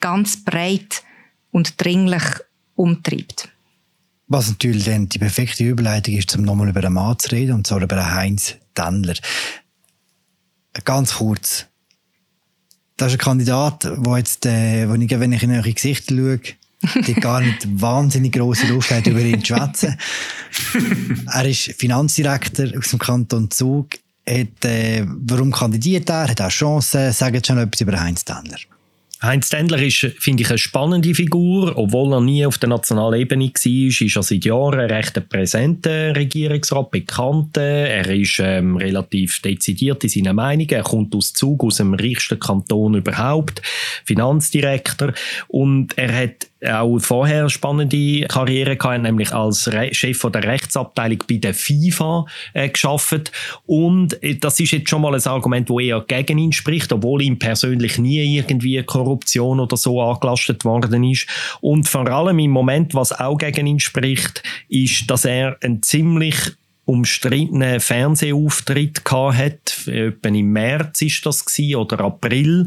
ganz 0.00 0.42
breit 0.44 1.02
und 1.50 1.82
dringlich 1.82 2.22
umtreibt. 2.74 3.48
Was 4.26 4.48
natürlich 4.48 4.84
dann 4.84 5.08
die 5.08 5.18
perfekte 5.18 5.64
Überleitung 5.64 6.14
ist, 6.14 6.36
um 6.36 6.42
nochmal 6.42 6.68
über 6.68 6.84
einen 6.84 6.94
Mann 6.94 7.18
zu 7.18 7.30
reden, 7.30 7.52
und 7.52 7.66
zwar 7.66 7.82
über 7.82 8.14
Heinz 8.14 8.54
Dendler. 8.76 9.14
Ganz 10.84 11.14
kurz. 11.14 11.66
Das 12.96 13.12
ist 13.12 13.18
ein 13.18 13.24
Kandidat, 13.24 13.90
wo 13.96 14.16
jetzt, 14.16 14.46
äh, 14.46 14.88
wo 14.88 14.94
ich, 14.94 15.10
wenn 15.10 15.32
ich 15.32 15.42
in 15.42 15.52
eure 15.52 15.72
Gesichter 15.72 16.14
schaue, 16.14 16.40
die 17.06 17.14
gar 17.14 17.40
nicht 17.40 17.66
wahnsinnig 17.80 18.32
grosse 18.32 18.66
Lust 18.68 18.90
hat, 18.90 19.06
über 19.06 19.20
ihn 19.20 19.42
zu 19.42 19.54
schwätzen. 19.54 19.98
er 21.26 21.44
ist 21.44 21.72
Finanzdirektor 21.72 22.66
aus 22.78 22.90
dem 22.90 22.98
Kanton 22.98 23.50
Zug. 23.50 23.88
Hat, 24.28 24.64
äh, 24.64 25.04
warum 25.06 25.50
kandidiert 25.50 26.08
er? 26.08 26.28
Hat 26.28 26.40
auch 26.40 26.50
Chancen? 26.50 27.12
Sagt 27.12 27.46
schon 27.46 27.58
etwas 27.58 27.80
über 27.80 27.98
Heinz 27.98 28.24
Dendler. 28.24 28.58
Heinz 29.22 29.50
Dendler 29.50 29.82
ist, 29.82 29.98
finde 30.18 30.42
ich, 30.42 30.48
eine 30.48 30.56
spannende 30.56 31.14
Figur. 31.14 31.76
Obwohl 31.76 32.14
er 32.14 32.22
nie 32.22 32.46
auf 32.46 32.56
der 32.56 32.70
nationalen 32.70 33.20
Ebene 33.20 33.50
war, 33.50 34.06
ist 34.06 34.16
er 34.16 34.22
seit 34.22 34.44
Jahren 34.46 34.80
ein 34.80 34.90
recht 34.90 35.28
präsenter 35.28 36.16
Regierungsrat, 36.16 36.90
bekannter. 36.90 37.60
Er 37.60 38.08
ist 38.08 38.40
ähm, 38.42 38.76
relativ 38.76 39.42
dezidiert 39.42 40.04
in 40.04 40.10
seinen 40.10 40.36
Meinungen. 40.36 40.70
Er 40.70 40.82
kommt 40.84 41.14
aus 41.14 41.34
Zug, 41.34 41.64
aus 41.64 41.76
dem 41.76 41.92
reichsten 41.92 42.38
Kanton 42.38 42.94
überhaupt, 42.94 43.60
Finanzdirektor. 44.06 45.12
Und 45.48 45.98
er 45.98 46.24
hat 46.24 46.49
auch 46.66 46.98
vorher 46.98 47.48
spannende 47.48 48.26
Karriere 48.26 48.76
gehabt, 48.76 49.02
nämlich 49.02 49.32
als 49.32 49.72
Re 49.72 49.92
Chef 49.92 50.18
von 50.18 50.32
der 50.32 50.44
Rechtsabteilung 50.44 51.22
bei 51.28 51.36
der 51.36 51.54
FIFA 51.54 52.26
äh, 52.52 52.68
geschafft. 52.68 53.32
Und 53.66 54.22
äh, 54.22 54.36
das 54.36 54.60
ist 54.60 54.72
jetzt 54.72 54.90
schon 54.90 55.02
mal 55.02 55.14
ein 55.14 55.26
Argument, 55.26 55.68
wo 55.70 55.80
eher 55.80 56.04
gegen 56.06 56.38
ihn 56.38 56.52
spricht, 56.52 56.92
obwohl 56.92 57.22
ihm 57.22 57.38
persönlich 57.38 57.98
nie 57.98 58.36
irgendwie 58.36 58.82
Korruption 58.82 59.60
oder 59.60 59.76
so 59.76 60.00
angelastet 60.02 60.64
worden 60.64 61.04
ist. 61.04 61.26
Und 61.60 61.88
vor 61.88 62.08
allem 62.08 62.38
im 62.38 62.50
Moment, 62.50 62.94
was 62.94 63.12
auch 63.12 63.38
gegen 63.38 63.66
ihn 63.66 63.80
spricht, 63.80 64.42
ist, 64.68 65.10
dass 65.10 65.24
er 65.24 65.56
ein 65.62 65.82
ziemlich 65.82 66.52
umstrittenen 66.90 67.78
Fernsehauftritt 67.78 69.04
gehabt 69.04 69.36
hat. 69.36 69.86
Etwa 69.86 70.28
im 70.28 70.52
März 70.52 71.02
ist 71.02 71.24
das 71.24 71.44
gewesen, 71.44 71.76
oder 71.76 72.00
April, 72.00 72.66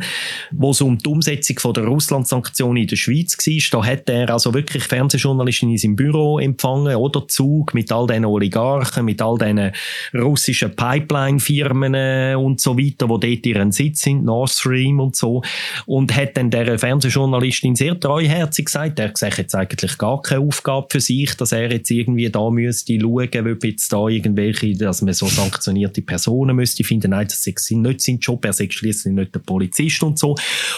wo 0.51 0.71
es 0.71 0.79
um 0.79 0.97
die 0.97 1.09
Umsetzung 1.09 1.59
von 1.59 1.73
der 1.73 1.83
Russland-Sanktionen 1.83 2.83
in 2.83 2.87
der 2.87 2.95
Schweiz 2.95 3.37
war. 3.37 3.81
Da 3.81 3.87
hat 3.87 4.09
er 4.09 4.29
also 4.29 4.53
wirklich 4.53 4.83
Fernsehjournalisten 4.83 5.69
in 5.69 5.77
seinem 5.77 5.95
Büro 5.97 6.39
empfangen 6.39 6.95
oder 6.95 7.27
Zug 7.27 7.73
mit 7.73 7.91
all 7.91 8.07
diesen 8.07 8.25
Oligarchen, 8.25 9.05
mit 9.05 9.21
all 9.21 9.37
diesen 9.37 9.71
russischen 10.13 10.73
Pipeline-Firmen 10.73 12.35
und 12.37 12.61
so 12.61 12.77
weiter, 12.77 13.09
wo 13.09 13.17
dort 13.17 13.45
ihren 13.45 13.73
Sitz 13.73 14.01
sind, 14.01 14.23
Nord 14.23 14.51
Stream 14.51 15.01
und 15.01 15.17
so. 15.17 15.41
Und 15.85 16.15
hat 16.15 16.37
dann 16.37 16.49
der 16.49 16.79
Fernsehjournalistin 16.79 17.75
sehr 17.75 17.99
treuherzig 17.99 18.67
gesagt, 18.67 18.99
er 18.99 19.11
sagt 19.13 19.37
jetzt 19.37 19.55
eigentlich 19.55 19.97
gar 19.97 20.21
keine 20.21 20.45
Aufgabe 20.45 20.87
für 20.89 21.01
sich, 21.01 21.35
dass 21.35 21.51
er 21.51 21.71
jetzt 21.71 21.91
irgendwie 21.91 22.29
da 22.29 22.49
müsste 22.49 22.97
schauen, 22.99 23.51
ob 23.51 23.63
jetzt 23.65 23.91
da 23.91 24.12
irgendwelche, 24.15 24.75
dass 24.75 25.01
man 25.01 25.13
so 25.13 25.27
sanktionierte 25.27 26.01
Personen 26.01 26.55
müsste 26.55 26.83
finden. 26.83 27.11
Nein, 27.11 27.27
das 27.27 27.45
ist 27.45 27.71
nicht 27.71 28.01
sein 28.01 28.19
Job, 28.19 28.45
er 28.45 28.51
ist 28.51 28.73
schließlich 28.73 29.13
nicht 29.13 29.35
der 29.35 29.39
Polizist 29.39 30.03
und 30.03 30.19
so. 30.19 30.35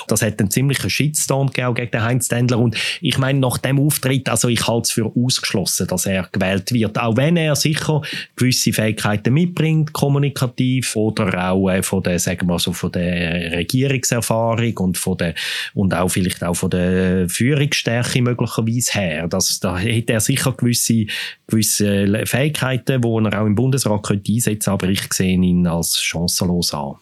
Das 0.08 0.22
hat 0.22 0.40
einen 0.40 0.52
ziemlichen 0.52 0.90
Shitstorm 0.90 1.52
gegen 1.52 1.92
den 1.92 2.02
Heinz 2.02 2.28
Dendler 2.28 2.60
und 2.60 2.76
ich 3.02 3.18
meine, 3.18 3.40
nach 3.40 3.58
dem 3.58 3.80
Auftritt, 3.80 4.30
also 4.30 4.48
ich 4.48 4.68
halte 4.68 4.86
es 4.86 4.92
für 4.92 5.12
ausgeschlossen, 5.16 5.88
dass 5.88 6.06
er 6.06 6.28
gewählt 6.32 6.72
wird, 6.72 7.00
auch 7.00 7.18
wenn 7.18 7.38
er 7.38 7.56
sicher 7.56 8.02
gewisse 8.36 8.74
Fähigkeiten 8.74 9.34
mitbringt, 9.34 9.94
kommunikativ 9.94 10.96
oder 10.96 11.52
auch 11.52 11.70
äh, 11.70 11.84
von 11.84 12.04
der, 12.04 12.20
sagen 12.20 12.48
wir 12.48 12.60
so, 12.60 12.74
von 12.74 12.92
der 12.92 13.52
Regierungserfahrung 13.52 14.78
und 14.78 14.98
von 14.98 15.18
der, 15.18 15.36
und 15.74 15.94
auch 15.94 16.10
vielleicht 16.10 16.44
auch 16.44 16.56
von 16.56 16.70
der 16.70 17.30
Führungsstärke 17.30 18.22
möglicherweise 18.22 18.94
her. 18.94 19.28
Das, 19.28 19.60
da 19.60 19.78
hätte 19.78 20.14
er 20.14 20.20
sicher 20.20 20.54
gewisse, 20.54 21.06
gewisse 21.48 22.26
Fähigkeiten, 22.26 23.04
wo 23.04 23.20
er 23.26 23.42
auch 23.42 23.46
im 23.46 23.56
Bundesrat 23.56 24.04
könnte 24.04 24.32
einsetzen 24.32 24.70
aber 24.72 24.88
ich 24.90 25.12
sehe 25.14 25.36
ihn 25.36 25.68
als 25.68 25.98
chancenlos 26.00 26.74
an. 26.74 26.96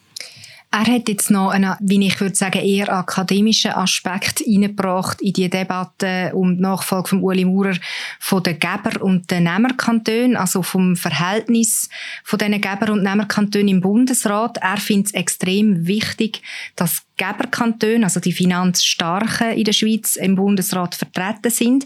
Er 0.75 0.88
hat 0.88 1.07
jetzt 1.07 1.29
noch 1.29 1.51
einen, 1.51 1.75
wie 1.81 2.03
ich 2.03 2.19
würde 2.19 2.33
sagen, 2.33 2.57
eher 2.57 2.91
akademischen 2.91 3.73
Aspekt 3.73 4.41
eingebracht 4.43 5.21
in 5.21 5.33
die 5.33 5.47
Debatte 5.47 6.31
um 6.33 6.55
die 6.55 6.62
Nachfolge 6.63 7.09
von 7.09 7.21
Uli 7.21 7.45
Maurer 7.45 7.75
von 8.19 8.41
den 8.41 8.57
Geber- 8.57 8.99
und 8.99 9.29
den 9.29 9.43
Nehmerkantonen, 9.43 10.36
also 10.36 10.63
vom 10.63 10.95
Verhältnis 10.95 11.89
von 12.23 12.39
diesen 12.39 12.59
Geber- 12.59 12.91
und 12.91 13.03
Nehmerkantonen 13.03 13.67
im 13.67 13.81
Bundesrat. 13.81 14.57
Er 14.63 14.77
findet 14.77 15.09
es 15.09 15.13
extrem 15.13 15.86
wichtig, 15.86 16.41
dass 16.75 17.03
Geberkantone, 17.17 18.04
also 18.04 18.19
die 18.19 18.32
Finanzstarken 18.32 19.52
in 19.52 19.63
der 19.63 19.73
Schweiz 19.73 20.15
im 20.15 20.36
Bundesrat 20.36 20.95
vertreten 20.95 21.52
sind. 21.52 21.86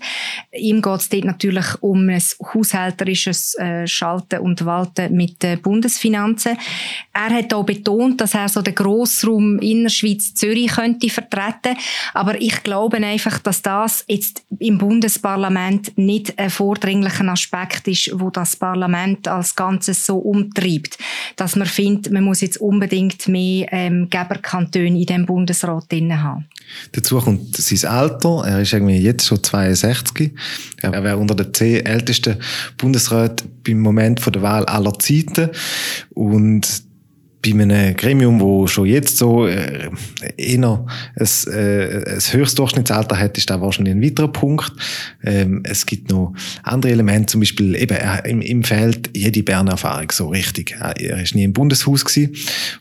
Ihm 0.58 0.82
geht 0.82 1.00
es 1.00 1.10
dort 1.10 1.26
natürlich 1.26 1.66
um 1.82 2.08
ein 2.08 2.22
haushälterisches 2.54 3.56
äh, 3.56 3.86
Schalten 3.88 4.40
und 4.40 4.66
Walten 4.66 5.13
mit 5.16 5.44
den 5.44 5.62
Bundesfinanzen. 5.62 6.58
Er 7.13 7.30
hat 7.30 7.54
auch 7.54 7.66
betont, 7.66 8.22
dass 8.22 8.36
er 8.36 8.48
so 8.48 8.62
den 8.62 8.76
Grossraum 8.76 9.60
Innerschweiz 9.60 10.34
Zürich 10.34 10.72
könnte 10.72 11.10
vertreten, 11.10 11.78
aber 12.13 12.40
ich 12.42 12.63
glaube 12.63 12.98
einfach, 12.98 13.40
dass 13.40 13.62
das 13.62 14.06
jetzt 14.08 14.44
im 14.60 14.78
Bundesparlament 14.78 15.98
nicht 15.98 16.38
ein 16.40 16.50
vordringlicher 16.50 17.28
Aspekt 17.28 17.88
ist, 17.88 18.12
wo 18.13 18.30
das 18.30 18.56
Parlament 18.56 19.28
als 19.28 19.56
Ganzes 19.56 20.06
so 20.06 20.17
umtreibt, 20.17 20.98
dass 21.36 21.56
man 21.56 21.67
findet, 21.67 22.13
man 22.13 22.23
muss 22.23 22.42
jetzt 22.42 22.58
unbedingt 22.58 23.28
mehr 23.28 23.67
ähm, 23.71 24.10
Geberkantone 24.10 25.00
in 25.00 25.06
diesem 25.18 25.26
Bundesrat 25.26 25.92
drin 25.92 26.22
haben. 26.22 26.46
Dazu 26.92 27.20
kommt 27.20 27.56
sein 27.56 27.90
Alter. 27.90 28.44
Er 28.46 28.62
ist 28.62 28.74
irgendwie 28.74 28.98
jetzt 28.98 29.26
schon 29.26 29.44
62. 29.44 30.32
Er 30.82 31.04
wäre 31.04 31.18
unter 31.18 31.36
den 31.36 31.54
zehn 31.54 31.86
ältesten 31.86 32.38
Bundesräten 32.78 33.50
beim 33.65 33.80
Moment 33.80 34.26
der 34.26 34.42
Wahl 34.42 34.65
aller 34.65 34.98
Zeiten. 35.00 35.50
Und 36.13 36.87
bei 37.42 37.52
einem 37.52 37.96
Gremium, 37.96 38.40
wo 38.40 38.67
schon 38.67 38.88
jetzt 38.88 39.17
so 39.17 39.48
äh, 39.48 39.90
eher 40.38 40.85
ein, 41.15 41.27
äh, 41.54 42.13
ein 42.13 42.19
höchstes 42.19 42.56
Durchschnittsalter 42.56 43.19
hat, 43.19 43.38
ist 43.38 43.50
da 43.50 43.62
wahrscheinlich 43.62 43.94
ein 43.94 44.04
weiterer 44.04 44.27
Punkt. 44.27 44.71
Ähm, 45.23 45.62
es 45.63 45.85
gibt 45.85 46.10
noch 46.10 46.33
andere 46.63 46.92
Elemente, 46.92 47.27
zum 47.27 47.42
Beispiel 47.42 47.75
eben 47.75 47.96
äh, 47.96 48.29
im, 48.29 48.42
im 48.42 48.63
Feld 48.63 49.12
jede 49.15 49.44
Berner 49.44 49.71
Erfahrung 49.71 50.12
so 50.12 50.29
richtig. 50.29 50.75
Er 50.79 51.21
ist 51.21 51.35
nie 51.35 51.44
im 51.44 51.54
Bundeshaus 51.54 52.04
gewesen 52.06 52.35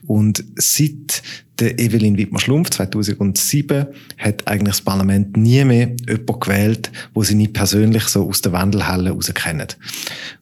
und 0.05 0.43
seit 0.55 1.21
der 1.59 1.79
Evelyn 1.79 2.17
Wittmer-Schlumpf 2.17 2.69
2007 2.69 3.87
hat 4.17 4.47
eigentlich 4.47 4.75
das 4.75 4.81
Parlament 4.81 5.35
nie 5.37 5.63
mehr 5.65 5.91
jemanden 6.07 6.39
gewählt, 6.39 6.91
wo 7.13 7.23
sie 7.23 7.35
nicht 7.35 7.53
persönlich 7.53 8.03
so 8.03 8.27
aus 8.27 8.41
der 8.41 8.51
Wandelhalle 8.51 9.11
raus 9.11 9.31
kennen. 9.33 9.67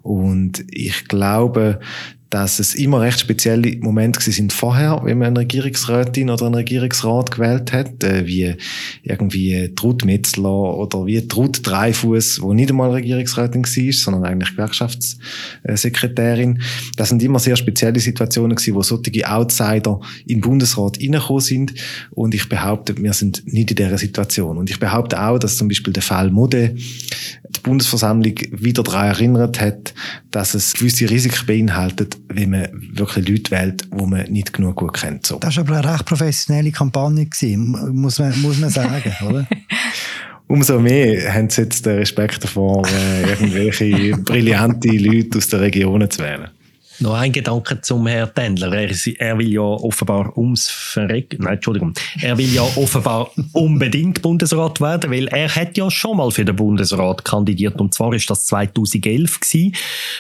Und 0.01 0.65
ich 0.69 1.07
glaube, 1.07 1.79
dass 2.35 2.59
es 2.59 2.75
immer 2.75 2.99
recht 2.99 3.21
spezielle 3.21 3.77
Momente 3.77 4.19
sind 4.19 4.51
vorher, 4.51 4.99
wenn 5.05 5.19
man 5.19 5.29
eine 5.29 5.39
Regierungsrätin 5.39 6.29
oder 6.29 6.47
einen 6.47 6.55
Regierungsrat 6.55 7.31
gewählt 7.31 7.71
hat, 7.71 8.03
äh, 8.03 8.27
wie 8.27 8.55
irgendwie 9.03 9.73
Trud 9.73 10.03
Metzler 10.03 10.75
oder 10.75 11.05
wie 11.05 11.25
Trud 11.29 11.59
Dreifuß, 11.63 12.41
wo 12.41 12.53
nicht 12.53 12.71
einmal 12.71 12.91
Regierungsrätin 12.91 13.63
war, 13.63 13.93
sondern 13.93 14.25
eigentlich 14.25 14.51
Gewerkschaftssekretärin. 14.51 16.61
Das 16.97 17.07
sind 17.07 17.23
immer 17.23 17.39
sehr 17.39 17.55
spezielle 17.55 18.01
Situationen 18.01 18.57
gewesen, 18.57 18.75
wo 18.75 18.81
solche 18.81 19.31
Outsider 19.31 20.01
den 20.25 20.41
Bundesrat 20.41 20.99
reingekommen 20.99 21.39
sind 21.39 21.73
und 22.11 22.35
ich 22.35 22.49
behaupte, 22.49 22.97
wir 22.97 23.13
sind 23.13 23.43
nicht 23.45 23.71
in 23.71 23.77
dieser 23.77 23.97
Situation. 23.97 24.57
Und 24.57 24.69
ich 24.69 24.81
behaupte 24.81 25.21
auch, 25.21 25.39
dass 25.39 25.55
zum 25.55 25.69
Beispiel 25.69 25.93
der 25.93 26.03
Fall 26.03 26.31
Mode 26.31 26.75
die 27.57 27.61
Bundesversammlung 27.61 28.35
wieder 28.51 28.83
daran 28.83 29.07
erinnert 29.07 29.59
hat, 29.59 29.93
dass 30.31 30.53
es 30.53 30.73
gewisse 30.73 31.09
Risiken 31.09 31.45
beinhaltet, 31.45 32.17
wenn 32.29 32.51
man 32.51 32.67
wirklich 32.93 33.27
Leute 33.27 33.51
wählt, 33.51 33.87
die 33.91 34.05
man 34.05 34.31
nicht 34.31 34.53
genug 34.53 34.75
gut 34.75 34.93
kennt. 34.93 35.25
So. 35.25 35.39
Das 35.39 35.57
war 35.57 35.63
aber 35.63 35.77
eine 35.77 35.93
recht 35.93 36.05
professionelle 36.05 36.71
Kampagne, 36.71 37.25
gewesen, 37.25 37.93
muss, 37.93 38.19
man, 38.19 38.39
muss 38.41 38.59
man 38.59 38.69
sagen, 38.69 39.13
oder? 39.27 39.47
Umso 40.47 40.79
mehr 40.79 41.33
haben 41.33 41.49
sie 41.49 41.63
jetzt 41.63 41.85
den 41.85 41.97
Respekt 41.97 42.43
davor, 42.43 42.85
äh, 42.87 43.31
irgendwelche 43.31 44.15
brillante 44.17 44.89
Leute 44.89 45.39
aus 45.39 45.47
den 45.47 45.59
Regionen 45.59 46.09
zu 46.09 46.21
wählen. 46.21 46.49
Noch 46.99 47.13
ein 47.13 47.31
Gedanke 47.31 47.81
zum 47.81 48.07
Herrn 48.07 48.33
Tendler. 48.33 48.71
Er, 48.71 48.89
er, 49.19 49.37
will 49.37 49.51
ja 49.51 49.61
offenbar 49.61 50.37
ums 50.37 50.69
Verrecken, 50.69 51.43
nein, 51.43 51.55
Entschuldigung, 51.55 51.93
er 52.21 52.37
will 52.37 52.53
ja 52.53 52.61
offenbar 52.61 53.31
unbedingt 53.51 54.21
Bundesrat 54.21 54.79
werden, 54.79 55.11
weil 55.11 55.27
er 55.27 55.53
hat 55.53 55.77
ja 55.77 55.91
schon 55.91 56.17
mal 56.17 56.31
für 56.31 56.45
den 56.45 56.55
Bundesrat 56.55 57.25
kandidiert. 57.25 57.81
Und 57.81 57.93
zwar 57.93 58.13
ist 58.13 58.29
das 58.29 58.45
2011 58.45 59.39
gewesen, 59.41 59.75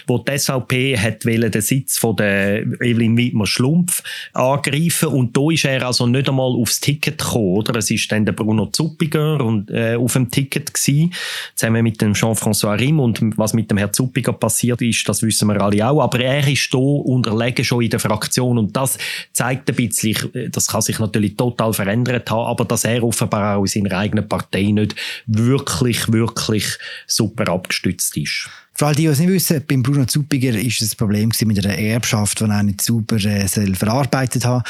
wo 0.05 0.17
die 0.17 0.37
SVP 0.37 0.97
hat 0.97 1.23
den 1.23 1.61
Sitz 1.61 1.97
von 1.97 2.17
der 2.17 2.63
Evelyn 2.81 3.15
Wittmer-Schlumpf 3.17 4.03
angreifen. 4.33 5.09
Und 5.09 5.37
da 5.37 5.49
ist 5.51 5.65
er 5.65 5.85
also 5.85 6.07
nicht 6.07 6.27
einmal 6.27 6.51
aufs 6.51 6.81
Ticket 6.81 7.19
gekommen, 7.19 7.57
oder? 7.57 7.75
Es 7.77 7.89
ist 7.89 8.11
dann 8.11 8.25
der 8.25 8.33
Bruno 8.33 8.67
Zuppiger 8.67 9.41
und, 9.41 9.71
äh, 9.71 9.95
auf 9.95 10.13
dem 10.13 10.29
Ticket 10.29 10.73
gewesen, 10.73 11.13
zusammen 11.55 11.83
mit 11.83 12.01
dem 12.01 12.13
Jean-François 12.13 12.77
Rim 12.77 12.99
und 12.99 13.21
was 13.37 13.53
mit 13.53 13.71
dem 13.71 13.77
Herrn 13.77 13.93
Zuppiger 13.93 14.33
passiert 14.33 14.81
ist, 14.81 15.07
das 15.07 15.21
wissen 15.23 15.47
wir 15.47 15.61
alle 15.61 15.87
auch, 15.87 16.01
aber 16.01 16.19
er 16.19 16.45
ist 16.47 16.64
da 16.69 16.77
unterlegen 16.77 17.63
schon 17.65 17.83
in 17.83 17.89
der 17.89 17.99
Fraktion 17.99 18.57
und 18.57 18.75
das 18.75 18.97
zeigt 19.33 19.69
ein 19.69 19.75
bisschen, 19.75 20.51
das 20.51 20.67
kann 20.67 20.81
sich 20.81 20.99
natürlich 20.99 21.35
total 21.35 21.73
verändert 21.73 22.29
haben, 22.29 22.47
aber 22.47 22.65
dass 22.65 22.83
er 22.83 23.03
offenbar 23.03 23.57
auch 23.57 23.63
in 23.63 23.67
seiner 23.67 23.97
eigenen 23.97 24.27
Partei 24.27 24.63
nicht 24.71 24.95
wirklich, 25.25 26.11
wirklich 26.11 26.65
super 27.07 27.51
abgestützt 27.51 28.15
ist. 28.17 28.49
Für 28.73 28.87
all 28.87 28.95
die, 28.95 29.03
die 29.03 29.07
es 29.07 29.19
nicht 29.19 29.29
wissen, 29.29 29.63
beim 29.65 29.83
Bruno 29.83 30.05
Zuppiger 30.05 30.53
ist 30.53 30.81
das 30.81 30.95
Problem 30.95 31.31
mit 31.45 31.65
einer 31.65 31.77
Erbschaft, 31.77 32.41
die 32.41 32.43
er 32.43 32.63
nicht 32.63 32.81
super 32.81 33.15
äh, 33.15 33.47
verarbeitet 33.47 34.43
hat. 34.43 34.67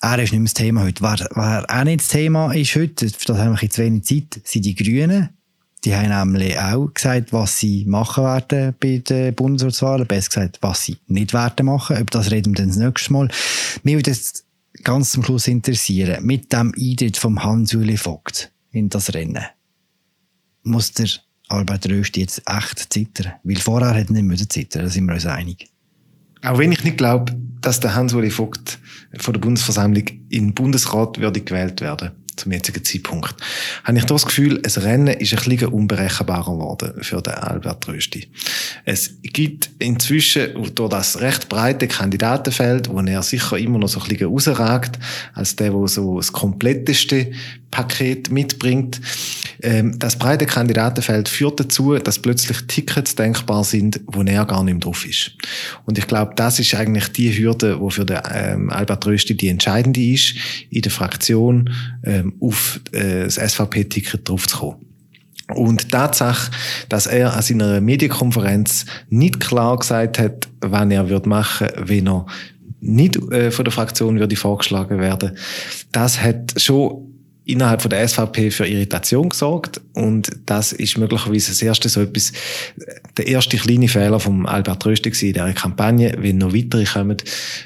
Er 0.00 0.18
ist 0.18 0.32
nicht 0.32 0.40
mehr 0.40 0.44
das 0.44 0.54
Thema 0.54 0.82
heute. 0.82 1.02
Wer, 1.02 1.28
wer 1.34 1.64
auch 1.68 1.84
nicht 1.84 2.00
das 2.00 2.08
Thema 2.08 2.52
ist 2.52 2.74
heute, 2.74 3.06
das 3.06 3.38
haben 3.38 3.54
wir 3.54 3.62
jetzt 3.62 3.78
wenig 3.78 4.02
Zeit, 4.02 4.40
sind 4.42 4.64
die 4.64 4.74
Grünen. 4.74 5.30
Die 5.84 5.94
haben 5.94 6.32
nämlich 6.32 6.58
auch 6.58 6.86
gesagt, 6.86 7.32
was 7.32 7.58
sie 7.58 7.84
machen 7.84 8.24
werden 8.24 8.74
bei 8.80 8.98
den 8.98 9.34
Bundesratswahlen. 9.34 10.06
Besser 10.06 10.28
gesagt, 10.28 10.58
was 10.62 10.84
sie 10.84 10.96
nicht 11.08 11.34
werden 11.34 11.66
machen. 11.66 11.98
Über 11.98 12.10
das 12.10 12.30
reden 12.30 12.52
wir 12.52 12.62
dann 12.62 12.68
das 12.68 12.78
nächste 12.78 13.12
Mal. 13.12 13.28
Mich 13.82 13.94
würde 13.94 14.10
jetzt 14.10 14.46
ganz 14.82 15.10
zum 15.10 15.22
Schluss 15.22 15.46
interessieren, 15.46 16.24
mit 16.24 16.52
dem 16.52 16.72
Eintritt 16.78 17.18
vom 17.18 17.42
Hans-Uli 17.42 17.98
Vogt 17.98 18.50
in 18.72 18.88
das 18.88 19.12
Rennen, 19.12 19.44
muss 20.62 20.92
der 20.92 21.08
Albert 21.48 21.88
Rösti 21.88 22.20
jetzt 22.20 22.42
echt 22.46 22.92
zittern? 22.92 23.34
Weil 23.44 23.56
vorher 23.56 23.92
hätte 23.92 24.10
er 24.10 24.14
nicht 24.14 24.24
müssen 24.24 24.48
zittern, 24.48 24.84
da 24.84 24.88
sind 24.88 25.04
wir 25.04 25.14
uns 25.14 25.26
einig. 25.26 25.68
Auch 26.42 26.58
wenn 26.58 26.72
ich 26.72 26.82
nicht 26.84 26.98
glaube, 26.98 27.34
dass 27.60 27.80
der 27.80 27.94
Hans-Uli 27.94 28.30
Vogt 28.30 28.78
von 29.18 29.34
der 29.34 29.40
Bundesversammlung 29.40 30.06
in 30.06 30.48
den 30.48 30.54
Bundesrat 30.54 31.18
würde 31.18 31.40
gewählt 31.40 31.80
werden 31.80 32.12
zum 32.36 32.52
jetzigen 32.52 32.84
Zeitpunkt, 32.84 33.34
habe 33.84 33.98
ich 33.98 34.04
das 34.04 34.26
Gefühl, 34.26 34.60
ein 34.64 34.82
Rennen 34.82 35.14
ist 35.14 35.32
ein 35.32 35.48
bisschen 35.48 35.72
unberechenbarer 35.72 36.52
geworden 36.52 36.92
für 37.02 37.20
den 37.20 37.34
Albert 37.34 37.88
Rösti. 37.88 38.28
Es 38.84 39.10
gibt 39.22 39.70
inzwischen 39.78 40.74
durch 40.74 40.90
das 40.90 41.20
recht 41.20 41.48
breite 41.48 41.88
Kandidatenfeld, 41.88 42.88
wo 42.88 43.00
er 43.00 43.22
sicher 43.22 43.58
immer 43.58 43.78
noch 43.78 43.88
so 43.88 44.00
ein 44.00 44.08
bisschen 44.08 44.28
rausragt, 44.28 44.98
als 45.34 45.56
der, 45.56 45.72
wo 45.72 45.86
so 45.86 46.16
das 46.16 46.32
kompletteste 46.32 47.32
Paket 47.74 48.30
mitbringt. 48.30 49.00
Ähm, 49.60 49.98
das 49.98 50.16
breite 50.16 50.46
Kandidatenfeld 50.46 51.28
führt 51.28 51.58
dazu, 51.58 51.98
dass 51.98 52.20
plötzlich 52.20 52.58
Tickets 52.68 53.16
denkbar 53.16 53.64
sind, 53.64 54.00
wo 54.06 54.22
er 54.22 54.44
gar 54.44 54.62
nicht 54.62 54.74
mehr 54.74 54.80
drauf 54.80 55.04
ist. 55.04 55.32
Und 55.84 55.98
ich 55.98 56.06
glaube, 56.06 56.34
das 56.36 56.60
ist 56.60 56.74
eigentlich 56.74 57.08
die 57.08 57.36
Hürde, 57.36 57.80
wo 57.80 57.90
für 57.90 58.04
den 58.04 58.20
ähm, 58.32 58.70
Albert 58.70 59.06
Rösti 59.06 59.36
die 59.36 59.48
entscheidende 59.48 60.00
ist, 60.00 60.34
in 60.70 60.82
der 60.82 60.92
Fraktion 60.92 61.70
ähm, 62.24 62.34
auf 62.40 62.80
äh, 62.92 63.24
das 63.24 63.36
SVP-Ticket 63.36 64.28
draufzukommen. 64.28 64.86
Und 65.54 65.84
die 65.84 65.88
Tatsache, 65.88 66.50
dass 66.88 67.06
er 67.06 67.34
an 67.34 67.42
seiner 67.42 67.80
Medienkonferenz 67.80 68.86
nicht 69.10 69.40
klar 69.40 69.76
gesagt 69.78 70.18
hat, 70.18 70.48
wann 70.60 70.90
er 70.90 71.08
wird 71.10 71.26
machen, 71.26 71.68
wenn 71.76 72.08
er 72.08 72.26
nicht 72.80 73.16
äh, 73.30 73.50
von 73.50 73.64
der 73.64 73.72
Fraktion 73.72 74.18
würde 74.18 74.36
vorgeschlagen 74.36 74.98
werden, 74.98 75.36
das 75.92 76.20
hat 76.20 76.60
schon 76.60 77.13
innerhalb 77.46 77.82
von 77.82 77.90
der 77.90 78.06
SVP 78.06 78.50
für 78.50 78.66
Irritation 78.66 79.28
gesorgt 79.28 79.80
und 79.92 80.30
das 80.46 80.72
ist 80.72 80.96
möglicherweise 80.96 81.50
das 81.50 81.60
erste 81.60 81.88
so 81.88 82.00
etwas, 82.00 82.32
der 83.16 83.26
erste 83.26 83.56
kleine 83.56 83.88
Fehler 83.88 84.18
vom 84.18 84.46
Albert 84.46 84.84
Rösti 84.86 85.10
in 85.10 85.32
dieser 85.34 85.52
Kampagne. 85.52 86.14
Wenn 86.18 86.38
noch 86.38 86.54
weitere 86.54 86.84
kommen, 86.84 87.18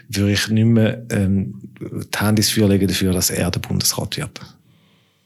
würde 0.09 0.33
ich 0.33 0.49
nicht 0.49 0.64
mehr 0.64 1.03
ähm, 1.11 1.55
die 1.81 2.18
Hand 2.18 2.39
ins 2.39 2.55
dafür, 2.55 3.12
dass 3.12 3.31
er 3.31 3.51
der 3.51 3.61
Bundesrat 3.61 4.16
wird. 4.16 4.41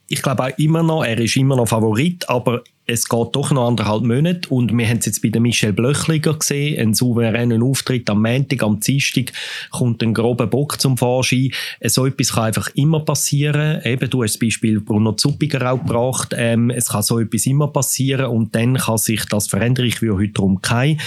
Ich 0.07 0.21
glaube 0.21 0.43
auch 0.43 0.57
immer 0.57 0.83
noch, 0.83 1.03
er 1.03 1.17
ist 1.17 1.35
immer 1.35 1.55
noch 1.55 1.67
Favorit, 1.67 2.29
aber 2.29 2.63
es 2.85 3.07
geht 3.07 3.29
doch 3.31 3.51
noch 3.51 3.67
anderthalb 3.67 4.03
Monate 4.03 4.49
und 4.49 4.77
wir 4.77 4.87
haben 4.87 4.97
es 4.97 5.05
jetzt 5.05 5.21
bei 5.21 5.29
der 5.29 5.39
Michelle 5.39 5.71
Blöchliger 5.71 6.33
gesehen, 6.33 6.79
einen 6.79 6.93
souveränen 6.93 7.63
Auftritt 7.63 8.09
am 8.09 8.21
Montag, 8.21 8.61
am 8.61 8.81
Dienstag 8.81 9.31
kommt 9.71 10.03
ein 10.03 10.13
grober 10.13 10.47
Bock 10.47 10.81
zum 10.81 10.97
Vorschein. 10.97 11.51
So 11.81 12.05
etwas 12.05 12.33
kann 12.33 12.45
einfach 12.45 12.69
immer 12.75 12.99
passieren. 12.99 13.81
Eben, 13.85 14.09
du 14.09 14.23
hast 14.23 14.33
das 14.33 14.39
Beispiel 14.39 14.81
Bruno 14.81 15.13
Zuppiger 15.13 15.71
auch 15.71 15.79
gebracht. 15.79 16.35
Ähm, 16.37 16.71
es 16.71 16.89
kann 16.89 17.03
so 17.03 17.19
etwas 17.19 17.45
immer 17.45 17.67
passieren 17.67 18.25
und 18.25 18.53
dann 18.53 18.75
kann 18.75 18.97
sich 18.97 19.25
das 19.27 19.47
verändern. 19.47 19.85
Ich 19.85 20.01
will 20.01 20.11
heute 20.11 20.33
darum 20.33 20.61
keine 20.61 20.97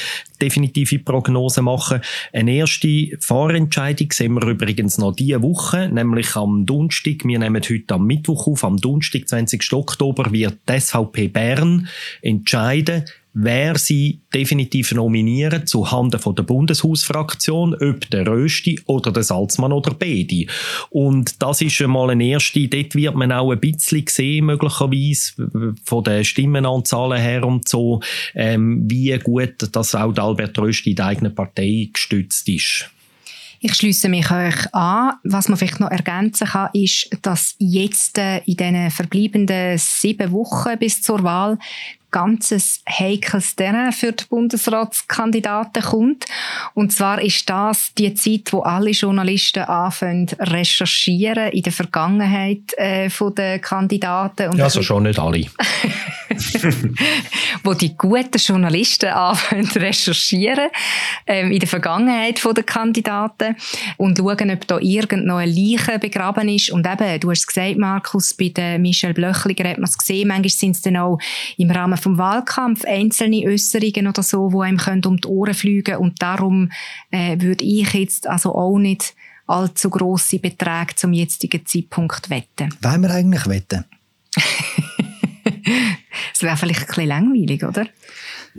definitive 0.41 0.99
Prognose 0.99 1.63
machen. 1.63 2.01
Eine 2.33 2.55
erste 2.55 3.11
Vorentscheidung 3.21 4.13
sehen 4.13 4.35
wir 4.35 4.47
übrigens 4.47 4.99
noch 4.99 5.15
diese 5.15 5.43
Woche, 5.43 5.89
nämlich 5.89 6.37
am 6.37 6.67
Donnerstag. 6.67 7.25
Wir 7.25 7.39
nehmen 7.39 7.63
heute 7.63 7.95
am 7.95 8.07
Mittwoch 8.07 8.47
auf, 8.47 8.65
am 8.65 8.77
Donnerstag, 8.77 9.29
20. 9.29 9.73
Oktober, 9.73 10.31
wird 10.33 10.59
die 10.69 10.81
SVP 10.81 11.29
Bern 11.29 11.66
Bern 11.67 11.89
entscheiden, 12.23 13.05
wer 13.39 13.77
sie 13.77 14.21
definitiv 14.33 14.93
nominieren 14.93 15.67
zu 15.67 15.91
Handen 15.91 16.19
von 16.19 16.35
der 16.35 16.43
Bundeshausfraktion, 16.45 17.75
ob 17.75 18.09
der 18.09 18.27
Rösti 18.27 18.81
oder 18.87 19.13
der 19.13 19.25
Salzmann 19.25 19.73
oder 19.73 19.93
beide. 19.93 20.47
Und 20.89 21.43
das 21.43 21.61
ist 21.61 21.75
schon 21.75 21.91
mal 21.91 22.09
eine 22.09 22.25
erste, 22.25 22.67
dort 22.67 22.95
wird 22.95 23.15
man 23.15 23.33
auch 23.33 23.53
ein 23.53 23.61
bisschen 23.61 24.07
sehen, 24.09 24.47
möglicherweise, 24.47 25.35
von 25.85 26.05
den 26.05 26.25
Stimmenanzahlen 26.25 27.21
her 27.21 27.45
und 27.45 27.69
so, 27.69 28.01
ähm, 28.35 28.91
wie 28.91 29.17
gut 29.19 29.69
dass 29.71 29.95
auch 29.95 30.17
Albert 30.17 30.59
Rösti 30.59 30.91
in 30.91 30.97
der 30.97 31.07
eigenen 31.07 31.35
Partei 31.35 31.91
gestützt 31.93 32.49
ist. 32.49 32.91
Ich 33.69 33.75
schließe 33.75 34.09
mich 34.09 34.31
euch 34.31 34.73
an. 34.73 35.15
Was 35.25 35.49
man 35.49 35.59
vielleicht 35.59 35.81
noch 35.81 35.91
ergänzen 35.91 36.47
kann, 36.47 36.71
ist, 36.73 37.09
dass 37.23 37.57
jetzt 37.59 38.17
äh, 38.17 38.39
in 38.45 38.57
den 38.59 38.91
verbleibenden 38.93 39.77
sieben 39.77 40.31
Wochen 40.31 40.79
bis 40.79 41.03
zur 41.03 41.25
Wahl 41.25 41.59
ganzes 42.11 42.83
heikles 42.89 43.57
Terrain 43.57 43.93
für 43.93 44.13
die 44.13 44.25
Bundesratskandidaten 44.25 45.83
kommt. 45.83 46.27
Und 46.75 46.93
zwar 46.93 47.21
ist 47.21 47.49
das 47.49 47.93
die 47.95 48.15
Zeit, 48.15 48.53
wo 48.53 48.61
alle 48.61 48.91
Journalisten 48.91 49.65
anfangen 49.65 50.29
recherchieren 50.39 51.51
in 51.53 51.63
der 51.63 51.73
Vergangenheit 51.73 52.73
äh, 52.77 53.09
den 53.09 53.61
Kandidaten. 53.61 54.51
Und 54.51 54.59
ja, 54.59 54.65
also 54.65 54.83
schon 54.83 55.05
nicht 55.05 55.19
alle. 55.19 55.47
wo 57.63 57.75
die 57.75 57.97
guten 57.97 58.39
Journalisten 58.39 59.11
anfangen 59.11 59.69
recherchieren 59.69 60.71
ähm, 61.27 61.51
in 61.51 61.59
der 61.59 61.69
Vergangenheit 61.69 62.43
den 62.45 62.67
Kandidaten 62.67 63.57
und 63.97 64.19
schauen, 64.19 64.51
ob 64.51 64.67
da 64.67 64.79
irgendeine 64.79 65.47
Leiche 65.47 65.99
begraben 65.99 66.49
ist. 66.49 66.71
Und 66.71 66.87
eben, 66.87 67.21
du 67.21 67.31
hast 67.31 67.41
es 67.41 67.47
gesagt, 67.47 67.77
Markus, 67.77 68.35
bei 68.35 68.49
der 68.49 68.79
Michelle 68.79 69.15
Blöchliger 69.15 69.69
hat 69.69 69.79
man 69.79 69.89
es 69.89 69.99
gesehen, 69.99 70.29
manchmal 70.29 70.51
sind 70.51 70.77
es 70.77 70.83
dann 70.83 70.97
auch 70.97 71.19
im 71.57 71.71
Rahmen 71.71 71.96
vom 71.97 72.19
Wahlkampf 72.19 72.85
einzelne 72.85 73.45
Äußerungen 73.47 74.09
oder 74.09 74.23
so, 74.23 74.51
die 74.51 74.57
einem 74.61 75.01
um 75.07 75.17
die 75.17 75.29
Ohren 75.29 75.55
fliegen 75.55 75.97
und 75.97 76.21
darum 76.23 76.71
äh, 77.11 77.41
würde 77.41 77.65
ich 77.65 77.93
jetzt 77.93 78.27
also 78.27 78.55
auch 78.55 78.79
nicht 78.79 79.15
allzu 79.47 79.91
grosse 79.91 80.39
Beträge 80.39 80.95
zum 80.97 81.13
jetzigen 81.13 81.65
Zeitpunkt 81.65 82.31
wetten. 82.31 82.75
Wollen 82.83 83.03
wir 83.03 83.11
eigentlich 83.11 83.47
wetten? 83.47 83.85
das 86.33 86.43
wäre 86.43 86.57
vielleicht 86.57 86.81
ein 86.81 86.87
bisschen 86.87 87.09
langweilig, 87.09 87.65
oder? 87.65 87.87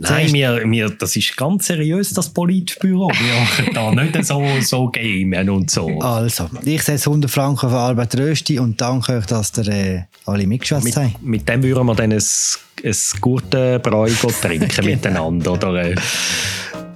Nein, 0.00 0.32
wir, 0.32 0.62
wir, 0.64 0.90
das 0.90 1.16
ist 1.16 1.36
ganz 1.36 1.66
seriös, 1.66 2.10
das 2.10 2.28
Politbüro. 2.28 3.08
Wir 3.08 3.40
machen 3.40 3.74
da 3.74 3.90
nicht 4.02 4.24
so, 4.24 4.42
so 4.60 4.88
gamen 4.88 5.50
und 5.50 5.70
so. 5.70 5.98
Also, 6.00 6.48
ich 6.64 6.82
setze 6.82 7.10
100 7.10 7.30
Franken 7.30 7.66
auf 7.66 7.72
Albert 7.72 8.16
Rösti 8.16 8.58
und 8.58 8.80
danke 8.80 9.16
euch, 9.16 9.26
dass 9.26 9.52
ihr 9.58 9.68
äh, 9.68 10.02
alle 10.26 10.46
mitgeschwätzt 10.46 10.96
habt. 10.96 11.22
Mit 11.22 11.48
dem 11.48 11.62
würden 11.62 11.86
wir 11.86 11.94
dann 11.94 12.12
ein, 12.12 12.18
ein 12.18 12.96
gutes 13.20 13.82
Bräu 13.82 14.10
trinken 14.40 14.68
genau. 14.76 14.88
miteinander, 14.88 15.52
oder? 15.52 15.74
Äh? 15.84 15.96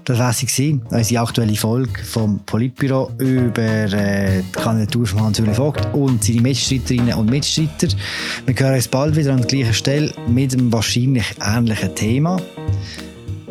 Das 0.05 0.19
war 0.19 0.33
sie, 0.33 0.81
unsere 0.91 1.23
aktuelle 1.23 1.55
Folge 1.55 2.03
vom 2.03 2.41
Politbüro 2.45 3.13
über 3.19 3.63
äh, 3.63 4.43
die 4.43 4.61
Kandidatur 4.61 5.07
von 5.07 5.23
Hans-Uli 5.23 5.55
Vogt 5.55 5.87
und 5.95 6.25
seine 6.25 6.41
Mitstreiterinnen 6.41 7.15
und 7.15 7.31
Mitstreiter. 7.31 7.89
Wir 8.47 8.55
hören 8.55 8.75
uns 8.75 8.89
bald 8.89 9.15
wieder 9.15 9.33
an 9.33 9.39
der 9.39 9.47
gleichen 9.47 9.75
Stelle 9.75 10.13
mit 10.27 10.53
einem 10.53 10.73
wahrscheinlich 10.73 11.27
ähnlichen 11.41 11.95
Thema. 11.95 12.41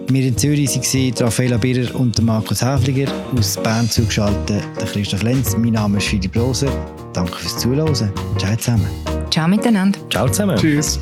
Wir 0.09 0.27
in 0.27 0.37
Zürich 0.37 0.75
waren 0.75 1.25
Raffaella 1.25 1.57
Birrer 1.57 1.95
und 1.95 2.21
Markus 2.21 2.61
Häfliger. 2.61 3.09
Aus 3.37 3.55
Bern 3.55 3.89
zugeschaltet 3.89 4.61
der 4.77 4.87
Christoph 4.87 5.23
Lenz. 5.23 5.55
Mein 5.55 5.71
Name 5.71 5.99
ist 5.99 6.07
Philipp 6.07 6.35
Roser. 6.35 6.69
Danke 7.13 7.37
fürs 7.37 7.57
Zuhören. 7.57 8.11
Ciao 8.37 8.55
zusammen. 8.57 8.87
Ciao 9.29 9.47
miteinander. 9.47 9.97
Ciao 10.09 10.27
zusammen. 10.27 10.57
Tschüss. 10.57 10.99